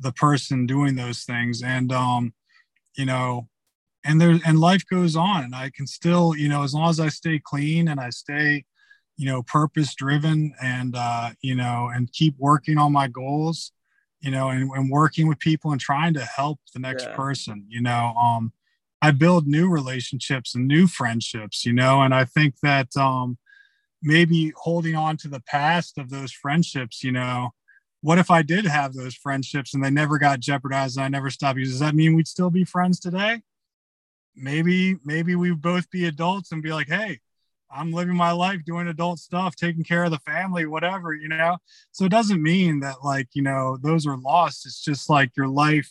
the 0.00 0.12
person 0.12 0.66
doing 0.66 0.96
those 0.96 1.24
things 1.24 1.62
and 1.62 1.92
um 1.92 2.32
you 2.96 3.04
know 3.04 3.48
and 4.04 4.20
there 4.20 4.38
and 4.46 4.58
life 4.58 4.82
goes 4.90 5.16
on 5.16 5.44
and 5.44 5.54
i 5.54 5.70
can 5.74 5.86
still 5.86 6.34
you 6.36 6.48
know 6.48 6.62
as 6.62 6.74
long 6.74 6.88
as 6.88 7.00
i 7.00 7.08
stay 7.08 7.40
clean 7.42 7.88
and 7.88 8.00
i 8.00 8.10
stay 8.10 8.64
you 9.16 9.26
know 9.26 9.42
purpose 9.42 9.94
driven 9.94 10.54
and 10.62 10.94
uh 10.96 11.30
you 11.42 11.54
know 11.54 11.90
and 11.94 12.12
keep 12.12 12.34
working 12.38 12.78
on 12.78 12.92
my 12.92 13.06
goals 13.06 13.72
you 14.20 14.30
know 14.30 14.48
and, 14.48 14.70
and 14.70 14.90
working 14.90 15.28
with 15.28 15.38
people 15.38 15.72
and 15.72 15.80
trying 15.80 16.14
to 16.14 16.24
help 16.24 16.58
the 16.72 16.80
next 16.80 17.04
yeah. 17.04 17.14
person 17.14 17.64
you 17.68 17.82
know 17.82 18.14
um 18.20 18.52
i 19.02 19.10
build 19.10 19.46
new 19.46 19.68
relationships 19.68 20.54
and 20.54 20.66
new 20.66 20.86
friendships 20.86 21.64
you 21.66 21.72
know 21.72 22.02
and 22.02 22.14
i 22.14 22.24
think 22.24 22.54
that 22.62 22.96
um 22.96 23.36
maybe 24.02 24.52
holding 24.56 24.96
on 24.96 25.16
to 25.16 25.28
the 25.28 25.40
past 25.40 25.98
of 25.98 26.08
those 26.08 26.32
friendships 26.32 27.04
you 27.04 27.12
know 27.12 27.50
what 28.02 28.18
if 28.18 28.30
I 28.30 28.42
did 28.42 28.64
have 28.66 28.94
those 28.94 29.14
friendships 29.14 29.74
and 29.74 29.84
they 29.84 29.90
never 29.90 30.18
got 30.18 30.40
jeopardized 30.40 30.96
and 30.96 31.04
I 31.04 31.08
never 31.08 31.30
stopped 31.30 31.58
using? 31.58 31.72
Does 31.72 31.80
that 31.80 31.94
mean 31.94 32.14
we'd 32.14 32.28
still 32.28 32.50
be 32.50 32.64
friends 32.64 32.98
today? 32.98 33.42
Maybe, 34.34 34.96
maybe 35.04 35.34
we'd 35.34 35.60
both 35.60 35.90
be 35.90 36.06
adults 36.06 36.52
and 36.52 36.62
be 36.62 36.72
like, 36.72 36.88
hey, 36.88 37.20
I'm 37.70 37.92
living 37.92 38.16
my 38.16 38.32
life 38.32 38.64
doing 38.64 38.88
adult 38.88 39.18
stuff, 39.18 39.54
taking 39.54 39.84
care 39.84 40.04
of 40.04 40.10
the 40.10 40.18
family, 40.20 40.66
whatever, 40.66 41.14
you 41.14 41.28
know? 41.28 41.58
So 41.92 42.04
it 42.04 42.10
doesn't 42.10 42.42
mean 42.42 42.80
that, 42.80 43.04
like, 43.04 43.28
you 43.34 43.42
know, 43.42 43.76
those 43.80 44.06
are 44.06 44.16
lost. 44.16 44.66
It's 44.66 44.82
just 44.82 45.10
like 45.10 45.36
your 45.36 45.48
life 45.48 45.90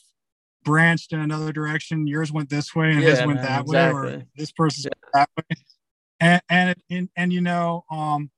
branched 0.63 1.13
in 1.13 1.19
another 1.19 1.54
direction. 1.54 2.08
Yours 2.08 2.32
went 2.32 2.50
this 2.50 2.76
way 2.76 2.91
and 2.91 3.02
yeah, 3.02 3.10
his 3.12 3.19
went 3.19 3.36
man, 3.36 3.45
that 3.45 3.62
exactly. 3.62 4.02
way, 4.02 4.13
or 4.15 4.26
this 4.36 4.52
person's 4.52 4.86
yeah. 4.86 5.10
that 5.13 5.30
way. 5.38 5.58
And, 6.19 6.41
and, 6.50 6.76
and, 6.89 7.10
and, 7.15 7.34
you 7.34 7.41
know, 7.41 7.86
um, 7.89 8.30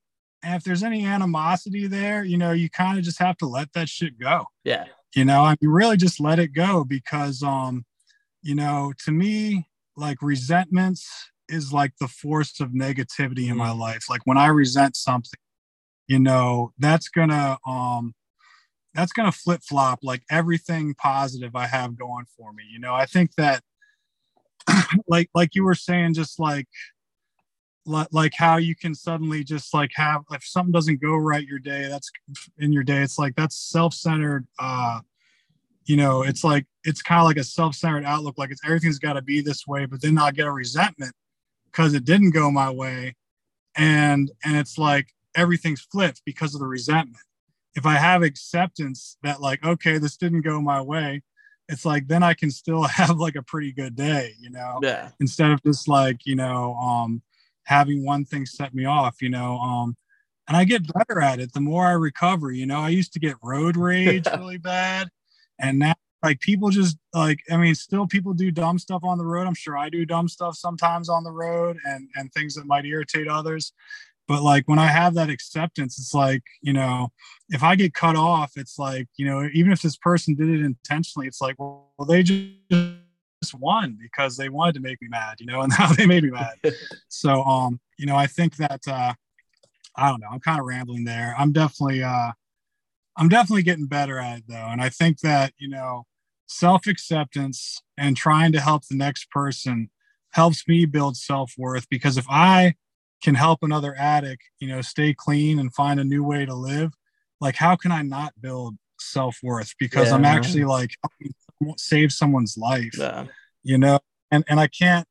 and 0.44 0.56
if 0.56 0.64
there's 0.64 0.84
any 0.84 1.06
animosity 1.06 1.88
there, 1.88 2.24
you 2.24 2.38
know, 2.38 2.52
you 2.52 2.70
kind 2.70 2.98
of 2.98 3.04
just 3.04 3.20
have 3.20 3.38
to 3.38 3.46
let 3.46 3.74
that 3.74 3.90
shit 3.90 4.20
go. 4.20 4.46
Yeah. 4.64 4.86
You 5.16 5.26
know, 5.26 5.44
I 5.44 5.56
mean, 5.62 5.72
really 5.72 5.98
just 5.98 6.20
let 6.20 6.40
it 6.40 6.50
go 6.50 6.84
because, 6.84 7.44
um, 7.44 7.86
you 8.42 8.56
know, 8.56 8.94
to 9.06 9.12
me, 9.12 9.68
like 9.96 10.22
resentments 10.22 11.08
is 11.48 11.72
like 11.74 11.94
the 12.00 12.08
force 12.08 12.60
of 12.60 12.70
negativity 12.70 13.50
in 13.50 13.58
my 13.58 13.70
mm. 13.70 13.80
life. 13.80 14.06
Like 14.10 14.22
when 14.26 14.38
I 14.38 14.48
resent 14.48 14.96
something, 14.96 15.40
you 16.08 16.18
know, 16.18 16.72
that's 16.80 17.10
gonna, 17.10 17.58
um, 17.68 18.14
that's 18.94 19.12
gonna 19.12 19.32
flip 19.32 19.62
flop 19.62 20.00
like 20.02 20.24
everything 20.32 20.96
positive 20.96 21.56
I 21.56 21.68
have 21.68 21.98
going 21.98 22.26
for 22.38 22.52
me. 22.54 22.64
You 22.72 22.80
know, 22.80 22.94
I 22.94 23.06
think 23.06 23.36
that, 23.36 23.62
like, 25.08 25.30
like 25.36 25.56
you 25.56 25.64
were 25.64 25.76
saying, 25.76 26.14
just 26.14 26.40
like, 26.40 26.68
like 27.86 28.34
how 28.36 28.58
you 28.58 28.76
can 28.76 28.94
suddenly 28.94 29.44
just 29.44 29.74
like 29.74 29.91
have 29.96 30.22
if 30.32 30.44
something 30.46 30.72
doesn't 30.72 31.02
go 31.02 31.15
right 31.15 31.48
your 31.48 31.60
day 31.60 31.88
that's 31.89 32.12
in 32.60 32.72
your 32.72 32.84
day 32.84 33.00
it's 33.00 33.17
like 33.17 33.36
that's 33.36 33.56
self-centered 33.56 34.46
uh 34.60 35.00
you 35.86 35.98
know 35.98 36.22
it's 36.22 36.44
like 36.44 36.65
it's 36.84 37.02
kind 37.02 37.20
of 37.20 37.26
like 37.26 37.38
a 37.38 37.44
self-centered 37.44 38.06
outlook 38.06 38.38
like 38.38 38.52
it's 38.52 38.62
everything's 38.63 39.00
got 39.00 39.13
to 39.13 39.22
be 39.22 39.41
this 39.41 39.65
way 39.65 39.86
but 39.86 40.02
then 40.02 40.17
i'll 40.17 40.32
get 40.32 40.46
a 40.46 40.52
resentment 40.52 41.13
because 41.65 41.94
it 41.94 42.06
didn't 42.06 42.32
go 42.32 42.52
my 42.52 42.70
way 42.70 43.15
and 43.76 44.32
and 44.44 44.58
it's 44.58 44.78
like 44.78 45.08
everything's 45.36 45.82
flipped 45.82 46.22
because 46.26 46.54
of 46.54 46.60
the 46.60 46.67
resentment. 46.67 47.24
If 47.74 47.86
i 47.86 47.94
have 47.94 48.22
acceptance 48.22 49.17
that 49.24 49.41
like 49.41 49.63
okay 49.65 49.98
this 49.98 50.17
didn't 50.17 50.41
go 50.41 50.62
my 50.62 50.82
way 50.82 51.24
it's 51.70 51.86
like 51.86 52.08
then 52.08 52.22
i 52.22 52.34
can 52.34 52.52
still 52.52 52.84
have 53.00 53.17
like 53.17 53.36
a 53.36 53.41
pretty 53.41 53.72
good 53.72 53.96
day 53.96 54.34
you 54.39 54.50
know? 54.50 54.80
Yeah. 54.84 55.10
Instead 55.20 55.52
of 55.52 55.63
just 55.63 55.88
like 55.88 56.26
you 56.26 56.36
know 56.36 56.76
um 56.76 57.22
having 57.65 58.06
one 58.06 58.26
thing 58.26 58.45
set 58.45 58.74
me 58.74 58.86
off, 58.86 59.21
you 59.21 59.30
know. 59.30 59.58
Um, 59.58 59.95
and 60.47 60.58
I 60.58 60.65
get 60.65 60.91
better 60.93 61.21
at 61.21 61.39
it 61.39 61.54
the 61.54 61.62
more 61.62 61.86
I 61.86 61.91
recover. 61.91 62.52
You 62.52 62.65
know, 62.65 62.80
I 62.80 62.89
used 62.89 63.13
to 63.13 63.19
get 63.19 63.36
road 63.43 63.78
rage 63.78 64.26
really 64.38 64.58
bad, 64.58 65.10
and 65.60 65.80
now 65.80 65.93
like 66.24 66.39
people 66.39 66.69
just 66.69 66.97
like 67.13 67.39
I 67.50 67.58
mean, 67.58 67.76
still 67.76 68.08
people 68.08 68.34
do 68.34 68.52
dumb 68.52 68.78
stuff 68.80 69.04
on 69.04 69.17
the 69.17 69.26
road. 69.26 69.47
I'm 69.47 69.56
sure 69.56 69.78
I 69.78 69.89
do 69.89 70.06
dumb 70.06 70.28
stuff 70.28 70.56
sometimes 70.56 71.10
on 71.10 71.24
the 71.24 71.32
road, 71.32 71.78
and 71.86 72.10
and 72.15 72.32
things 72.32 72.56
that 72.56 72.67
might 72.67 72.86
irritate 72.86 73.28
others. 73.28 73.74
But 74.28 74.43
like 74.43 74.67
when 74.67 74.80
I 74.80 74.88
have 74.88 75.15
that 75.15 75.30
acceptance, 75.30 75.97
it's 76.00 76.13
like 76.13 76.43
you 76.62 76.74
know, 76.74 77.10
if 77.50 77.63
I 77.63 77.76
get 77.76 77.93
cut 77.93 78.15
off, 78.15 78.52
it's 78.56 78.78
like 78.78 79.08
you 79.17 79.26
know, 79.26 79.50
even 79.54 79.71
if 79.71 79.82
this 79.82 79.97
person 79.97 80.36
did 80.36 80.50
it 80.50 80.62
intentionally, 80.63 81.28
it's 81.28 81.41
like 81.41 81.56
well, 81.58 81.91
they 82.08 82.24
just 82.24 83.01
just 83.42 83.56
won 83.56 83.98
because 84.02 84.38
they 84.38 84.50
wanted 84.50 84.76
to 84.76 84.82
make 84.82 85.02
me 85.02 85.08
mad, 85.08 85.38
you 85.40 85.46
know, 85.46 85.62
and 85.62 85.74
now 85.80 85.92
they 85.92 86.06
made 86.06 86.24
me 86.24 86.32
mad. 86.32 86.56
so, 87.08 87.44
um, 87.44 87.80
you 87.98 88.06
know, 88.06 88.16
I 88.16 88.28
think 88.28 88.58
that, 88.58 88.82
uh, 88.88 89.14
I 89.96 90.10
don't 90.10 90.22
know, 90.22 90.28
I'm 90.32 90.40
kind 90.40 90.60
of 90.60 90.66
rambling 90.66 91.04
there. 91.04 91.36
I'm 91.38 91.52
definitely, 91.52 92.04
uh, 92.04 92.32
I'm 93.18 93.30
definitely 93.30 93.64
getting 93.64 93.88
better 93.88 94.20
at 94.20 94.40
it 94.40 94.44
though. 94.48 94.68
And 94.70 94.82
I 94.82 94.90
think 94.90 95.20
that, 95.20 95.54
you 95.58 95.70
know, 95.70 96.06
self 96.48 96.88
acceptance 96.88 97.82
and 97.98 98.16
trying 98.16 98.52
to 98.54 98.62
help 98.62 98.88
the 98.88 98.96
next 98.96 99.30
person 99.32 99.90
helps 100.32 100.68
me 100.68 100.86
build 100.86 101.18
self 101.18 101.54
worth 101.58 101.90
because 101.90 102.18
if 102.18 102.26
I 102.30 102.76
can 103.22 103.36
help 103.36 103.60
another 103.62 103.96
addict, 103.98 104.44
you 104.60 104.68
know, 104.68 104.82
stay 104.82 105.14
clean 105.14 105.60
and 105.60 105.74
find 105.74 106.00
a 106.00 106.04
new 106.04 106.24
way 106.24 106.46
to 106.46 106.56
live, 106.56 106.94
like, 107.40 107.56
how 107.56 107.76
can 107.76 107.92
I 107.92 108.02
not 108.02 108.34
build 108.40 108.76
self 109.00 109.38
worth? 109.44 109.74
Because 109.80 110.10
yeah. 110.10 110.16
I'm 110.16 110.26
actually 110.26 110.64
like 110.64 110.92
save 111.78 112.12
someone's 112.12 112.58
life 112.58 112.97
yeah. 112.97 113.26
you 113.63 113.78
know? 113.78 114.00
And 114.32 114.43
and 114.47 114.60
i 114.60 114.67
can't 114.67 115.08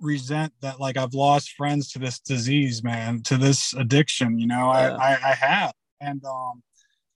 resent 0.00 0.52
that 0.62 0.78
like 0.78 0.96
i've 0.96 1.14
lost 1.14 1.52
friends 1.56 1.90
to 1.92 1.98
this 1.98 2.20
disease 2.20 2.84
man 2.84 3.22
to 3.24 3.36
this 3.36 3.74
addiction 3.74 4.38
you 4.38 4.46
know? 4.46 4.72
Yeah. 4.72 4.96
I, 4.96 5.12
I 5.12 5.30
i 5.30 5.34
have. 5.34 5.72
And 6.00 6.24
um 6.24 6.62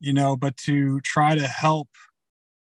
you 0.01 0.13
know 0.13 0.37
but 0.37 0.57
to 0.59 1.01
try 1.01 1.35
to 1.35 1.47
help 1.47 1.89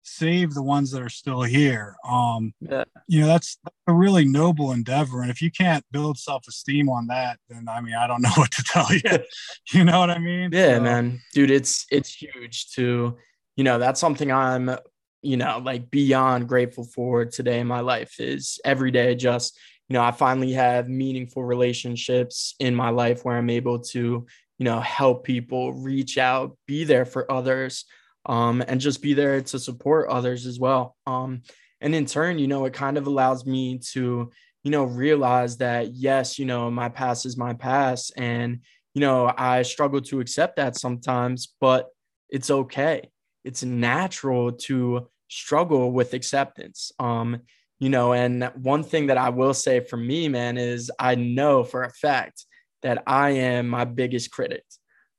save 0.05 0.53
the 0.53 0.63
ones 0.63 0.91
that 0.91 1.01
are 1.01 1.09
still 1.09 1.43
here 1.43 1.97
um 2.07 2.53
yeah. 2.61 2.85
you 3.07 3.21
know 3.21 3.27
that's 3.27 3.59
a 3.87 3.93
really 3.93 4.25
noble 4.25 4.73
endeavor. 4.73 5.23
And 5.23 5.31
if 5.31 5.41
you 5.41 5.51
can't 5.51 5.85
build 5.93 6.19
self-esteem 6.19 6.89
on 6.89 7.07
that 7.07 7.39
then 7.49 7.69
i 7.69 7.81
mean 7.81 7.95
i 7.95 8.07
don't 8.07 8.23
know 8.27 8.33
what 8.35 8.51
to 8.53 8.63
tell 8.65 8.93
you. 8.93 9.19
You 9.73 9.85
know 9.85 10.01
what 10.01 10.11
i 10.11 10.19
mean? 10.19 10.51
Yeah 10.53 10.77
so, 10.77 10.83
man. 10.83 11.23
Dude 11.33 11.51
it's 11.51 11.87
it's 11.91 12.13
huge 12.15 12.73
to 12.73 13.17
you 13.57 13.65
know 13.65 13.79
that's 13.79 14.01
something 14.01 14.31
i'm 14.33 14.77
you 15.23 15.37
know, 15.37 15.61
like 15.65 15.91
beyond 15.91 16.49
grateful 16.49 16.85
for 16.85 17.25
today 17.25 17.61
in 17.61 17.67
my 17.67 17.81
life 17.81 18.19
is 18.19 18.61
every 18.65 18.91
day 18.91 19.15
just, 19.15 19.59
you 19.89 19.95
know, 19.95 20.03
I 20.03 20.11
finally 20.11 20.53
have 20.53 20.89
meaningful 20.89 21.45
relationships 21.45 22.55
in 22.59 22.75
my 22.75 22.91
life 22.91 23.25
where 23.25 23.37
I'm 23.37 23.51
able 23.51 23.79
to, 23.79 24.27
you 24.59 24.65
know, 24.65 24.81
help 24.81 25.25
people 25.25 25.73
reach 25.73 26.19
out, 26.19 26.57
be 26.67 26.85
there 26.85 27.05
for 27.05 27.31
others, 27.31 27.85
um, 28.27 28.63
and 28.67 28.81
just 28.81 29.03
be 29.03 29.15
there 29.15 29.41
to 29.41 29.59
support 29.59 30.09
others 30.09 30.47
as 30.47 30.59
well. 30.59 30.97
Um, 31.07 31.43
and 31.81 31.95
in 31.95 32.07
turn, 32.07 32.39
you 32.39 32.49
know, 32.49 32.65
it 32.65 32.73
kind 32.73 32.97
of 32.97 33.07
allows 33.07 33.45
me 33.47 33.79
to, 33.93 34.31
you 34.63 34.71
know, 34.71 34.85
realize 34.85 35.57
that 35.59 35.93
yes, 35.95 36.39
you 36.39 36.47
know, 36.47 36.71
my 36.71 36.89
past 36.89 37.27
is 37.27 37.37
my 37.37 37.55
past. 37.55 38.13
And, 38.17 38.61
you 38.95 39.01
know, 39.01 39.33
I 39.37 39.63
struggle 39.63 40.01
to 40.03 40.21
accept 40.21 40.57
that 40.57 40.77
sometimes, 40.77 41.55
but 41.61 41.89
it's 42.29 42.51
okay. 42.51 43.11
It's 43.45 43.65
natural 43.65 44.53
to 44.53 45.09
struggle 45.33 45.91
with 45.91 46.15
acceptance. 46.15 46.93
Um, 46.99 47.41
you 47.79 47.89
know, 47.89 48.13
and 48.13 48.45
one 48.55 48.85
thing 48.85 49.09
that 49.09 49.19
I 49.19 49.31
will 49.31 49.55
say 49.55 49.81
for 49.81 49.97
me, 49.97 50.29
man, 50.29 50.57
is 50.57 50.91
I 50.99 51.15
know 51.15 51.65
for 51.65 51.83
a 51.83 51.91
fact 51.91 52.45
that 52.83 53.03
I 53.07 53.31
am 53.31 53.69
my 53.69 53.85
biggest 53.85 54.31
critic. 54.31 54.65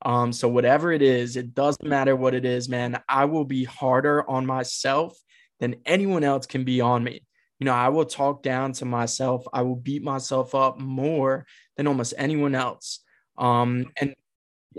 Um, 0.06 0.32
so 0.32 0.48
whatever 0.48 0.92
it 0.92 1.02
is, 1.02 1.36
it 1.36 1.54
doesn't 1.54 1.88
matter 1.88 2.16
what 2.16 2.34
it 2.34 2.46
is, 2.46 2.70
man. 2.70 3.02
I 3.08 3.26
will 3.26 3.46
be 3.46 3.64
harder 3.64 4.30
on 4.30 4.46
myself 4.46 5.18
than 5.60 5.76
anyone 5.86 6.24
else 6.24 6.46
can 6.46 6.64
be 6.64 6.82
on 6.82 7.04
me. 7.04 7.24
You 7.60 7.66
know, 7.66 7.74
I 7.74 7.90
will 7.90 8.06
talk 8.06 8.44
down 8.44 8.74
to 8.74 8.86
myself. 8.86 9.46
I 9.54 9.62
will 9.62 9.78
beat 9.78 10.04
myself 10.04 10.54
up 10.54 10.80
more 10.80 11.46
than 11.78 11.88
almost 11.88 12.14
anyone 12.18 12.56
else. 12.56 13.00
Um, 13.38 13.86
and 14.00 14.14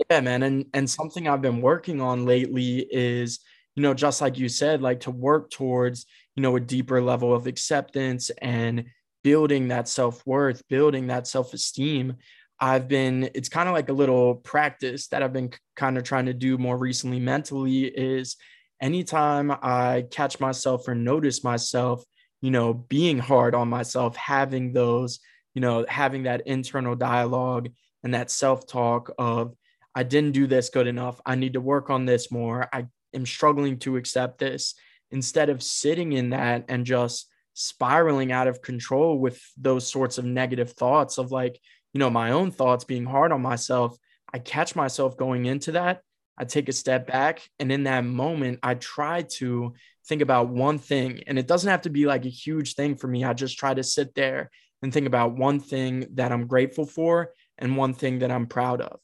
yeah, 0.09 0.21
man, 0.21 0.43
and 0.43 0.65
and 0.73 0.89
something 0.89 1.27
I've 1.27 1.41
been 1.41 1.61
working 1.61 2.01
on 2.01 2.25
lately 2.25 2.79
is, 2.79 3.39
you 3.75 3.81
know, 3.83 3.93
just 3.93 4.21
like 4.21 4.37
you 4.37 4.49
said, 4.49 4.81
like 4.81 5.01
to 5.01 5.11
work 5.11 5.51
towards, 5.51 6.05
you 6.35 6.41
know, 6.41 6.55
a 6.55 6.61
deeper 6.61 7.01
level 7.01 7.33
of 7.33 7.47
acceptance 7.47 8.29
and 8.41 8.85
building 9.23 9.69
that 9.69 9.87
self-worth, 9.87 10.67
building 10.67 11.07
that 11.07 11.27
self-esteem. 11.27 12.15
I've 12.59 12.87
been 12.87 13.29
it's 13.35 13.49
kind 13.49 13.67
of 13.67 13.73
like 13.73 13.89
a 13.89 13.93
little 13.93 14.35
practice 14.35 15.07
that 15.07 15.21
I've 15.21 15.33
been 15.33 15.51
kind 15.75 15.97
of 15.97 16.03
trying 16.03 16.27
to 16.27 16.33
do 16.33 16.57
more 16.57 16.77
recently 16.77 17.19
mentally 17.19 17.83
is 17.85 18.37
anytime 18.81 19.51
I 19.51 20.05
catch 20.09 20.39
myself 20.39 20.87
or 20.87 20.95
notice 20.95 21.43
myself, 21.43 22.05
you 22.41 22.51
know, 22.51 22.73
being 22.73 23.17
hard 23.17 23.55
on 23.55 23.67
myself, 23.67 24.15
having 24.15 24.71
those, 24.71 25.19
you 25.53 25.61
know, 25.61 25.85
having 25.89 26.23
that 26.23 26.47
internal 26.47 26.95
dialogue 26.95 27.69
and 28.03 28.13
that 28.13 28.31
self-talk 28.31 29.11
of 29.17 29.53
I 29.93 30.03
didn't 30.03 30.33
do 30.33 30.45
this 30.47 30.69
good 30.69 30.87
enough. 30.87 31.19
I 31.25 31.35
need 31.35 31.53
to 31.53 31.61
work 31.61 31.89
on 31.89 32.05
this 32.05 32.31
more. 32.31 32.69
I 32.71 32.87
am 33.15 33.25
struggling 33.25 33.79
to 33.79 33.97
accept 33.97 34.39
this 34.39 34.75
instead 35.11 35.49
of 35.49 35.63
sitting 35.63 36.13
in 36.13 36.31
that 36.31 36.65
and 36.67 36.85
just 36.85 37.27
spiraling 37.53 38.31
out 38.31 38.47
of 38.47 38.61
control 38.61 39.17
with 39.17 39.41
those 39.57 39.87
sorts 39.87 40.17
of 40.17 40.25
negative 40.25 40.71
thoughts 40.71 41.17
of 41.17 41.31
like, 41.31 41.59
you 41.93 41.99
know, 41.99 42.09
my 42.09 42.31
own 42.31 42.51
thoughts 42.51 42.83
being 42.83 43.05
hard 43.05 43.31
on 43.31 43.41
myself. 43.41 43.97
I 44.33 44.39
catch 44.39 44.75
myself 44.75 45.15
going 45.15 45.45
into 45.45 45.73
that. 45.73 46.01
I 46.37 46.43
take 46.43 46.67
a 46.67 46.73
step 46.73 47.07
back. 47.07 47.49
And 47.59 47.71
in 47.71 47.83
that 47.83 48.03
moment, 48.03 48.59
I 48.61 48.73
try 48.75 49.21
to 49.37 49.73
think 50.07 50.21
about 50.21 50.49
one 50.49 50.77
thing. 50.77 51.23
And 51.27 51.39
it 51.39 51.47
doesn't 51.47 51.69
have 51.69 51.83
to 51.83 51.89
be 51.89 52.05
like 52.05 52.25
a 52.25 52.29
huge 52.29 52.75
thing 52.75 52.95
for 52.95 53.07
me. 53.07 53.23
I 53.23 53.33
just 53.33 53.57
try 53.57 53.73
to 53.73 53.83
sit 53.83 54.13
there 54.15 54.51
and 54.81 54.91
think 54.91 55.07
about 55.07 55.37
one 55.37 55.61
thing 55.61 56.07
that 56.15 56.33
I'm 56.33 56.47
grateful 56.47 56.85
for 56.85 57.31
and 57.57 57.77
one 57.77 57.93
thing 57.93 58.19
that 58.19 58.31
I'm 58.31 58.47
proud 58.47 58.81
of 58.81 58.99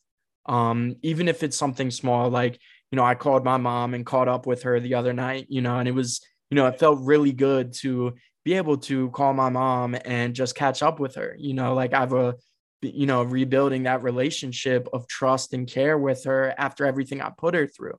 um, 0.45 0.95
even 1.01 1.28
if 1.28 1.43
it's 1.43 1.57
something 1.57 1.91
small 1.91 2.30
like 2.30 2.59
you 2.92 2.96
know 2.96 3.04
i 3.04 3.16
called 3.16 3.44
my 3.44 3.58
mom 3.58 3.94
and 3.94 4.06
caught 4.06 4.28
up 4.28 4.46
with 4.46 4.64
her 4.64 4.80
the 4.80 4.96
other 4.96 5.14
night 5.14 5.46
you 5.50 5.62
know 5.62 5.78
and 5.78 5.88
it 5.88 5.94
was 5.94 6.22
you 6.50 6.56
know 6.56 6.68
it 6.68 6.80
felt 6.80 7.00
really 7.02 7.32
good 7.32 7.74
to 7.74 8.14
be 8.44 8.54
able 8.54 8.78
to 8.78 9.10
call 9.12 9.34
my 9.34 9.50
mom 9.50 9.96
and 10.06 10.34
just 10.34 10.56
catch 10.56 10.84
up 10.84 11.00
with 11.00 11.16
her 11.16 11.36
you 11.39 11.54
know 11.54 11.74
like 11.74 11.94
i've 11.94 12.14
a 12.14 12.36
you 12.82 13.06
know 13.06 13.24
rebuilding 13.24 13.84
that 13.84 14.04
relationship 14.04 14.88
of 14.94 15.08
trust 15.08 15.54
and 15.54 15.68
care 15.68 15.98
with 15.98 16.24
her 16.24 16.54
after 16.58 16.86
everything 16.86 17.22
i 17.22 17.30
put 17.30 17.54
her 17.54 17.68
through. 17.68 17.98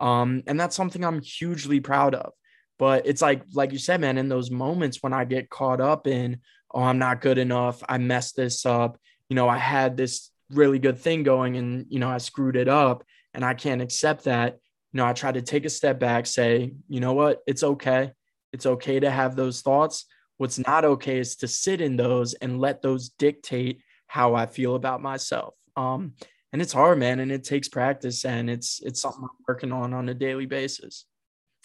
Um, 0.00 0.42
and 0.46 0.58
that's 0.58 0.76
something 0.76 1.04
i'm 1.04 1.20
hugely 1.20 1.80
proud 1.80 2.14
of. 2.14 2.32
But 2.78 3.06
it's 3.06 3.20
like 3.20 3.42
like 3.52 3.72
you 3.72 3.78
said 3.78 4.00
man 4.00 4.18
in 4.18 4.28
those 4.28 4.50
moments 4.50 5.02
when 5.02 5.12
i 5.12 5.24
get 5.24 5.50
caught 5.50 5.80
up 5.80 6.06
in 6.06 6.40
oh 6.72 6.82
i'm 6.82 6.98
not 6.98 7.20
good 7.20 7.38
enough. 7.38 7.82
I 7.88 7.98
messed 7.98 8.36
this 8.36 8.64
up. 8.64 8.98
You 9.28 9.36
know 9.36 9.48
i 9.48 9.58
had 9.58 9.96
this 9.96 10.30
really 10.50 10.78
good 10.78 10.98
thing 10.98 11.22
going 11.22 11.56
and 11.56 11.86
you 11.88 12.00
know 12.00 12.08
I 12.08 12.18
screwed 12.18 12.56
it 12.56 12.66
up 12.68 13.04
and 13.34 13.44
I 13.44 13.54
can't 13.54 13.82
accept 13.82 14.24
that 14.24 14.58
you 14.92 14.98
know 14.98 15.06
I 15.06 15.12
try 15.12 15.32
to 15.32 15.42
take 15.42 15.64
a 15.64 15.70
step 15.70 15.98
back 15.98 16.26
say 16.26 16.72
you 16.88 17.00
know 17.00 17.12
what? 17.12 17.40
It's 17.46 17.62
okay. 17.62 18.12
It's 18.52 18.66
okay 18.66 19.00
to 19.00 19.10
have 19.10 19.36
those 19.36 19.62
thoughts. 19.62 20.06
What's 20.38 20.58
not 20.58 20.84
okay 20.84 21.18
is 21.18 21.36
to 21.36 21.48
sit 21.48 21.80
in 21.80 21.96
those 21.96 22.34
and 22.34 22.60
let 22.60 22.82
those 22.82 23.10
dictate 23.10 23.82
how 24.06 24.34
I 24.34 24.46
feel 24.46 24.74
about 24.74 25.02
myself. 25.02 25.54
Um 25.76 26.14
and 26.52 26.60
it's 26.60 26.72
hard 26.72 26.98
man 26.98 27.20
and 27.20 27.30
it 27.30 27.44
takes 27.44 27.68
practice 27.68 28.24
and 28.24 28.50
it's 28.50 28.80
it's 28.82 29.00
something 29.00 29.22
I'm 29.22 29.44
working 29.46 29.72
on 29.72 29.94
on 29.94 30.08
a 30.08 30.14
daily 30.14 30.46
basis. 30.46 31.06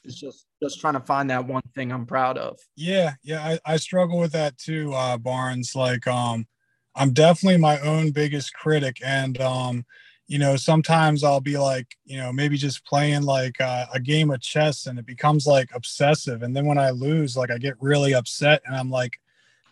It's 0.03 0.15
just 0.15 0.45
just 0.61 0.79
trying 0.79 0.93
to 0.93 0.99
find 0.99 1.29
that 1.31 1.47
one 1.47 1.63
thing 1.73 1.91
I'm 1.91 2.05
proud 2.05 2.37
of. 2.37 2.59
Yeah 2.75 3.13
yeah 3.23 3.43
I, 3.43 3.73
I 3.73 3.77
struggle 3.77 4.19
with 4.19 4.33
that 4.33 4.57
too 4.57 4.93
uh 4.93 5.17
Barnes 5.17 5.75
like 5.75 6.05
um 6.05 6.45
I'm 6.95 7.11
definitely 7.11 7.57
my 7.57 7.79
own 7.79 8.11
biggest 8.11 8.53
critic. 8.53 8.97
And, 9.03 9.39
um, 9.41 9.85
you 10.27 10.39
know, 10.39 10.55
sometimes 10.55 11.23
I'll 11.23 11.41
be 11.41 11.57
like, 11.57 11.95
you 12.05 12.17
know, 12.17 12.33
maybe 12.33 12.57
just 12.57 12.85
playing 12.85 13.23
like 13.23 13.61
uh, 13.61 13.85
a 13.93 13.99
game 13.99 14.31
of 14.31 14.41
chess 14.41 14.87
and 14.87 14.97
it 14.97 15.05
becomes 15.05 15.45
like 15.45 15.69
obsessive. 15.73 16.41
And 16.41 16.55
then 16.55 16.65
when 16.65 16.79
I 16.79 16.89
lose, 16.89 17.37
like 17.37 17.51
I 17.51 17.57
get 17.57 17.75
really 17.79 18.13
upset 18.15 18.61
and 18.65 18.75
I'm 18.75 18.89
like, 18.89 19.19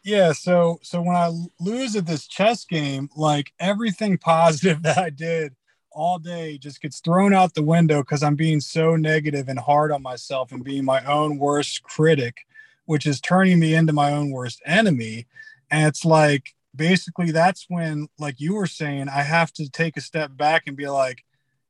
yeah, 0.04 0.32
so 0.34 0.80
so 0.84 1.02
when 1.02 1.16
I 1.16 1.32
lose 1.60 1.96
at 1.96 2.06
this 2.06 2.28
chess 2.28 2.66
game, 2.66 3.10
like 3.16 3.54
everything 3.60 4.18
positive 4.20 4.84
that 4.84 4.98
I 4.98 5.10
did 5.10 5.56
all 5.92 6.20
day 6.20 6.58
just 6.58 6.82
gets 6.82 7.00
thrown 7.00 7.34
out 7.34 7.54
the 7.54 7.64
window 7.64 8.02
because 8.02 8.24
I'm 8.24 8.36
being 8.36 8.60
so 8.60 8.96
negative 8.96 9.48
and 9.48 9.60
hard 9.60 9.92
on 9.92 10.02
myself 10.02 10.52
and 10.52 10.64
being 10.64 10.86
my 10.86 11.04
own 11.06 11.38
worst 11.38 11.84
critic, 11.84 12.46
which 12.86 13.08
is 13.08 13.22
turning 13.22 13.60
me 13.60 13.76
into 13.76 13.94
my 13.94 14.12
own 14.12 14.32
worst 14.32 14.62
enemy. 14.66 15.26
And 15.72 15.88
it's 15.88 16.06
like 16.06 16.54
basically 16.76 17.32
that's 17.32 17.66
when 17.70 18.08
like 18.20 18.40
you 18.40 18.56
were 18.56 18.68
saying 18.68 19.08
i 19.10 19.22
have 19.22 19.52
to 19.54 19.70
take 19.70 19.96
a 19.98 20.02
step 20.02 20.36
back 20.36 20.64
and 20.66 20.76
be 20.76 20.88
like 20.88 21.24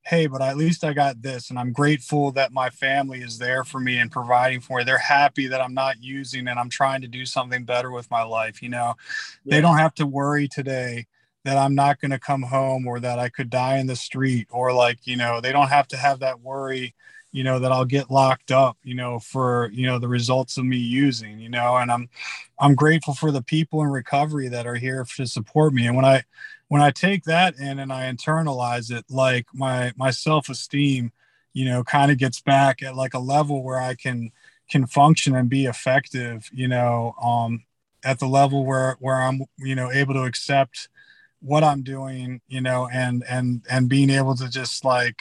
hey 0.03 0.27
but 0.27 0.41
at 0.41 0.57
least 0.57 0.83
i 0.83 0.93
got 0.93 1.21
this 1.21 1.49
and 1.49 1.59
i'm 1.59 1.71
grateful 1.71 2.31
that 2.31 2.51
my 2.51 2.69
family 2.69 3.21
is 3.21 3.37
there 3.37 3.63
for 3.63 3.79
me 3.79 3.97
and 3.97 4.11
providing 4.11 4.61
for 4.61 4.77
me 4.77 4.83
they're 4.83 4.97
happy 4.97 5.47
that 5.47 5.61
i'm 5.61 5.73
not 5.73 6.01
using 6.01 6.47
and 6.47 6.59
i'm 6.59 6.69
trying 6.69 7.01
to 7.01 7.07
do 7.07 7.25
something 7.25 7.63
better 7.63 7.91
with 7.91 8.09
my 8.11 8.23
life 8.23 8.61
you 8.61 8.69
know 8.69 8.93
yeah. 9.43 9.55
they 9.55 9.61
don't 9.61 9.77
have 9.77 9.93
to 9.93 10.05
worry 10.05 10.47
today 10.47 11.05
that 11.43 11.57
i'm 11.57 11.75
not 11.75 11.99
going 11.99 12.11
to 12.11 12.19
come 12.19 12.41
home 12.41 12.87
or 12.87 12.99
that 12.99 13.19
i 13.19 13.29
could 13.29 13.49
die 13.49 13.77
in 13.77 13.87
the 13.87 13.95
street 13.95 14.47
or 14.51 14.73
like 14.73 14.99
you 15.05 15.15
know 15.15 15.41
they 15.41 15.51
don't 15.51 15.69
have 15.69 15.87
to 15.87 15.97
have 15.97 16.19
that 16.19 16.39
worry 16.41 16.93
you 17.33 17.43
know 17.43 17.59
that 17.59 17.71
I'll 17.71 17.83
get 17.83 18.09
locked 18.09 18.51
up 18.51 18.77
you 18.83 18.95
know 18.95 19.19
for 19.19 19.69
you 19.73 19.85
know 19.85 19.99
the 19.99 20.07
results 20.07 20.57
of 20.57 20.63
me 20.63 20.77
using 20.77 21.39
you 21.39 21.49
know 21.49 21.75
and 21.75 21.91
I'm 21.91 22.07
I'm 22.59 22.75
grateful 22.75 23.13
for 23.13 23.31
the 23.31 23.41
people 23.41 23.81
in 23.81 23.89
recovery 23.89 24.47
that 24.47 24.65
are 24.65 24.75
here 24.75 25.05
to 25.17 25.27
support 25.27 25.73
me. 25.73 25.85
And 25.87 25.95
when 25.97 26.05
I 26.05 26.23
when 26.69 26.81
I 26.81 26.91
take 26.91 27.25
that 27.25 27.57
in 27.59 27.79
and 27.79 27.91
I 27.91 28.11
internalize 28.11 28.91
it 28.91 29.05
like 29.09 29.47
my 29.53 29.91
my 29.97 30.11
self-esteem 30.11 31.11
you 31.53 31.65
know 31.65 31.83
kind 31.83 32.11
of 32.11 32.17
gets 32.17 32.39
back 32.39 32.81
at 32.81 32.95
like 32.95 33.13
a 33.13 33.19
level 33.19 33.63
where 33.63 33.79
I 33.79 33.95
can 33.95 34.31
can 34.69 34.85
function 34.87 35.35
and 35.35 35.49
be 35.49 35.65
effective 35.65 36.49
you 36.53 36.67
know 36.67 37.15
um 37.21 37.63
at 38.03 38.19
the 38.19 38.27
level 38.27 38.65
where 38.65 38.95
where 38.99 39.21
I'm 39.21 39.41
you 39.57 39.75
know 39.75 39.91
able 39.91 40.13
to 40.13 40.23
accept 40.23 40.89
what 41.41 41.63
I'm 41.63 41.83
doing 41.83 42.41
you 42.47 42.61
know 42.61 42.87
and 42.91 43.23
and 43.27 43.63
and 43.69 43.89
being 43.89 44.09
able 44.09 44.35
to 44.35 44.49
just 44.49 44.85
like 44.85 45.17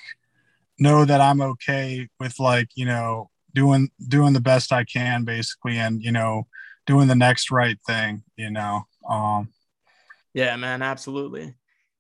know 0.79 1.05
that 1.05 1.21
I'm 1.21 1.41
okay 1.43 2.09
with 2.21 2.39
like, 2.39 2.69
you 2.75 2.87
know, 2.87 3.31
doing 3.55 3.91
doing 4.09 4.33
the 4.33 4.41
best 4.41 4.73
I 4.73 4.85
can 4.85 5.25
basically 5.25 5.79
and, 5.79 6.03
you 6.03 6.13
know, 6.13 6.47
doing 6.87 7.09
the 7.09 7.15
next 7.15 7.51
right 7.51 7.79
thing, 7.87 8.23
you 8.37 8.51
know. 8.51 8.83
Um 9.09 9.51
Yeah, 10.35 10.57
man, 10.57 10.83
absolutely. 10.83 11.55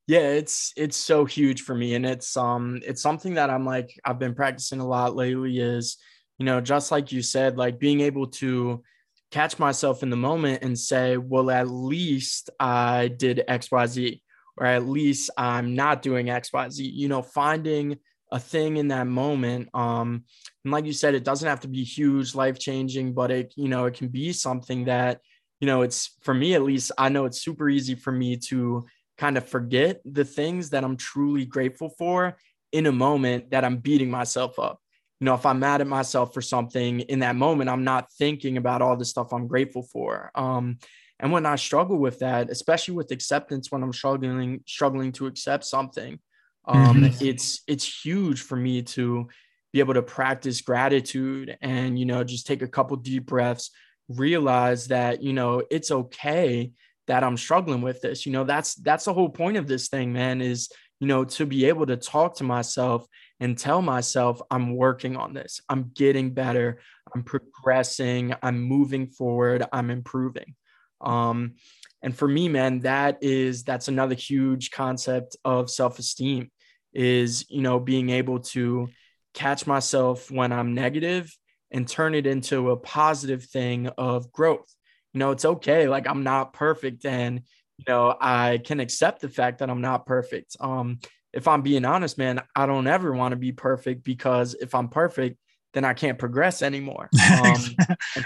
Yeah, 0.06 0.30
it's 0.30 0.72
it's 0.76 0.96
so 0.96 1.24
huge 1.24 1.62
for 1.62 1.74
me 1.74 1.94
and 1.94 2.04
it's 2.04 2.36
um 2.36 2.80
it's 2.84 3.02
something 3.02 3.34
that 3.34 3.50
I'm 3.50 3.64
like 3.64 3.98
I've 4.04 4.18
been 4.18 4.34
practicing 4.34 4.80
a 4.80 4.86
lot 4.86 5.14
lately 5.14 5.58
is, 5.58 5.96
you 6.38 6.46
know, 6.46 6.60
just 6.60 6.90
like 6.90 7.12
you 7.12 7.22
said, 7.22 7.56
like 7.56 7.78
being 7.78 8.00
able 8.00 8.26
to 8.28 8.82
catch 9.30 9.58
myself 9.58 10.02
in 10.02 10.10
the 10.10 10.16
moment 10.16 10.62
and 10.62 10.78
say, 10.78 11.16
well, 11.16 11.50
at 11.50 11.68
least 11.68 12.50
I 12.60 13.08
did 13.08 13.42
XYZ, 13.48 14.22
or 14.56 14.66
at 14.66 14.86
least 14.86 15.30
I'm 15.38 15.74
not 15.74 16.02
doing 16.02 16.28
XYZ, 16.28 16.84
you 16.92 17.08
know, 17.08 17.22
finding 17.22 17.98
a 18.32 18.40
thing 18.40 18.78
in 18.78 18.88
that 18.88 19.06
moment. 19.06 19.68
Um, 19.74 20.24
and 20.64 20.72
like 20.72 20.86
you 20.86 20.92
said, 20.92 21.14
it 21.14 21.22
doesn't 21.22 21.48
have 21.48 21.60
to 21.60 21.68
be 21.68 21.84
huge, 21.84 22.34
life 22.34 22.58
changing, 22.58 23.12
but 23.12 23.30
it, 23.30 23.52
you 23.56 23.68
know, 23.68 23.84
it 23.84 23.94
can 23.94 24.08
be 24.08 24.32
something 24.32 24.86
that, 24.86 25.20
you 25.60 25.66
know, 25.66 25.82
it's 25.82 26.16
for 26.22 26.34
me 26.34 26.54
at 26.54 26.62
least, 26.62 26.90
I 26.96 27.10
know 27.10 27.26
it's 27.26 27.42
super 27.42 27.68
easy 27.68 27.94
for 27.94 28.10
me 28.10 28.38
to 28.48 28.86
kind 29.18 29.36
of 29.36 29.46
forget 29.48 30.00
the 30.04 30.24
things 30.24 30.70
that 30.70 30.82
I'm 30.82 30.96
truly 30.96 31.44
grateful 31.44 31.90
for 31.90 32.36
in 32.72 32.86
a 32.86 32.92
moment 32.92 33.50
that 33.50 33.64
I'm 33.64 33.76
beating 33.76 34.10
myself 34.10 34.58
up. 34.58 34.80
You 35.20 35.26
know, 35.26 35.34
if 35.34 35.46
I'm 35.46 35.60
mad 35.60 35.82
at 35.82 35.86
myself 35.86 36.34
for 36.34 36.40
something 36.40 37.00
in 37.00 37.20
that 37.20 37.36
moment, 37.36 37.70
I'm 37.70 37.84
not 37.84 38.10
thinking 38.18 38.56
about 38.56 38.82
all 38.82 38.96
the 38.96 39.04
stuff 39.04 39.32
I'm 39.32 39.46
grateful 39.46 39.82
for. 39.82 40.32
Um, 40.34 40.78
and 41.20 41.30
when 41.30 41.46
I 41.46 41.56
struggle 41.56 41.98
with 41.98 42.18
that, 42.20 42.50
especially 42.50 42.94
with 42.94 43.12
acceptance, 43.12 43.70
when 43.70 43.82
I'm 43.82 43.92
struggling, 43.92 44.64
struggling 44.66 45.12
to 45.12 45.26
accept 45.26 45.64
something, 45.64 46.18
um, 46.64 47.02
mm-hmm. 47.02 47.24
it's 47.24 47.62
it's 47.66 48.04
huge 48.04 48.42
for 48.42 48.56
me 48.56 48.82
to 48.82 49.28
be 49.72 49.80
able 49.80 49.94
to 49.94 50.02
practice 50.02 50.60
gratitude 50.60 51.56
and 51.60 51.98
you 51.98 52.04
know 52.04 52.22
just 52.22 52.46
take 52.46 52.62
a 52.62 52.68
couple 52.68 52.96
deep 52.96 53.26
breaths 53.26 53.70
realize 54.08 54.88
that 54.88 55.22
you 55.22 55.32
know 55.32 55.62
it's 55.70 55.90
okay 55.90 56.70
that 57.08 57.24
i'm 57.24 57.36
struggling 57.36 57.82
with 57.82 58.00
this. 58.00 58.26
You 58.26 58.32
know 58.32 58.44
that's 58.44 58.74
that's 58.76 59.04
the 59.04 59.12
whole 59.12 59.28
point 59.28 59.56
of 59.56 59.66
this 59.66 59.88
thing 59.88 60.12
man 60.12 60.40
is 60.40 60.70
you 61.00 61.06
know 61.06 61.24
to 61.24 61.46
be 61.46 61.66
able 61.66 61.86
to 61.86 61.96
talk 61.96 62.36
to 62.36 62.44
myself 62.44 63.06
and 63.40 63.58
tell 63.58 63.82
myself 63.82 64.40
i'm 64.50 64.76
working 64.76 65.16
on 65.16 65.34
this. 65.34 65.60
I'm 65.68 65.90
getting 65.94 66.32
better. 66.32 66.80
I'm 67.14 67.24
progressing. 67.24 68.34
I'm 68.42 68.60
moving 68.60 69.08
forward. 69.08 69.64
I'm 69.72 69.90
improving. 69.90 70.54
Um 71.00 71.54
and 72.02 72.16
for 72.16 72.28
me 72.28 72.48
man 72.48 72.80
that 72.80 73.18
is 73.22 73.64
that's 73.64 73.88
another 73.88 74.14
huge 74.14 74.70
concept 74.70 75.36
of 75.44 75.70
self-esteem 75.70 76.50
is 76.92 77.46
you 77.48 77.62
know 77.62 77.80
being 77.80 78.10
able 78.10 78.40
to 78.40 78.88
catch 79.34 79.66
myself 79.66 80.30
when 80.30 80.52
i'm 80.52 80.74
negative 80.74 81.34
and 81.72 81.88
turn 81.88 82.14
it 82.14 82.26
into 82.26 82.70
a 82.70 82.76
positive 82.76 83.44
thing 83.44 83.88
of 83.98 84.30
growth. 84.30 84.72
You 85.12 85.18
know, 85.18 85.30
it's 85.30 85.44
okay. 85.44 85.88
Like 85.88 86.06
I'm 86.06 86.22
not 86.22 86.52
perfect 86.52 87.04
and 87.04 87.42
you 87.78 87.84
know, 87.88 88.14
I 88.20 88.60
can 88.62 88.78
accept 88.78 89.22
the 89.22 89.28
fact 89.28 89.58
that 89.58 89.70
I'm 89.70 89.80
not 89.80 90.06
perfect. 90.06 90.56
Um, 90.60 91.00
if 91.32 91.48
I'm 91.48 91.62
being 91.62 91.84
honest, 91.84 92.18
man, 92.18 92.42
I 92.54 92.66
don't 92.66 92.86
ever 92.86 93.12
want 93.12 93.32
to 93.32 93.36
be 93.36 93.52
perfect 93.52 94.04
because 94.04 94.54
if 94.54 94.74
I'm 94.74 94.88
perfect, 94.88 95.38
then 95.72 95.84
I 95.84 95.94
can't 95.94 96.18
progress 96.18 96.62
anymore. 96.62 97.08
Um, 97.42 97.56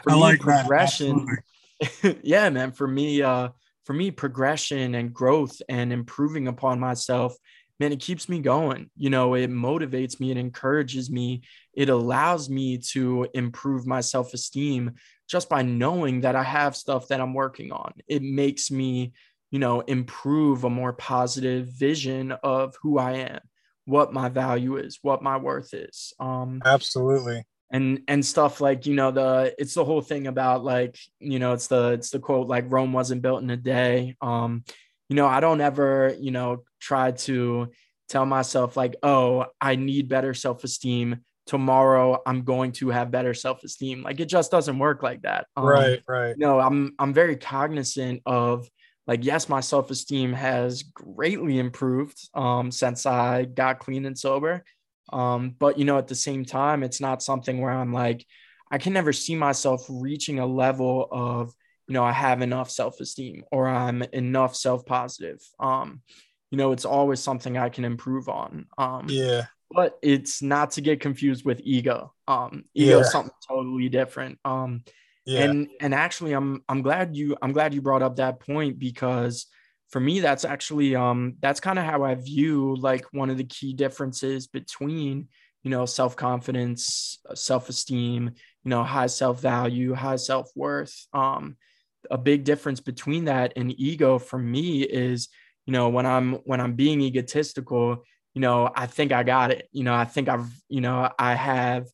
for 0.02 0.10
I 0.10 0.14
me, 0.14 0.20
like 0.20 0.40
progression, 0.40 1.26
yeah, 2.22 2.50
man, 2.50 2.72
for 2.72 2.88
me, 2.88 3.22
uh, 3.22 3.50
for 3.84 3.92
me, 3.92 4.10
progression 4.10 4.96
and 4.96 5.14
growth 5.14 5.62
and 5.68 5.92
improving 5.92 6.48
upon 6.48 6.80
myself, 6.80 7.36
man, 7.78 7.92
it 7.92 8.00
keeps 8.00 8.28
me 8.28 8.40
going. 8.40 8.90
You 8.96 9.10
know, 9.10 9.34
it 9.34 9.50
motivates 9.50 10.18
me, 10.20 10.30
it 10.30 10.36
encourages 10.36 11.10
me, 11.10 11.42
it 11.74 11.88
allows 11.88 12.48
me 12.48 12.78
to 12.92 13.28
improve 13.34 13.86
my 13.86 14.00
self 14.00 14.34
esteem 14.34 14.92
just 15.28 15.48
by 15.48 15.62
knowing 15.62 16.20
that 16.20 16.36
I 16.36 16.42
have 16.42 16.76
stuff 16.76 17.08
that 17.08 17.20
I'm 17.20 17.34
working 17.34 17.72
on. 17.72 17.92
It 18.06 18.22
makes 18.22 18.70
me 18.70 19.12
you 19.50 19.58
know, 19.58 19.80
improve 19.80 20.64
a 20.64 20.70
more 20.70 20.92
positive 20.92 21.68
vision 21.68 22.32
of 22.32 22.74
who 22.82 22.98
I 22.98 23.12
am, 23.12 23.40
what 23.84 24.12
my 24.12 24.28
value 24.28 24.76
is, 24.76 24.98
what 25.02 25.22
my 25.22 25.36
worth 25.36 25.72
is. 25.72 26.12
Um, 26.18 26.60
Absolutely. 26.64 27.44
And 27.70 28.02
and 28.06 28.24
stuff 28.24 28.60
like 28.60 28.86
you 28.86 28.94
know 28.94 29.10
the 29.10 29.52
it's 29.58 29.74
the 29.74 29.84
whole 29.84 30.00
thing 30.00 30.28
about 30.28 30.62
like 30.62 30.96
you 31.18 31.40
know 31.40 31.52
it's 31.52 31.66
the 31.66 31.92
it's 31.92 32.10
the 32.10 32.20
quote 32.20 32.46
like 32.46 32.70
Rome 32.70 32.92
wasn't 32.92 33.22
built 33.22 33.42
in 33.42 33.50
a 33.50 33.56
day. 33.56 34.14
Um, 34.20 34.62
you 35.08 35.16
know 35.16 35.26
I 35.26 35.40
don't 35.40 35.60
ever 35.60 36.14
you 36.20 36.30
know 36.30 36.62
try 36.80 37.12
to 37.12 37.68
tell 38.08 38.26
myself 38.26 38.76
like 38.76 38.96
oh 39.02 39.46
I 39.60 39.76
need 39.76 40.08
better 40.08 40.34
self 40.34 40.64
esteem 40.64 41.20
tomorrow 41.46 42.20
I'm 42.26 42.42
going 42.42 42.72
to 42.72 42.88
have 42.90 43.12
better 43.12 43.32
self-esteem. 43.32 44.02
Like 44.02 44.18
it 44.18 44.28
just 44.28 44.50
doesn't 44.50 44.80
work 44.80 45.04
like 45.04 45.22
that. 45.22 45.46
Um, 45.56 45.64
right, 45.64 46.02
right. 46.08 46.34
No, 46.36 46.58
I'm 46.58 46.92
I'm 46.98 47.14
very 47.14 47.36
cognizant 47.36 48.22
of 48.26 48.68
like 49.06 49.24
yes 49.24 49.48
my 49.48 49.60
self-esteem 49.60 50.32
has 50.32 50.82
greatly 50.82 51.58
improved 51.58 52.18
um, 52.34 52.70
since 52.70 53.06
i 53.06 53.44
got 53.44 53.78
clean 53.78 54.04
and 54.06 54.18
sober 54.18 54.64
um, 55.12 55.54
but 55.58 55.78
you 55.78 55.84
know 55.84 55.98
at 55.98 56.08
the 56.08 56.14
same 56.14 56.44
time 56.44 56.82
it's 56.82 57.00
not 57.00 57.22
something 57.22 57.60
where 57.60 57.70
i'm 57.70 57.92
like 57.92 58.24
i 58.70 58.78
can 58.78 58.92
never 58.92 59.12
see 59.12 59.34
myself 59.34 59.84
reaching 59.88 60.38
a 60.38 60.46
level 60.46 61.08
of 61.10 61.52
you 61.86 61.94
know 61.94 62.04
i 62.04 62.12
have 62.12 62.42
enough 62.42 62.70
self-esteem 62.70 63.44
or 63.52 63.68
i'm 63.68 64.02
enough 64.12 64.56
self-positive 64.56 65.40
um, 65.60 66.00
you 66.50 66.58
know 66.58 66.72
it's 66.72 66.84
always 66.84 67.20
something 67.20 67.56
i 67.56 67.68
can 67.68 67.84
improve 67.84 68.28
on 68.28 68.66
um, 68.78 69.06
yeah 69.08 69.46
but 69.70 69.98
it's 70.00 70.42
not 70.42 70.70
to 70.70 70.80
get 70.80 71.00
confused 71.00 71.44
with 71.44 71.60
ego 71.64 72.12
um 72.28 72.64
ego 72.74 72.96
yeah. 72.96 73.00
is 73.00 73.10
something 73.10 73.32
totally 73.48 73.88
different 73.88 74.38
um 74.44 74.82
yeah. 75.26 75.40
And 75.40 75.68
and 75.80 75.92
actually 75.92 76.32
I'm 76.32 76.62
I'm 76.68 76.82
glad 76.82 77.16
you 77.16 77.36
I'm 77.42 77.52
glad 77.52 77.74
you 77.74 77.82
brought 77.82 78.02
up 78.02 78.16
that 78.16 78.38
point 78.38 78.78
because 78.78 79.46
for 79.90 79.98
me 80.00 80.20
that's 80.20 80.44
actually 80.44 80.94
um 80.94 81.34
that's 81.40 81.58
kind 81.58 81.80
of 81.80 81.84
how 81.84 82.04
I 82.04 82.14
view 82.14 82.76
like 82.76 83.04
one 83.12 83.28
of 83.28 83.36
the 83.36 83.44
key 83.44 83.72
differences 83.72 84.46
between 84.46 85.28
you 85.64 85.70
know 85.70 85.84
self-confidence, 85.84 87.18
uh, 87.28 87.34
self-esteem, 87.34 88.30
you 88.62 88.70
know, 88.70 88.84
high 88.84 89.08
self-value, 89.08 89.94
high 89.94 90.16
self-worth. 90.16 90.94
Um 91.12 91.56
a 92.08 92.16
big 92.16 92.44
difference 92.44 92.78
between 92.78 93.24
that 93.24 93.52
and 93.56 93.78
ego 93.80 94.20
for 94.20 94.38
me 94.38 94.82
is 94.82 95.28
you 95.66 95.72
know 95.72 95.88
when 95.88 96.06
I'm 96.06 96.34
when 96.44 96.60
I'm 96.60 96.74
being 96.74 97.00
egotistical, 97.00 98.04
you 98.34 98.40
know, 98.40 98.70
I 98.74 98.86
think 98.86 99.12
I 99.12 99.22
got 99.22 99.50
it. 99.50 99.68
You 99.72 99.84
know, 99.84 99.94
I 99.94 100.04
think 100.04 100.28
I've, 100.28 100.48
you 100.68 100.80
know, 100.80 101.10
I 101.18 101.34
have 101.34 101.88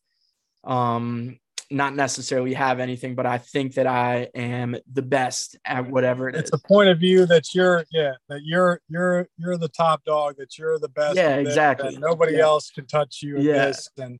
um 0.63 1.39
not 1.73 1.95
necessarily 1.95 2.53
have 2.53 2.79
anything, 2.79 3.15
but 3.15 3.25
I 3.25 3.39
think 3.39 3.73
that 3.75 3.87
I 3.87 4.29
am 4.35 4.75
the 4.91 5.01
best 5.01 5.57
at 5.65 5.89
whatever 5.89 6.29
it 6.29 6.35
it's 6.35 6.51
is. 6.53 6.61
a 6.63 6.67
point 6.67 6.89
of 6.89 6.99
view 6.99 7.25
that 7.25 7.53
you're, 7.55 7.83
yeah, 7.91 8.13
that 8.29 8.41
you're, 8.43 8.79
you're, 8.89 9.27
you're 9.37 9.57
the 9.57 9.69
top 9.69 10.03
dog, 10.03 10.35
that 10.37 10.57
you're 10.57 10.77
the 10.77 10.89
best. 10.89 11.15
Yeah, 11.15 11.37
exactly. 11.37 11.97
nobody 11.97 12.33
yeah. 12.33 12.43
else 12.43 12.69
can 12.69 12.85
touch 12.85 13.21
you. 13.23 13.39
yeah. 13.39 13.73
And, 13.97 14.19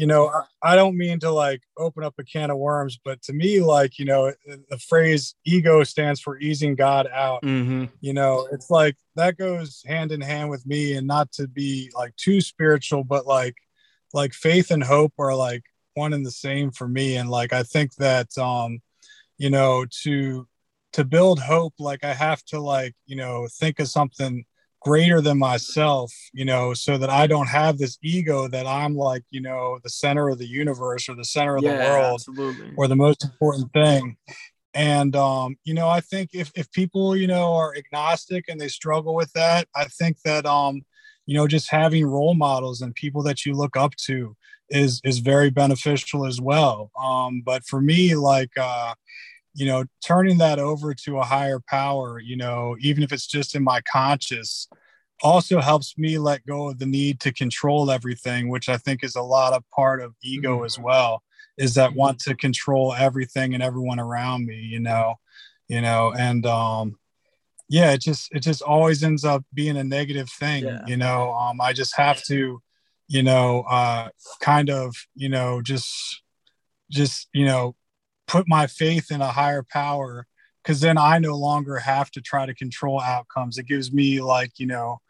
you 0.00 0.06
know, 0.06 0.32
I, 0.62 0.76
don't 0.76 0.96
mean 0.96 1.20
to 1.20 1.30
like 1.30 1.60
open 1.76 2.04
up 2.04 2.14
a 2.18 2.24
can 2.24 2.50
of 2.50 2.56
worms, 2.56 2.98
but 3.04 3.20
to 3.24 3.34
me, 3.34 3.60
like, 3.60 3.98
you 3.98 4.06
know, 4.06 4.32
the 4.70 4.78
phrase 4.78 5.34
ego 5.44 5.84
stands 5.84 6.22
for 6.22 6.38
easing 6.38 6.74
God 6.74 7.06
out. 7.12 7.42
Mm-hmm. 7.42 7.84
You 8.00 8.14
know, 8.14 8.48
it's 8.50 8.70
like 8.70 8.96
that 9.16 9.36
goes 9.36 9.82
hand 9.86 10.10
in 10.10 10.22
hand 10.22 10.48
with 10.48 10.64
me 10.64 10.94
and 10.94 11.06
not 11.06 11.30
to 11.32 11.46
be 11.46 11.90
like 11.94 12.16
too 12.16 12.40
spiritual, 12.40 13.04
but 13.04 13.26
like, 13.26 13.56
like 14.14 14.32
faith 14.32 14.70
and 14.70 14.82
hope 14.82 15.12
are 15.18 15.34
like 15.34 15.64
one 15.92 16.14
and 16.14 16.24
the 16.24 16.30
same 16.30 16.70
for 16.70 16.88
me 16.88 17.16
and 17.16 17.28
like 17.28 17.52
i 17.52 17.62
think 17.62 17.94
that 17.96 18.36
um 18.38 18.80
you 19.38 19.50
know 19.50 19.84
to 20.02 20.48
to 20.92 21.04
build 21.04 21.38
hope 21.40 21.74
like 21.78 22.04
i 22.04 22.14
have 22.14 22.42
to 22.44 22.58
like 22.58 22.94
you 23.06 23.16
know 23.16 23.46
think 23.58 23.78
of 23.78 23.88
something 23.88 24.44
greater 24.80 25.20
than 25.20 25.38
myself 25.38 26.12
you 26.32 26.44
know 26.44 26.72
so 26.74 26.96
that 26.96 27.10
i 27.10 27.26
don't 27.26 27.48
have 27.48 27.78
this 27.78 27.98
ego 28.02 28.48
that 28.48 28.66
i'm 28.66 28.94
like 28.94 29.22
you 29.30 29.40
know 29.40 29.78
the 29.82 29.90
center 29.90 30.28
of 30.28 30.38
the 30.38 30.46
universe 30.46 31.08
or 31.08 31.14
the 31.14 31.24
center 31.24 31.56
of 31.56 31.62
yeah, 31.62 31.76
the 31.76 31.90
world 31.90 32.14
absolutely. 32.14 32.72
or 32.76 32.88
the 32.88 32.96
most 32.96 33.24
important 33.24 33.70
thing 33.72 34.16
and 34.74 35.14
um 35.16 35.56
you 35.64 35.74
know 35.74 35.88
i 35.88 36.00
think 36.00 36.30
if, 36.32 36.50
if 36.54 36.70
people 36.72 37.16
you 37.16 37.26
know 37.26 37.54
are 37.54 37.74
agnostic 37.76 38.44
and 38.48 38.60
they 38.60 38.68
struggle 38.68 39.14
with 39.14 39.32
that 39.32 39.68
i 39.76 39.84
think 39.84 40.16
that 40.24 40.46
um 40.46 40.82
you 41.26 41.36
know 41.36 41.46
just 41.46 41.70
having 41.70 42.06
role 42.06 42.34
models 42.34 42.80
and 42.80 42.94
people 42.94 43.22
that 43.22 43.44
you 43.44 43.54
look 43.54 43.76
up 43.76 43.94
to 43.96 44.36
is 44.70 45.00
is 45.04 45.18
very 45.18 45.50
beneficial 45.50 46.24
as 46.24 46.40
well. 46.40 46.90
Um, 47.00 47.42
but 47.44 47.64
for 47.64 47.80
me, 47.80 48.14
like 48.14 48.50
uh, 48.58 48.94
you 49.60 49.66
know, 49.66 49.84
turning 50.02 50.38
that 50.38 50.58
over 50.58 50.94
to 50.94 51.18
a 51.18 51.22
higher 51.22 51.60
power, 51.68 52.18
you 52.18 52.34
know, 52.34 52.76
even 52.80 53.02
if 53.02 53.12
it's 53.12 53.26
just 53.26 53.54
in 53.54 53.62
my 53.62 53.82
conscious, 53.82 54.66
also 55.22 55.60
helps 55.60 55.98
me 55.98 56.16
let 56.16 56.46
go 56.46 56.70
of 56.70 56.78
the 56.78 56.86
need 56.86 57.20
to 57.20 57.30
control 57.30 57.90
everything, 57.90 58.48
which 58.48 58.70
I 58.70 58.78
think 58.78 59.04
is 59.04 59.16
a 59.16 59.22
lot 59.22 59.52
of 59.52 59.62
part 59.70 60.00
of 60.00 60.14
ego 60.22 60.56
mm-hmm. 60.56 60.64
as 60.64 60.78
well. 60.78 61.22
Is 61.58 61.74
that 61.74 61.94
want 61.94 62.20
to 62.20 62.34
control 62.34 62.94
everything 62.94 63.52
and 63.52 63.62
everyone 63.62 64.00
around 64.00 64.46
me, 64.46 64.56
you 64.56 64.80
know, 64.80 65.16
you 65.68 65.82
know, 65.82 66.14
and 66.18 66.46
um, 66.46 66.98
yeah, 67.68 67.92
it 67.92 68.00
just 68.00 68.32
it 68.32 68.40
just 68.40 68.62
always 68.62 69.04
ends 69.04 69.26
up 69.26 69.44
being 69.52 69.76
a 69.76 69.84
negative 69.84 70.30
thing, 70.30 70.64
yeah. 70.64 70.80
you 70.86 70.96
know. 70.96 71.34
Um, 71.34 71.60
I 71.60 71.74
just 71.74 71.94
have 71.98 72.22
to 72.24 72.62
you 73.10 73.24
know, 73.24 73.64
uh, 73.68 74.08
kind 74.40 74.70
of, 74.70 74.94
you 75.16 75.28
know, 75.28 75.60
just, 75.60 76.22
just, 76.92 77.28
you 77.34 77.44
know, 77.44 77.74
put 78.30 78.48
my 78.48 78.66
faith 78.68 79.10
in 79.10 79.20
a 79.20 79.26
higher 79.26 79.64
power 79.72 80.24
because 80.62 80.80
then 80.80 80.96
I 80.96 81.18
no 81.18 81.34
longer 81.36 81.78
have 81.78 82.12
to 82.12 82.20
try 82.20 82.46
to 82.46 82.54
control 82.54 83.00
outcomes. 83.00 83.58
It 83.58 83.66
gives 83.66 83.92
me 83.92 84.20
like, 84.20 84.52
you 84.58 84.66
know, 84.66 85.00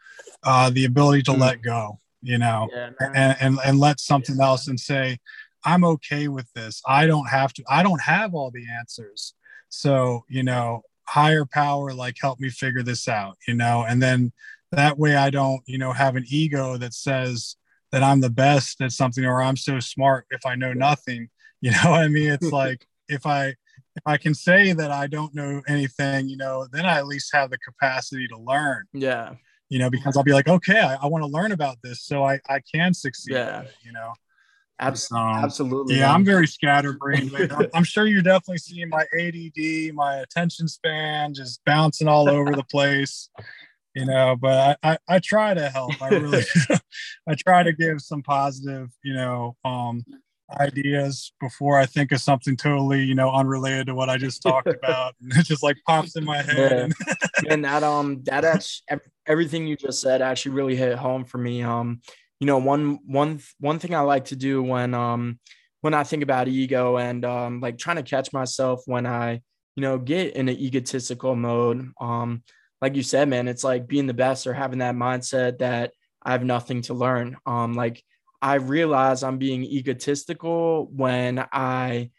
uh, 0.43 0.71
the 0.71 0.85
ability 0.85 1.21
to 1.23 1.31
mm. 1.31 1.39
let 1.39 1.61
go, 1.61 1.99
you 2.23 2.39
know, 2.39 2.67
yeah, 2.73 2.89
and, 2.99 3.37
and, 3.39 3.59
and 3.63 3.79
let 3.79 3.99
something 3.99 4.37
yeah. 4.37 4.45
else 4.45 4.67
and 4.67 4.79
say, 4.79 5.19
I'm 5.63 5.83
okay 5.83 6.29
with 6.29 6.51
this. 6.53 6.81
I 6.87 7.05
don't 7.05 7.29
have 7.29 7.53
to, 7.53 7.63
I 7.69 7.83
don't 7.83 8.01
have 8.01 8.33
all 8.33 8.49
the 8.49 8.65
answers. 8.79 9.35
So, 9.69 10.25
you 10.27 10.41
know, 10.41 10.81
higher 11.03 11.45
power, 11.45 11.93
like 11.93 12.15
help 12.19 12.39
me 12.39 12.49
figure 12.49 12.81
this 12.81 13.07
out, 13.07 13.37
you 13.47 13.53
know, 13.53 13.85
and 13.87 14.01
then 14.01 14.31
that 14.71 14.97
way 14.97 15.15
I 15.15 15.29
don't, 15.29 15.61
you 15.67 15.77
know, 15.77 15.91
have 15.91 16.15
an 16.15 16.25
ego 16.27 16.77
that 16.77 16.95
says, 16.95 17.55
that 17.91 18.03
I'm 18.03 18.21
the 18.21 18.29
best 18.29 18.81
at 18.81 18.93
something 18.93 19.25
or 19.25 19.41
I'm 19.41 19.57
so 19.57 19.79
smart 19.79 20.25
if 20.31 20.45
I 20.45 20.55
know 20.55 20.73
nothing. 20.73 21.29
You 21.63 21.69
know 21.69 21.91
what 21.91 22.01
I 22.01 22.07
mean? 22.07 22.31
It's 22.31 22.51
like 22.51 22.87
if 23.07 23.25
I 23.25 23.55
if 23.95 24.03
I 24.05 24.17
can 24.17 24.33
say 24.33 24.73
that 24.73 24.91
I 24.91 25.07
don't 25.07 25.33
know 25.35 25.61
anything, 25.67 26.29
you 26.29 26.37
know, 26.37 26.67
then 26.71 26.85
I 26.85 26.97
at 26.97 27.07
least 27.07 27.31
have 27.33 27.49
the 27.49 27.57
capacity 27.57 28.27
to 28.27 28.37
learn. 28.37 28.85
Yeah. 28.93 29.33
You 29.69 29.79
know, 29.79 29.89
because 29.89 30.15
I'll 30.17 30.23
be 30.23 30.33
like, 30.33 30.47
okay, 30.47 30.79
I, 30.79 30.95
I 30.95 31.07
want 31.07 31.23
to 31.23 31.29
learn 31.29 31.51
about 31.51 31.77
this 31.83 32.03
so 32.03 32.23
I, 32.23 32.39
I 32.49 32.61
can 32.73 32.93
succeed. 32.93 33.33
Yeah. 33.33 33.61
It, 33.61 33.73
you 33.83 33.91
know. 33.91 34.13
Absolutely. 34.79 35.43
Absolutely. 35.43 35.95
Yeah, 35.97 36.11
I'm 36.11 36.25
very 36.25 36.47
scatterbrained. 36.47 37.31
I'm, 37.35 37.67
I'm 37.73 37.83
sure 37.83 38.07
you're 38.07 38.23
definitely 38.23 38.57
seeing 38.57 38.89
my 38.89 39.05
ADD, 39.13 39.93
my 39.93 40.17
attention 40.17 40.67
span 40.67 41.33
just 41.33 41.63
bouncing 41.65 42.07
all 42.07 42.29
over 42.29 42.55
the 42.55 42.63
place 42.63 43.29
you 43.93 44.05
know 44.05 44.35
but 44.39 44.77
I, 44.83 44.91
I, 44.91 44.97
I 45.15 45.19
try 45.19 45.53
to 45.53 45.69
help 45.69 46.01
i 46.01 46.09
really 46.09 46.43
i 47.27 47.35
try 47.35 47.63
to 47.63 47.73
give 47.73 48.01
some 48.01 48.23
positive 48.23 48.89
you 49.03 49.13
know 49.13 49.55
um 49.65 50.03
ideas 50.59 51.33
before 51.39 51.77
i 51.79 51.85
think 51.85 52.11
of 52.11 52.19
something 52.19 52.55
totally 52.55 53.03
you 53.03 53.15
know 53.15 53.31
unrelated 53.31 53.87
to 53.87 53.95
what 53.95 54.09
i 54.09 54.17
just 54.17 54.41
talked 54.41 54.67
about 54.83 55.13
and 55.21 55.31
it 55.35 55.45
just 55.45 55.63
like 55.63 55.77
pops 55.87 56.15
in 56.15 56.23
my 56.23 56.41
head 56.41 56.91
yeah. 57.43 57.53
and 57.53 57.65
that 57.65 57.83
um 57.83 58.21
that 58.23 58.43
actually 58.43 58.99
everything 59.27 59.67
you 59.67 59.75
just 59.75 60.01
said 60.01 60.21
actually 60.21 60.51
really 60.51 60.75
hit 60.75 60.97
home 60.97 61.23
for 61.23 61.37
me 61.37 61.61
um 61.61 62.01
you 62.39 62.47
know 62.47 62.57
one 62.57 62.99
one 63.05 63.39
one 63.59 63.79
thing 63.79 63.95
i 63.95 64.01
like 64.01 64.25
to 64.25 64.35
do 64.35 64.61
when 64.61 64.93
um 64.93 65.39
when 65.81 65.93
i 65.93 66.03
think 66.03 66.23
about 66.23 66.47
ego 66.47 66.97
and 66.97 67.23
um 67.23 67.59
like 67.59 67.77
trying 67.77 67.97
to 67.97 68.03
catch 68.03 68.33
myself 68.33 68.81
when 68.85 69.05
i 69.05 69.33
you 69.75 69.81
know 69.81 69.97
get 69.97 70.35
in 70.35 70.49
an 70.49 70.57
egotistical 70.57 71.35
mode 71.35 71.91
um 71.99 72.43
like 72.81 72.95
you 72.95 73.03
said, 73.03 73.29
man, 73.29 73.47
it's 73.47 73.63
like 73.63 73.87
being 73.87 74.07
the 74.07 74.13
best 74.13 74.47
or 74.47 74.53
having 74.53 74.79
that 74.79 74.95
mindset 74.95 75.59
that 75.59 75.93
I 76.21 76.31
have 76.31 76.43
nothing 76.43 76.81
to 76.83 76.93
learn. 76.93 77.37
Um, 77.45 77.73
like 77.73 78.03
I 78.41 78.55
realize 78.55 79.23
I'm 79.23 79.37
being 79.37 79.63
egotistical 79.63 80.87
when 80.91 81.45
I 81.51 82.11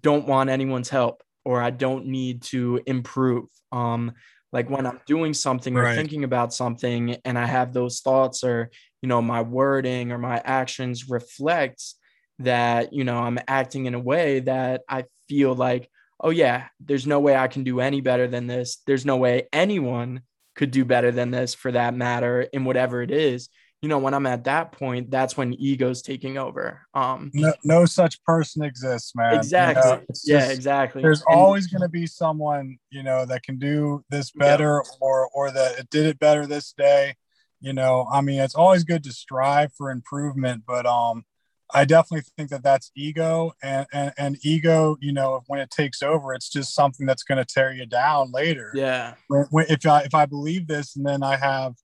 don't 0.00 0.26
want 0.26 0.50
anyone's 0.50 0.88
help 0.88 1.22
or 1.44 1.60
I 1.60 1.70
don't 1.70 2.06
need 2.06 2.42
to 2.44 2.80
improve. 2.86 3.46
Um, 3.70 4.12
like 4.52 4.70
when 4.70 4.86
I'm 4.86 5.00
doing 5.06 5.34
something 5.34 5.76
or 5.76 5.82
Right. 5.82 5.96
thinking 5.96 6.24
about 6.24 6.54
something 6.54 7.16
and 7.24 7.38
I 7.38 7.46
have 7.46 7.72
those 7.72 8.00
thoughts 8.00 8.44
or, 8.44 8.70
you 9.02 9.08
know, 9.08 9.20
my 9.20 9.42
wording 9.42 10.12
or 10.12 10.18
my 10.18 10.40
actions 10.44 11.10
reflects 11.10 11.96
that, 12.38 12.92
you 12.92 13.04
know, 13.04 13.18
I'm 13.18 13.38
acting 13.48 13.86
in 13.86 13.94
a 13.94 14.00
way 14.00 14.40
that 14.40 14.82
I 14.88 15.04
feel 15.28 15.54
like, 15.54 15.90
oh 16.20 16.30
yeah, 16.30 16.68
there's 16.80 17.06
no 17.06 17.20
way 17.20 17.36
I 17.36 17.48
can 17.48 17.64
do 17.64 17.80
any 17.80 18.00
better 18.00 18.28
than 18.28 18.46
this. 18.46 18.78
There's 18.86 19.04
no 19.04 19.16
way 19.16 19.48
anyone 19.52 20.22
could 20.54 20.70
do 20.70 20.84
better 20.84 21.10
than 21.10 21.32
this 21.32 21.52
for 21.54 21.72
that 21.72 21.94
matter 21.94 22.42
in 22.42 22.64
whatever 22.64 23.02
it 23.02 23.10
is. 23.10 23.48
You 23.84 23.88
know, 23.88 23.98
when 23.98 24.14
I'm 24.14 24.24
at 24.24 24.44
that 24.44 24.72
point, 24.72 25.10
that's 25.10 25.36
when 25.36 25.52
ego's 25.52 26.00
taking 26.00 26.38
over. 26.38 26.80
Um 26.94 27.30
no, 27.34 27.52
no 27.64 27.84
such 27.84 28.22
person 28.24 28.64
exists, 28.64 29.14
man. 29.14 29.26
You 29.26 29.34
know, 29.34 29.40
exactly. 29.40 30.06
yeah, 30.24 30.38
just- 30.40 30.52
exactly. 30.52 31.02
There's 31.02 31.22
And- 31.28 31.36
always 31.38 31.66
going 31.66 31.82
to 31.82 31.88
be 31.90 32.06
someone, 32.06 32.78
you 32.88 33.02
know, 33.02 33.26
that 33.26 33.42
can 33.42 33.58
do 33.58 34.02
this 34.08 34.32
Yeah. 34.34 34.38
better 34.46 34.82
or 35.00 35.28
or 35.34 35.50
that 35.50 35.78
it 35.80 35.90
did 35.90 36.06
it 36.06 36.18
better 36.18 36.46
this 36.46 36.72
day. 36.72 37.16
You 37.60 37.74
know, 37.74 38.06
I 38.10 38.22
mean, 38.22 38.40
it's 38.40 38.54
always 38.54 38.84
good 38.84 39.04
to 39.04 39.12
strive 39.12 39.70
for 39.76 39.90
improvement, 39.90 40.64
but 40.66 40.86
um, 40.86 41.24
I 41.72 41.84
definitely 41.84 42.24
think 42.38 42.48
that 42.50 42.62
that's 42.62 42.90
ego, 42.96 43.52
and 43.62 43.86
and, 43.92 44.12
and 44.16 44.36
ego, 44.42 44.96
you 45.00 45.12
know, 45.12 45.42
when 45.46 45.60
it 45.60 45.70
takes 45.70 46.02
over, 46.02 46.32
it's 46.32 46.48
just 46.48 46.74
something 46.74 47.04
that's 47.06 47.22
going 47.22 47.38
to 47.38 47.44
tear 47.44 47.70
you 47.74 47.84
down 47.84 48.30
later. 48.32 48.72
yeah. 48.74 49.14
If 49.30 49.84
I 49.86 50.02
if 50.04 50.14
I 50.14 50.24
believe 50.24 50.68
this, 50.68 50.96
and 50.96 51.04
then 51.06 51.22
I 51.22 51.36
have, 51.36 51.74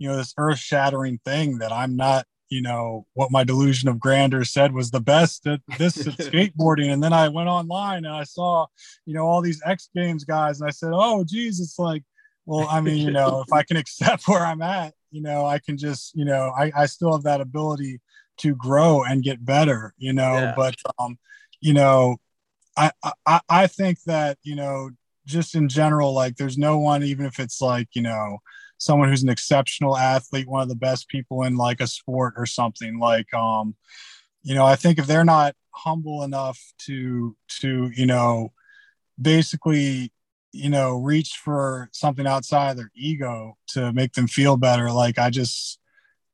you 0.00 0.08
know, 0.08 0.16
this 0.16 0.34
earth 0.38 0.58
shattering 0.58 1.20
thing 1.26 1.58
that 1.58 1.70
I'm 1.70 1.94
not, 1.94 2.26
you 2.48 2.62
know, 2.62 3.06
what 3.12 3.30
my 3.30 3.44
delusion 3.44 3.88
of 3.88 4.00
grandeur 4.00 4.44
said 4.44 4.72
was 4.72 4.90
the 4.90 5.00
best 5.00 5.46
at 5.46 5.60
this 5.78 6.04
at 6.06 6.14
skateboarding, 6.14 6.90
and 6.90 7.02
then 7.02 7.12
I 7.12 7.28
went 7.28 7.48
online 7.48 8.06
and 8.06 8.14
I 8.14 8.24
saw, 8.24 8.66
you 9.04 9.14
know, 9.14 9.26
all 9.26 9.42
these 9.42 9.60
X 9.64 9.90
Games 9.94 10.24
guys, 10.24 10.60
and 10.60 10.66
I 10.66 10.72
said, 10.72 10.90
oh, 10.94 11.22
geez, 11.22 11.60
it's 11.60 11.78
like, 11.78 12.02
well, 12.46 12.66
I 12.68 12.80
mean, 12.80 12.96
you 12.96 13.12
know, 13.12 13.44
if 13.46 13.52
I 13.52 13.62
can 13.62 13.76
accept 13.76 14.26
where 14.26 14.44
I'm 14.44 14.62
at, 14.62 14.94
you 15.10 15.20
know, 15.20 15.44
I 15.44 15.58
can 15.58 15.76
just, 15.76 16.16
you 16.16 16.24
know, 16.24 16.52
I 16.58 16.72
I 16.74 16.86
still 16.86 17.12
have 17.12 17.24
that 17.24 17.42
ability 17.42 18.00
to 18.38 18.54
grow 18.54 19.04
and 19.04 19.22
get 19.22 19.44
better, 19.44 19.92
you 19.98 20.14
know, 20.14 20.32
Yeah. 20.34 20.54
but 20.56 20.74
um, 20.98 21.18
you 21.60 21.74
know, 21.74 22.16
I 22.74 22.90
I 23.26 23.40
I 23.50 23.66
think 23.66 24.02
that 24.04 24.38
you 24.42 24.56
know 24.56 24.90
just 25.26 25.54
in 25.54 25.68
general, 25.68 26.14
like 26.14 26.36
there's 26.36 26.56
no 26.56 26.78
one, 26.78 27.02
even 27.02 27.26
if 27.26 27.38
it's 27.38 27.60
like, 27.60 27.88
you 27.92 28.02
know, 28.02 28.38
someone 28.80 29.10
who's 29.10 29.22
an 29.22 29.28
exceptional 29.28 29.96
athlete, 29.96 30.48
one 30.48 30.62
of 30.62 30.70
the 30.70 30.74
best 30.74 31.06
people 31.08 31.42
in 31.42 31.54
like 31.54 31.80
a 31.80 31.86
sport 31.86 32.32
or 32.38 32.46
something 32.46 32.98
like, 32.98 33.32
um, 33.34 33.76
you 34.42 34.54
know, 34.54 34.64
I 34.64 34.74
think 34.74 34.98
if 34.98 35.06
they're 35.06 35.22
not 35.22 35.54
humble 35.72 36.22
enough 36.22 36.58
to, 36.86 37.36
to, 37.60 37.90
you 37.94 38.06
know, 38.06 38.52
basically, 39.20 40.12
you 40.52 40.70
know, 40.70 40.96
reach 40.96 41.38
for 41.44 41.90
something 41.92 42.26
outside 42.26 42.78
their 42.78 42.90
ego 42.96 43.58
to 43.68 43.92
make 43.92 44.14
them 44.14 44.26
feel 44.26 44.56
better. 44.56 44.90
Like 44.90 45.18
I 45.18 45.28
just, 45.28 45.78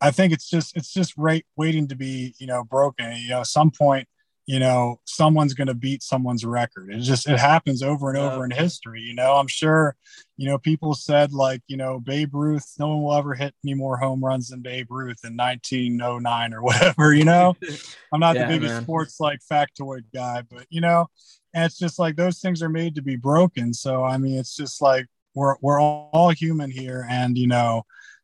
I 0.01 0.13
think 0.13 0.33
it's 0.33 0.49
just, 0.49 0.77
it's 0.77 0.93
just 0.93 1.15
right 1.17 1.45
waiting 1.57 1.89
to 1.89 1.97
be, 1.97 2.37
you 2.39 2.47
know, 2.47 2.63
broken, 2.63 3.13
you 3.17 3.31
know, 3.31 3.41
at 3.41 3.49
some 3.49 3.73
point, 3.73 4.09
you 4.47 4.61
know 4.61 5.01
someone's 5.05 5.55
going 5.55 5.67
to 5.67 5.75
beat 5.75 6.03
someone's 6.03 6.45
record. 6.45 6.91
It 6.93 7.01
just 7.01 7.29
it 7.29 7.39
happens 7.39 7.83
over 7.83 8.09
and 8.09 8.19
over 8.19 8.45
in 8.45 8.51
history 8.51 9.01
you 9.01 9.15
know? 9.15 9.35
I'm 9.35 9.49
sure 9.49 9.97
you 10.37 10.47
know 10.47 10.59
people 10.59 10.95
said 10.95 11.33
like 11.33 11.63
you 11.67 11.77
know 11.77 11.99
babe 12.01 12.35
ruth 12.35 12.65
no 12.79 12.89
one 12.89 13.03
will 13.03 13.15
ever 13.15 13.35
hit 13.35 13.55
any 13.65 13.75
more 13.75 13.97
home 13.97 14.25
runs 14.25 14.49
than 14.49 14.61
babe 14.63 14.87
ruth 14.91 15.19
in 15.25 15.37
1909 15.37 16.55
or 16.55 16.63
whatever 16.69 17.13
you 17.13 17.25
know? 17.25 17.57
I'm 18.13 18.21
not 18.21 18.37
Yeah, 18.37 18.47
the 18.47 18.55
biggest 18.55 18.75
man. 18.75 18.83
sports 18.85 19.21
like 19.21 19.41
factoid 19.51 20.05
guy 20.15 20.43
but 20.51 20.67
you 20.71 20.81
know 20.81 21.07
and 21.55 21.65
it's 21.65 21.79
just 21.79 21.99
like 21.99 22.17
those 22.17 22.39
things 22.39 22.63
are 22.63 22.69
made 22.69 22.95
to 22.95 23.03
be 23.03 23.17
broken 23.17 23.75
so 23.75 24.05
i 24.05 24.17
mean 24.19 24.39
it's 24.39 24.55
just 24.55 24.81
like 24.81 25.07
we're 25.35 25.57
we're 25.61 25.81
all 25.81 26.31
human 26.31 26.71
here 26.71 27.07
and 27.11 27.37
you 27.37 27.47
know 27.47 27.83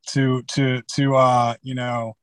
to 0.09 0.43
to 0.45 0.83
to 0.83 1.16
uh 1.16 1.55
you 1.62 1.75
know 1.75 2.14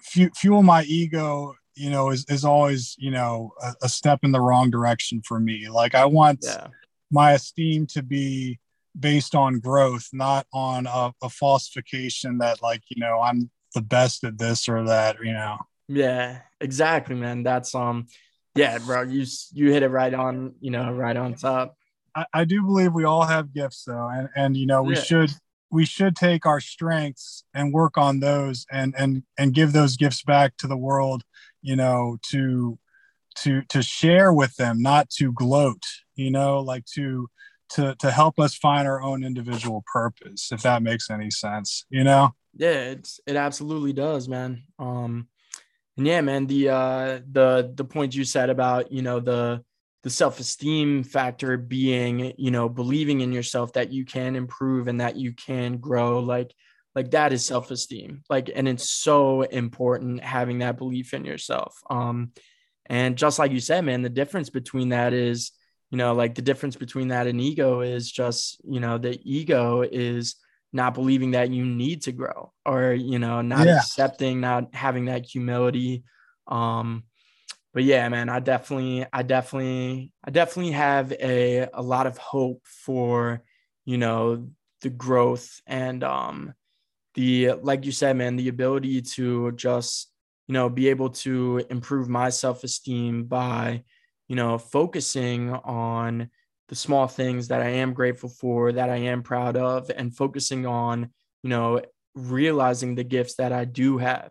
fuel 0.00 0.62
my 0.62 0.82
ego 0.84 1.54
you 1.76 1.90
know 1.90 2.10
is, 2.10 2.24
is 2.28 2.44
always 2.44 2.94
you 2.98 3.10
know 3.10 3.52
a, 3.62 3.74
a 3.82 3.88
step 3.88 4.20
in 4.22 4.32
the 4.32 4.40
wrong 4.40 4.70
direction 4.70 5.20
for 5.26 5.40
me 5.40 5.68
like 5.68 5.94
i 5.94 6.04
want 6.04 6.40
yeah. 6.42 6.68
my 7.10 7.32
esteem 7.32 7.86
to 7.86 8.02
be 8.02 8.58
based 8.98 9.34
on 9.34 9.58
growth 9.58 10.08
not 10.12 10.46
on 10.52 10.86
a, 10.86 11.12
a 11.22 11.28
falsification 11.28 12.38
that 12.38 12.62
like 12.62 12.82
you 12.88 13.00
know 13.00 13.20
i'm 13.20 13.50
the 13.74 13.82
best 13.82 14.22
at 14.24 14.38
this 14.38 14.68
or 14.68 14.84
that 14.84 15.16
you 15.22 15.32
know 15.32 15.58
Yeah, 15.88 16.40
exactly, 16.60 17.14
man. 17.14 17.42
That's 17.42 17.74
um, 17.74 18.06
yeah, 18.54 18.78
bro. 18.78 19.02
You 19.02 19.26
you 19.52 19.70
hit 19.72 19.82
it 19.82 19.88
right 19.88 20.14
on, 20.14 20.54
you 20.60 20.70
know, 20.70 20.90
right 20.92 21.16
on 21.16 21.34
top. 21.34 21.76
I, 22.14 22.24
I 22.32 22.44
do 22.44 22.62
believe 22.62 22.94
we 22.94 23.04
all 23.04 23.26
have 23.26 23.52
gifts 23.52 23.84
though 23.84 24.08
and 24.08 24.28
and 24.34 24.56
you 24.56 24.66
know 24.66 24.82
we 24.82 24.94
Yeah. 24.94 25.02
should 25.02 25.30
we 25.70 25.84
should 25.84 26.14
take 26.14 26.46
our 26.46 26.60
strengths 26.60 27.44
and 27.52 27.74
work 27.74 27.98
on 27.98 28.20
those 28.20 28.64
and 28.70 28.94
and 28.96 29.24
and 29.36 29.52
give 29.52 29.72
those 29.72 29.96
gifts 29.96 30.22
back 30.22 30.56
to 30.58 30.66
the 30.66 30.76
world 30.76 31.24
you 31.64 31.74
know 31.74 32.18
to 32.30 32.78
to 33.34 33.62
to 33.68 33.82
share 33.82 34.32
with 34.32 34.54
them 34.56 34.80
not 34.80 35.10
to 35.10 35.32
gloat 35.32 35.82
you 36.14 36.30
know 36.30 36.60
like 36.60 36.84
to 36.84 37.28
to 37.70 37.96
to 37.98 38.10
help 38.10 38.38
us 38.38 38.54
find 38.54 38.86
our 38.86 39.02
own 39.02 39.24
individual 39.24 39.82
purpose 39.92 40.52
if 40.52 40.62
that 40.62 40.82
makes 40.82 41.10
any 41.10 41.30
sense 41.30 41.86
you 41.90 42.04
know 42.04 42.32
Yeah, 42.56 42.94
it's 42.94 43.18
it 43.26 43.36
absolutely 43.36 43.92
does, 43.92 44.28
man. 44.28 44.62
Um, 44.78 45.26
and 45.96 46.06
yeah, 46.06 46.20
man. 46.20 46.46
The 46.46 46.68
uh, 46.68 47.20
the 47.32 47.72
the 47.74 47.84
point 47.84 48.14
you 48.14 48.24
said 48.24 48.50
about 48.50 48.92
you 48.92 49.02
know 49.02 49.20
the 49.20 49.64
the 50.02 50.10
self 50.10 50.38
esteem 50.38 51.02
factor 51.02 51.56
being 51.56 52.32
you 52.36 52.50
know 52.50 52.68
believing 52.68 53.20
in 53.22 53.32
yourself 53.32 53.72
that 53.72 53.90
you 53.90 54.04
can 54.04 54.36
improve 54.36 54.86
and 54.86 55.00
that 55.00 55.16
you 55.16 55.32
can 55.32 55.78
grow, 55.78 56.20
like 56.20 56.54
like 56.94 57.10
that 57.12 57.32
is 57.32 57.44
self 57.44 57.70
esteem. 57.70 58.22
Like, 58.30 58.50
and 58.54 58.68
it's 58.68 58.88
so 58.90 59.42
important 59.42 60.22
having 60.22 60.58
that 60.58 60.78
belief 60.78 61.14
in 61.14 61.24
yourself. 61.24 61.76
Um, 61.90 62.32
and 62.86 63.16
just 63.16 63.38
like 63.38 63.50
you 63.50 63.60
said, 63.60 63.84
man, 63.84 64.02
the 64.02 64.08
difference 64.08 64.50
between 64.50 64.90
that 64.90 65.12
is 65.12 65.52
you 65.90 65.98
know 65.98 66.12
like 66.12 66.34
the 66.34 66.42
difference 66.42 66.74
between 66.74 67.08
that 67.08 67.28
and 67.28 67.40
ego 67.40 67.80
is 67.80 68.10
just 68.10 68.60
you 68.64 68.80
know 68.80 68.98
the 68.98 69.16
ego 69.22 69.82
is 69.82 70.34
not 70.72 70.92
believing 70.92 71.30
that 71.32 71.50
you 71.50 71.64
need 71.64 72.02
to 72.02 72.10
grow 72.10 72.52
or 72.66 72.92
you 72.92 73.20
know 73.20 73.42
not 73.42 73.68
Yeah. 73.68 73.78
accepting 73.78 74.40
not 74.40 74.74
having 74.74 75.04
that 75.04 75.24
humility 75.24 76.02
um 76.48 77.04
but 77.72 77.84
yeah 77.84 78.08
man 78.08 78.28
i 78.28 78.40
definitely 78.40 79.06
i 79.12 79.22
definitely 79.22 80.10
i 80.24 80.30
definitely 80.30 80.72
have 80.72 81.12
a 81.12 81.68
a 81.72 81.82
lot 81.82 82.08
of 82.08 82.18
hope 82.18 82.62
for 82.66 83.40
you 83.84 83.96
know 83.96 84.48
the 84.80 84.90
growth 84.90 85.60
and 85.64 86.02
um 86.02 86.54
the 87.14 87.52
like 87.62 87.84
you 87.84 87.92
said 87.92 88.16
man 88.16 88.36
the 88.36 88.48
ability 88.48 89.00
to 89.02 89.52
just 89.52 90.10
you 90.48 90.52
know 90.52 90.68
be 90.68 90.88
able 90.88 91.10
to 91.10 91.64
improve 91.70 92.08
my 92.08 92.28
self-esteem 92.28 93.24
by 93.24 93.82
you 94.28 94.36
know 94.36 94.58
focusing 94.58 95.50
on 95.50 96.28
the 96.68 96.74
small 96.74 97.06
things 97.06 97.48
that 97.48 97.60
I 97.60 97.68
am 97.68 97.92
grateful 97.92 98.28
for, 98.28 98.72
that 98.72 98.90
I 98.90 98.96
am 98.96 99.22
proud 99.22 99.56
of, 99.56 99.90
and 99.94 100.16
focusing 100.16 100.66
on, 100.66 101.10
you 101.42 101.50
know, 101.50 101.82
realizing 102.14 102.94
the 102.94 103.04
gifts 103.04 103.34
that 103.36 103.52
I 103.52 103.64
do 103.64 103.98
have, 103.98 104.30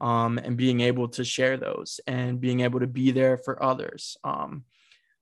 um, 0.00 0.38
and 0.38 0.56
being 0.56 0.80
able 0.80 1.08
to 1.08 1.24
share 1.24 1.56
those 1.56 2.00
and 2.06 2.40
being 2.40 2.60
able 2.60 2.80
to 2.80 2.86
be 2.86 3.10
there 3.10 3.36
for 3.36 3.62
others. 3.62 4.16
Um, 4.22 4.64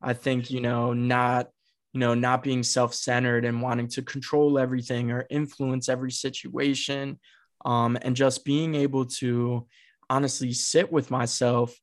I 0.02 0.12
think, 0.12 0.50
you 0.50 0.60
know, 0.60 0.92
not, 0.92 1.48
you 1.92 2.00
know, 2.00 2.14
not 2.14 2.42
being 2.42 2.62
self-centered 2.62 3.44
and 3.44 3.62
wanting 3.62 3.88
to 3.88 4.02
control 4.02 4.58
everything 4.58 5.10
or 5.10 5.26
influence 5.30 5.88
every 5.88 6.10
situation, 6.10 7.18
um, 7.64 7.98
and 8.02 8.16
just 8.16 8.44
being 8.44 8.74
able 8.74 9.06
to 9.06 9.66
honestly 10.08 10.52
sit 10.52 10.90
with 10.90 11.10
myself, 11.10 11.78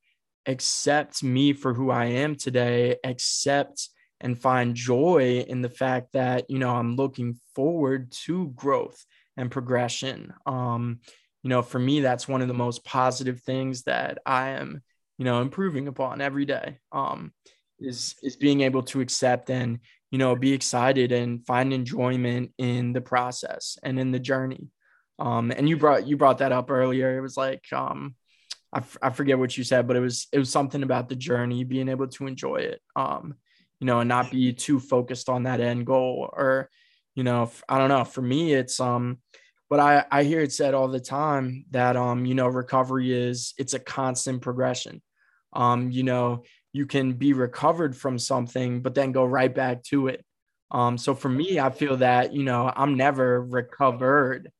accept 0.45 1.23
me 1.23 1.53
for 1.53 1.73
who 1.73 1.91
I 1.91 2.05
am 2.05 2.35
today, 2.35 2.97
accept 3.03 3.89
and 4.19 4.39
find 4.39 4.75
joy 4.75 5.45
in 5.47 5.61
the 5.61 5.69
fact 5.69 6.13
that 6.13 6.49
you 6.49 6.57
know 6.57 6.71
i'm 6.71 6.95
looking 6.95 7.39
forward 7.53 8.11
to 8.11 8.47
growth 8.55 9.05
and 9.35 9.51
progression. 9.51 10.33
Um 10.47 11.01
you 11.43 11.49
know 11.49 11.61
for 11.61 11.79
me 11.79 12.01
that's 12.01 12.27
one 12.27 12.41
of 12.41 12.47
the 12.47 12.53
most 12.53 12.83
positive 12.83 13.41
things 13.41 13.83
that 13.83 14.17
i 14.25 14.49
am 14.49 14.81
you 15.17 15.25
know 15.25 15.41
improving 15.41 15.87
upon 15.87 16.19
every 16.19 16.45
day 16.45 16.79
um 16.91 17.31
is 17.79 18.15
is 18.23 18.35
being 18.35 18.61
able 18.61 18.83
to 18.83 19.01
accept 19.01 19.49
and 19.49 19.79
you 20.11 20.17
know 20.17 20.35
be 20.35 20.53
excited 20.53 21.11
and 21.11 21.45
find 21.45 21.73
enjoyment 21.73 22.51
in 22.57 22.93
the 22.93 23.01
process 23.01 23.77
and 23.83 23.99
in 23.99 24.11
the 24.11 24.19
journey 24.19 24.69
um 25.19 25.51
and 25.51 25.67
you 25.67 25.77
brought 25.77 26.07
you 26.07 26.17
brought 26.17 26.39
that 26.39 26.51
up 26.51 26.69
earlier 26.71 27.17
it 27.17 27.21
was 27.21 27.37
like 27.37 27.65
um 27.73 28.15
I, 28.73 28.79
f- 28.79 28.97
I 29.01 29.09
forget 29.11 29.39
what 29.39 29.57
you 29.57 29.63
said 29.63 29.87
but 29.87 29.95
it 29.95 30.01
was 30.01 30.27
it 30.31 30.39
was 30.39 30.51
something 30.51 30.83
about 30.83 31.09
the 31.09 31.15
journey 31.15 31.63
being 31.63 31.89
able 31.89 32.07
to 32.07 32.27
enjoy 32.27 32.57
it 32.57 32.81
um 32.95 33.35
you 33.79 33.85
know, 33.85 33.99
and 33.99 34.09
not 34.09 34.31
be 34.31 34.53
too 34.53 34.79
focused 34.79 35.29
on 35.29 35.43
that 35.43 35.59
end 35.59 35.85
goal. 35.85 36.29
Or, 36.33 36.69
you 37.15 37.23
know, 37.23 37.43
f- 37.43 37.63
I 37.69 37.77
don't 37.77 37.89
know. 37.89 38.03
For 38.03 38.21
me, 38.21 38.53
it's 38.53 38.79
um 38.79 39.19
but 39.69 39.79
I, 39.81 40.05
I 40.09 40.23
hear 40.23 40.39
it 40.39 40.53
said 40.53 40.73
all 40.73 40.87
the 40.87 40.99
time 40.99 41.65
that 41.71 41.97
um 41.97 42.25
you 42.25 42.35
know 42.35 42.47
recovery 42.47 43.11
is 43.13 43.53
it's 43.57 43.73
a 43.73 43.79
constant 43.79 44.41
progression 44.41 45.01
um 45.53 45.91
you 45.91 46.03
know 46.03 46.43
you 46.77 46.85
can 46.85 47.13
be 47.13 47.33
recovered 47.33 47.95
from 47.95 48.19
something 48.19 48.81
but 48.81 48.93
then 48.95 49.11
go 49.11 49.25
right 49.25 49.53
back 49.53 49.83
to 49.83 50.07
it. 50.07 50.23
Um 50.71 50.97
so 50.97 51.15
for 51.15 51.29
me 51.29 51.59
i 51.59 51.69
feel 51.69 51.97
that 51.97 52.33
you 52.37 52.43
know 52.43 52.71
i'm 52.81 52.93
never 52.95 53.29
recovered. 53.43 54.51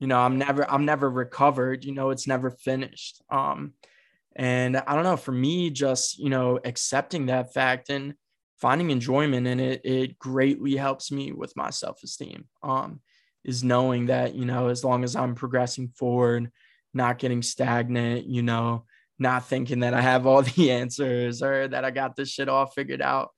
You 0.00 0.08
know 0.10 0.18
i'm 0.26 0.36
never 0.38 0.62
i'm 0.70 0.84
never 0.84 1.08
recovered 1.24 1.84
you 1.84 1.94
know 1.96 2.10
it's 2.10 2.26
never 2.26 2.50
finished. 2.50 3.22
Um 3.30 3.74
and 4.34 4.76
i 4.76 4.94
don't 4.94 5.08
know 5.10 5.16
for 5.26 5.32
me 5.46 5.70
just 5.70 6.18
you 6.18 6.30
know 6.30 6.58
accepting 6.64 7.26
that 7.26 7.52
fact 7.52 7.90
and 7.90 8.14
finding 8.64 8.90
enjoyment 8.90 9.46
in 9.46 9.60
it 9.60 9.80
it 9.84 10.18
greatly 10.18 10.74
helps 10.76 11.12
me 11.12 11.32
with 11.32 11.52
my 11.56 11.70
self-esteem. 11.70 12.40
Um 12.62 13.00
is 13.44 13.64
knowing 13.64 14.06
that, 14.06 14.34
you 14.34 14.44
know, 14.44 14.68
as 14.68 14.84
long 14.84 15.04
as 15.04 15.16
I'm 15.16 15.34
progressing 15.34 15.88
forward, 15.88 16.50
not 16.94 17.18
getting 17.18 17.42
stagnant, 17.42 18.26
you 18.26 18.42
know, 18.42 18.84
not 19.18 19.46
thinking 19.46 19.80
that 19.80 19.94
I 19.94 20.00
have 20.00 20.26
all 20.26 20.42
the 20.42 20.70
answers 20.70 21.42
or 21.42 21.68
that 21.68 21.84
I 21.84 21.90
got 21.90 22.16
this 22.16 22.30
shit 22.30 22.48
all 22.48 22.66
figured 22.66 23.02
out. 23.02 23.30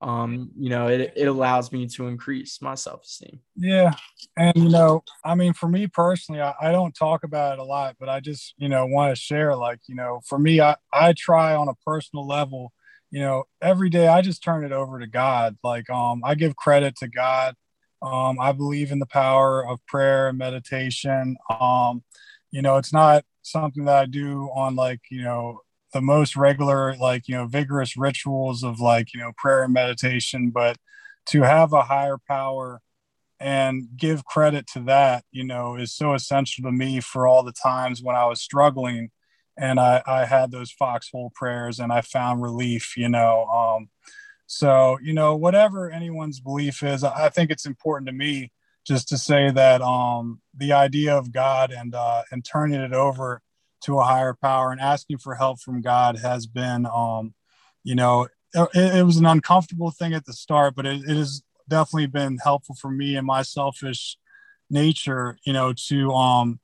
Um, 0.00 0.50
you 0.58 0.68
know, 0.68 0.88
it, 0.88 1.12
it 1.14 1.26
allows 1.26 1.70
me 1.70 1.86
to 1.86 2.08
increase 2.08 2.60
my 2.60 2.74
self 2.74 3.04
esteem. 3.04 3.38
Yeah. 3.54 3.92
And, 4.36 4.56
you 4.56 4.68
know, 4.68 5.04
I 5.24 5.36
mean, 5.36 5.52
for 5.52 5.68
me 5.68 5.86
personally, 5.86 6.40
I, 6.40 6.54
I 6.60 6.72
don't 6.72 6.92
talk 6.92 7.22
about 7.22 7.52
it 7.54 7.58
a 7.60 7.64
lot, 7.64 7.96
but 8.00 8.08
I 8.08 8.18
just, 8.18 8.54
you 8.58 8.68
know, 8.68 8.84
want 8.84 9.14
to 9.14 9.20
share 9.20 9.54
like, 9.54 9.78
you 9.86 9.94
know, 9.94 10.20
for 10.26 10.40
me, 10.40 10.60
I, 10.60 10.74
I 10.92 11.12
try 11.16 11.54
on 11.54 11.68
a 11.68 11.74
personal 11.86 12.26
level, 12.26 12.72
you 13.12 13.20
know, 13.20 13.44
every 13.60 13.90
day 13.90 14.08
I 14.08 14.22
just 14.22 14.42
turn 14.42 14.64
it 14.64 14.72
over 14.72 14.98
to 14.98 15.06
God. 15.06 15.56
Like, 15.62 15.88
um, 15.88 16.22
I 16.24 16.34
give 16.34 16.56
credit 16.56 16.96
to 16.96 17.08
God 17.08 17.54
um, 18.02 18.40
I 18.40 18.52
believe 18.52 18.90
in 18.90 18.98
the 18.98 19.06
power 19.06 19.66
of 19.66 19.84
prayer 19.86 20.28
and 20.28 20.36
meditation. 20.36 21.36
Um, 21.48 22.02
you 22.50 22.60
know, 22.60 22.76
it's 22.76 22.92
not 22.92 23.24
something 23.42 23.84
that 23.84 23.96
I 23.96 24.06
do 24.06 24.50
on 24.54 24.76
like, 24.76 25.00
you 25.10 25.22
know, 25.22 25.60
the 25.92 26.00
most 26.00 26.36
regular, 26.36 26.96
like, 26.96 27.28
you 27.28 27.34
know, 27.34 27.46
vigorous 27.46 27.96
rituals 27.96 28.62
of 28.62 28.80
like, 28.80 29.12
you 29.12 29.20
know, 29.20 29.32
prayer 29.36 29.64
and 29.64 29.72
meditation, 29.72 30.50
but 30.50 30.76
to 31.26 31.42
have 31.42 31.72
a 31.72 31.82
higher 31.82 32.18
power 32.26 32.80
and 33.38 33.88
give 33.96 34.24
credit 34.24 34.66
to 34.68 34.80
that, 34.84 35.24
you 35.32 35.44
know, 35.44 35.76
is 35.76 35.92
so 35.92 36.14
essential 36.14 36.64
to 36.64 36.72
me 36.72 37.00
for 37.00 37.26
all 37.26 37.42
the 37.42 37.52
times 37.52 38.00
when 38.02 38.16
I 38.16 38.26
was 38.26 38.40
struggling 38.40 39.10
and 39.58 39.78
I, 39.78 40.02
I 40.06 40.24
had 40.24 40.50
those 40.50 40.70
foxhole 40.70 41.32
prayers 41.34 41.78
and 41.78 41.92
I 41.92 42.00
found 42.00 42.40
relief, 42.40 42.96
you 42.96 43.08
know. 43.08 43.44
Um, 43.46 43.90
so, 44.46 44.98
you 45.02 45.12
know, 45.12 45.36
whatever 45.36 45.90
anyone's 45.90 46.40
belief 46.40 46.82
is, 46.82 47.04
I 47.04 47.28
think 47.28 47.50
it's 47.50 47.66
important 47.66 48.06
to 48.08 48.14
me 48.14 48.52
just 48.86 49.08
to 49.08 49.18
say 49.18 49.50
that 49.50 49.80
um, 49.82 50.40
the 50.56 50.72
idea 50.72 51.16
of 51.16 51.32
God 51.32 51.70
and 51.70 51.94
uh, 51.94 52.22
and 52.30 52.44
turning 52.44 52.80
it 52.80 52.92
over 52.92 53.40
to 53.82 53.98
a 53.98 54.04
higher 54.04 54.34
power 54.34 54.70
and 54.70 54.80
asking 54.80 55.18
for 55.18 55.34
help 55.34 55.60
from 55.60 55.80
God 55.80 56.18
has 56.18 56.46
been, 56.46 56.86
um, 56.86 57.34
you 57.82 57.94
know, 57.94 58.28
it, 58.54 58.68
it, 58.74 59.04
was 59.04 59.16
an 59.16 59.26
uncomfortable 59.26 59.90
thing 59.90 60.14
at 60.14 60.24
the 60.24 60.32
start, 60.32 60.74
but 60.76 60.86
it, 60.86 61.02
it 61.02 61.16
has 61.16 61.42
definitely 61.68 62.06
been 62.06 62.38
helpful 62.38 62.76
for 62.80 62.90
me 62.90 63.16
and 63.16 63.26
my 63.26 63.42
selfish 63.42 64.16
nature, 64.70 65.38
you 65.44 65.52
know, 65.52 65.72
to 65.88 66.12
um, 66.12 66.60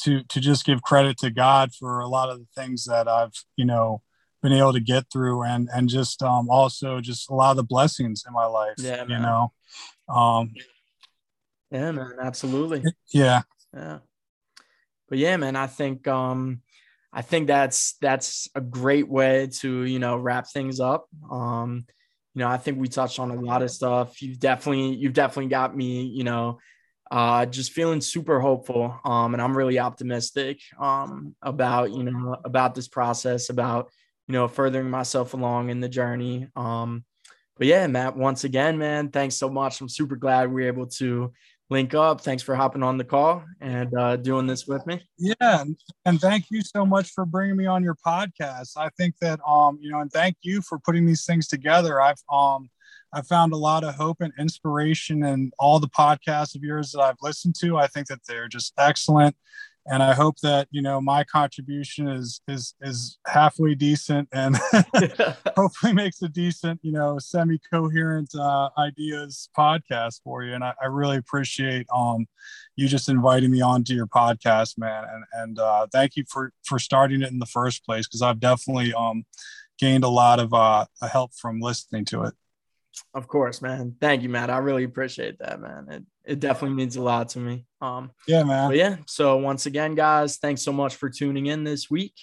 to 0.00 0.22
to 0.24 0.40
just 0.40 0.64
give 0.64 0.82
credit 0.82 1.18
to 1.18 1.30
God 1.30 1.74
for 1.74 2.00
a 2.00 2.08
lot 2.08 2.28
of 2.28 2.38
the 2.38 2.46
things 2.56 2.84
that 2.86 3.08
I've, 3.08 3.32
you 3.56 3.64
know, 3.64 4.02
been 4.42 4.52
able 4.52 4.72
to 4.72 4.80
get 4.80 5.06
through 5.12 5.42
and 5.42 5.68
and 5.72 5.88
just 5.88 6.22
um, 6.22 6.48
also 6.50 7.00
just 7.00 7.30
a 7.30 7.34
lot 7.34 7.52
of 7.52 7.56
the 7.56 7.64
blessings 7.64 8.24
in 8.26 8.32
my 8.32 8.46
life 8.46 8.74
yeah, 8.78 9.04
you 9.06 9.18
know? 9.18 9.52
Um 10.08 10.52
yeah 11.72 11.90
man 11.92 12.12
absolutely. 12.22 12.82
Yeah. 13.12 13.42
Yeah. 13.74 13.98
But 15.08 15.18
yeah 15.18 15.36
man 15.36 15.56
i 15.56 15.66
think 15.66 16.06
um 16.06 16.60
i 17.12 17.22
think 17.22 17.46
that's 17.46 17.94
that's 18.00 18.48
a 18.54 18.60
great 18.60 19.08
way 19.08 19.48
to 19.60 19.82
you 19.84 19.98
know 19.98 20.16
wrap 20.16 20.46
things 20.48 20.80
up. 20.80 21.08
Um 21.30 21.86
you 22.34 22.40
know 22.40 22.48
i 22.48 22.56
think 22.56 22.78
we 22.78 22.88
touched 22.88 23.18
on 23.18 23.30
a 23.30 23.40
lot 23.40 23.62
of 23.62 23.70
stuff. 23.70 24.22
You've 24.22 24.38
definitely 24.38 24.94
you've 24.94 25.14
definitely 25.14 25.50
got 25.50 25.76
me 25.76 26.02
you 26.04 26.24
know 26.24 26.58
uh, 27.10 27.44
just 27.44 27.72
feeling 27.72 28.00
super 28.00 28.40
hopeful 28.40 28.98
um, 29.04 29.34
and 29.34 29.42
i'm 29.42 29.54
really 29.54 29.78
optimistic 29.78 30.60
um, 30.80 31.36
about 31.42 31.90
you 31.90 32.04
know 32.04 32.38
about 32.42 32.74
this 32.74 32.88
process 32.88 33.50
about 33.50 33.90
you 34.28 34.34
know, 34.34 34.48
furthering 34.48 34.90
myself 34.90 35.34
along 35.34 35.70
in 35.70 35.80
the 35.80 35.88
journey. 35.88 36.48
Um, 36.56 37.04
but 37.56 37.66
yeah, 37.66 37.86
Matt, 37.86 38.16
once 38.16 38.44
again, 38.44 38.78
man, 38.78 39.10
thanks 39.10 39.34
so 39.34 39.50
much. 39.50 39.80
I'm 39.80 39.88
super 39.88 40.16
glad 40.16 40.50
we 40.50 40.64
are 40.64 40.68
able 40.68 40.86
to 40.86 41.32
link 41.72 41.94
up. 41.94 42.20
Thanks 42.20 42.42
for 42.42 42.54
hopping 42.54 42.82
on 42.82 42.98
the 42.98 43.04
call 43.04 43.42
and 43.60 43.92
uh, 43.98 44.16
doing 44.16 44.46
this 44.46 44.66
with 44.66 44.86
me. 44.86 45.02
Yeah, 45.18 45.64
and 46.04 46.20
thank 46.20 46.44
you 46.50 46.60
so 46.62 46.86
much 46.86 47.10
for 47.10 47.24
bringing 47.24 47.56
me 47.56 47.66
on 47.66 47.82
your 47.82 47.96
podcast. 48.06 48.76
I 48.76 48.90
think 48.96 49.16
that 49.20 49.40
um, 49.46 49.78
you 49.80 49.90
know, 49.90 50.00
and 50.00 50.12
thank 50.12 50.36
you 50.42 50.62
for 50.62 50.78
putting 50.78 51.06
these 51.06 51.24
things 51.24 51.48
together. 51.48 52.00
I've 52.00 52.22
um, 52.30 52.70
I 53.12 53.22
found 53.22 53.52
a 53.52 53.56
lot 53.56 53.84
of 53.84 53.94
hope 53.94 54.18
and 54.20 54.32
inspiration 54.38 55.24
in 55.24 55.50
all 55.58 55.80
the 55.80 55.88
podcasts 55.88 56.54
of 56.54 56.62
yours 56.62 56.92
that 56.92 57.00
I've 57.00 57.16
listened 57.20 57.56
to. 57.60 57.76
I 57.76 57.86
think 57.88 58.06
that 58.06 58.20
they're 58.28 58.48
just 58.48 58.72
excellent 58.78 59.34
and 59.86 60.02
I 60.02 60.14
hope 60.14 60.38
that 60.40 60.68
you 60.70 60.80
know 60.80 61.00
my 61.00 61.24
contribution 61.24 62.08
is 62.08 62.40
is 62.46 62.74
is 62.80 63.18
halfway 63.26 63.74
decent 63.74 64.28
and 64.32 64.56
hopefully 65.56 65.92
makes 65.92 66.22
a 66.22 66.28
decent 66.28 66.80
you 66.82 66.92
know 66.92 67.18
semi 67.18 67.58
coherent 67.72 68.32
uh, 68.34 68.70
ideas 68.78 69.48
podcast 69.56 70.20
for 70.22 70.44
you. 70.44 70.54
And 70.54 70.62
I, 70.62 70.74
I, 70.80 70.86
really 70.86 71.16
appreciate 71.16 71.86
um 71.94 72.26
you 72.76 72.86
just 72.86 73.08
inviting 73.08 73.50
me 73.50 73.60
onto 73.60 73.94
your 73.94 74.06
podcast, 74.06 74.78
man. 74.78 75.04
And 75.12 75.24
and 75.34 75.58
uh, 75.58 75.86
thank 75.92 76.16
you 76.16 76.24
for 76.28 76.52
for 76.64 76.78
starting 76.78 77.22
it 77.22 77.30
in 77.30 77.38
the 77.38 77.46
first 77.46 77.84
place 77.84 78.06
because 78.06 78.22
I've 78.22 78.40
definitely 78.40 78.94
um 78.94 79.24
gained 79.78 80.04
a 80.04 80.08
lot 80.08 80.38
of 80.38 80.54
uh 80.54 80.86
help 81.10 81.34
from 81.34 81.60
listening 81.60 82.04
to 82.06 82.22
it. 82.22 82.34
Of 83.14 83.26
course, 83.26 83.62
man. 83.62 83.96
Thank 84.00 84.22
you, 84.22 84.28
Matt. 84.28 84.50
I 84.50 84.58
really 84.58 84.84
appreciate 84.84 85.38
that, 85.38 85.60
man. 85.60 85.88
It 85.90 86.04
it 86.24 86.40
definitely 86.40 86.76
means 86.76 86.96
a 86.96 87.02
lot 87.02 87.30
to 87.30 87.38
me. 87.38 87.66
Um, 87.80 88.10
yeah, 88.26 88.44
man. 88.44 88.70
But 88.70 88.76
yeah. 88.76 88.96
So 89.06 89.36
once 89.36 89.66
again, 89.66 89.94
guys, 89.94 90.38
thanks 90.38 90.62
so 90.62 90.72
much 90.72 90.96
for 90.96 91.10
tuning 91.10 91.46
in 91.46 91.64
this 91.64 91.90
week. 91.90 92.14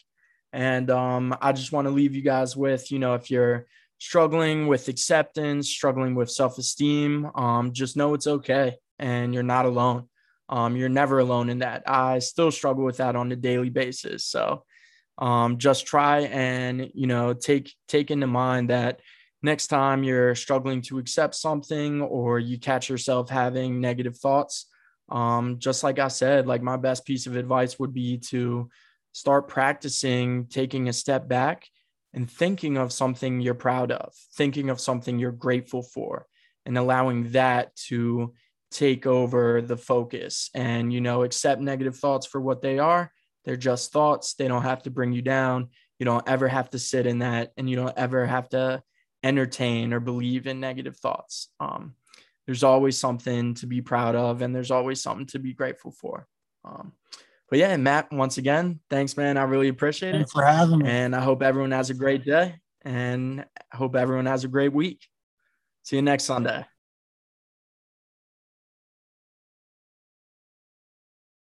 And 0.52 0.90
um, 0.90 1.36
I 1.42 1.52
just 1.52 1.72
want 1.72 1.88
to 1.88 1.94
leave 1.94 2.16
you 2.16 2.22
guys 2.22 2.56
with, 2.56 2.92
you 2.92 3.00
know, 3.00 3.14
if 3.14 3.30
you're 3.30 3.68
struggling 4.00 4.68
with 4.68 4.88
acceptance, 4.88 5.70
struggling 5.70 6.16
with 6.16 6.32
self-esteem, 6.32 7.30
um, 7.36 7.74
just 7.74 7.98
know 7.98 8.14
it's 8.14 8.28
okay 8.28 8.78
and 8.98 9.34
you're 9.34 9.44
not 9.44 9.66
alone. 9.66 10.08
Um, 10.48 10.76
you're 10.76 10.90
never 10.90 11.20
alone 11.20 11.50
in 11.50 11.60
that. 11.60 11.84
I 11.86 12.20
still 12.20 12.52
struggle 12.52 12.84
with 12.84 12.98
that 12.98 13.16
on 13.16 13.32
a 13.32 13.36
daily 13.36 13.70
basis. 13.70 14.26
So 14.26 14.64
um, 15.20 15.58
just 15.58 15.86
try 15.86 16.22
and 16.22 16.90
you 16.94 17.06
know 17.06 17.34
take 17.34 17.74
take 17.88 18.10
into 18.10 18.26
mind 18.26 18.70
that 18.70 19.02
next 19.42 19.68
time 19.68 20.04
you're 20.04 20.36
struggling 20.36 20.82
to 20.84 21.00
accept 21.00 21.36
something 21.36 22.02
or 22.02 22.40
you 22.40 22.60
catch 22.60 22.90
yourself 22.90 23.30
having 23.30 23.80
negative 23.80 24.18
thoughts, 24.18 24.66
um, 25.10 25.60
just 25.60 25.84
like 25.84 26.00
I 26.00 26.10
said, 26.10 26.48
like 26.48 26.62
my 26.62 26.78
best 26.78 27.06
piece 27.06 27.26
of 27.26 27.36
advice 27.36 27.80
would 27.80 27.94
be 27.94 28.18
to 28.30 28.70
start 29.12 29.48
practicing 29.48 30.46
taking 30.46 30.88
a 30.88 30.94
step 30.94 31.28
back 31.28 31.68
and 32.14 32.30
thinking 32.30 32.78
of 32.78 32.92
something 32.92 33.40
you're 33.40 33.54
proud 33.54 33.92
of, 33.92 34.14
thinking 34.36 34.70
of 34.70 34.80
something 34.80 35.20
you're 35.20 35.32
grateful 35.32 35.84
for, 35.84 36.26
and 36.66 36.78
allowing 36.78 37.32
that 37.32 37.76
to 37.76 38.34
take 38.72 39.08
over 39.08 39.62
the 39.62 39.78
focus 39.78 40.50
and, 40.54 40.94
you 40.94 41.02
know, 41.02 41.24
accept 41.24 41.62
negative 41.62 41.98
thoughts 41.98 42.28
for 42.28 42.40
what 42.40 42.62
they 42.62 42.78
are. 42.78 43.12
They're 43.46 43.58
just 43.58 43.92
thoughts. 43.92 44.36
They 44.36 44.48
don't 44.48 44.64
have 44.64 44.84
to 44.84 44.92
bring 44.92 45.12
you 45.12 45.22
down. 45.22 45.70
You 45.98 46.06
don't 46.06 46.28
ever 46.28 46.48
have 46.48 46.70
to 46.72 46.80
sit 46.80 47.08
in 47.08 47.20
that 47.20 47.52
and 47.58 47.70
you 47.70 47.76
don't 47.76 47.98
ever 47.98 48.26
have 48.26 48.50
to 48.50 48.84
entertain 49.24 49.94
or 49.94 50.00
believe 50.00 50.48
in 50.48 50.60
negative 50.60 50.98
thoughts. 50.98 51.50
Um, 51.60 51.96
there's 52.46 52.64
always 52.64 52.98
something 52.98 53.54
to 53.56 53.68
be 53.68 53.82
proud 53.82 54.16
of, 54.16 54.42
and 54.42 54.56
there's 54.56 54.72
always 54.72 55.02
something 55.02 55.28
to 55.28 55.40
be 55.40 55.54
grateful 55.54 55.92
for. 55.92 56.28
Um, 56.66 56.94
but 57.50 57.60
yeah, 57.60 57.76
Matt, 57.78 58.12
once 58.12 58.38
again, 58.38 58.80
thanks, 58.90 59.18
man. 59.18 59.38
I 59.38 59.44
really 59.44 59.68
appreciate 59.68 60.14
Thanks 60.14 60.32
it 60.32 60.34
for 60.34 60.44
having 60.44 60.80
me. 60.80 60.90
And 60.90 61.16
I 61.16 61.22
hope 61.22 61.42
everyone 61.42 61.72
has 61.72 61.90
a 61.90 61.96
great 61.96 62.26
day, 62.26 62.56
and 62.84 63.46
I 63.72 63.78
hope 63.78 63.96
everyone 63.96 64.26
has 64.26 64.44
a 64.44 64.48
great 64.48 64.74
week. 64.74 65.08
See 65.84 65.96
you 65.96 66.02
next 66.02 66.26
Sunday. 66.26 66.66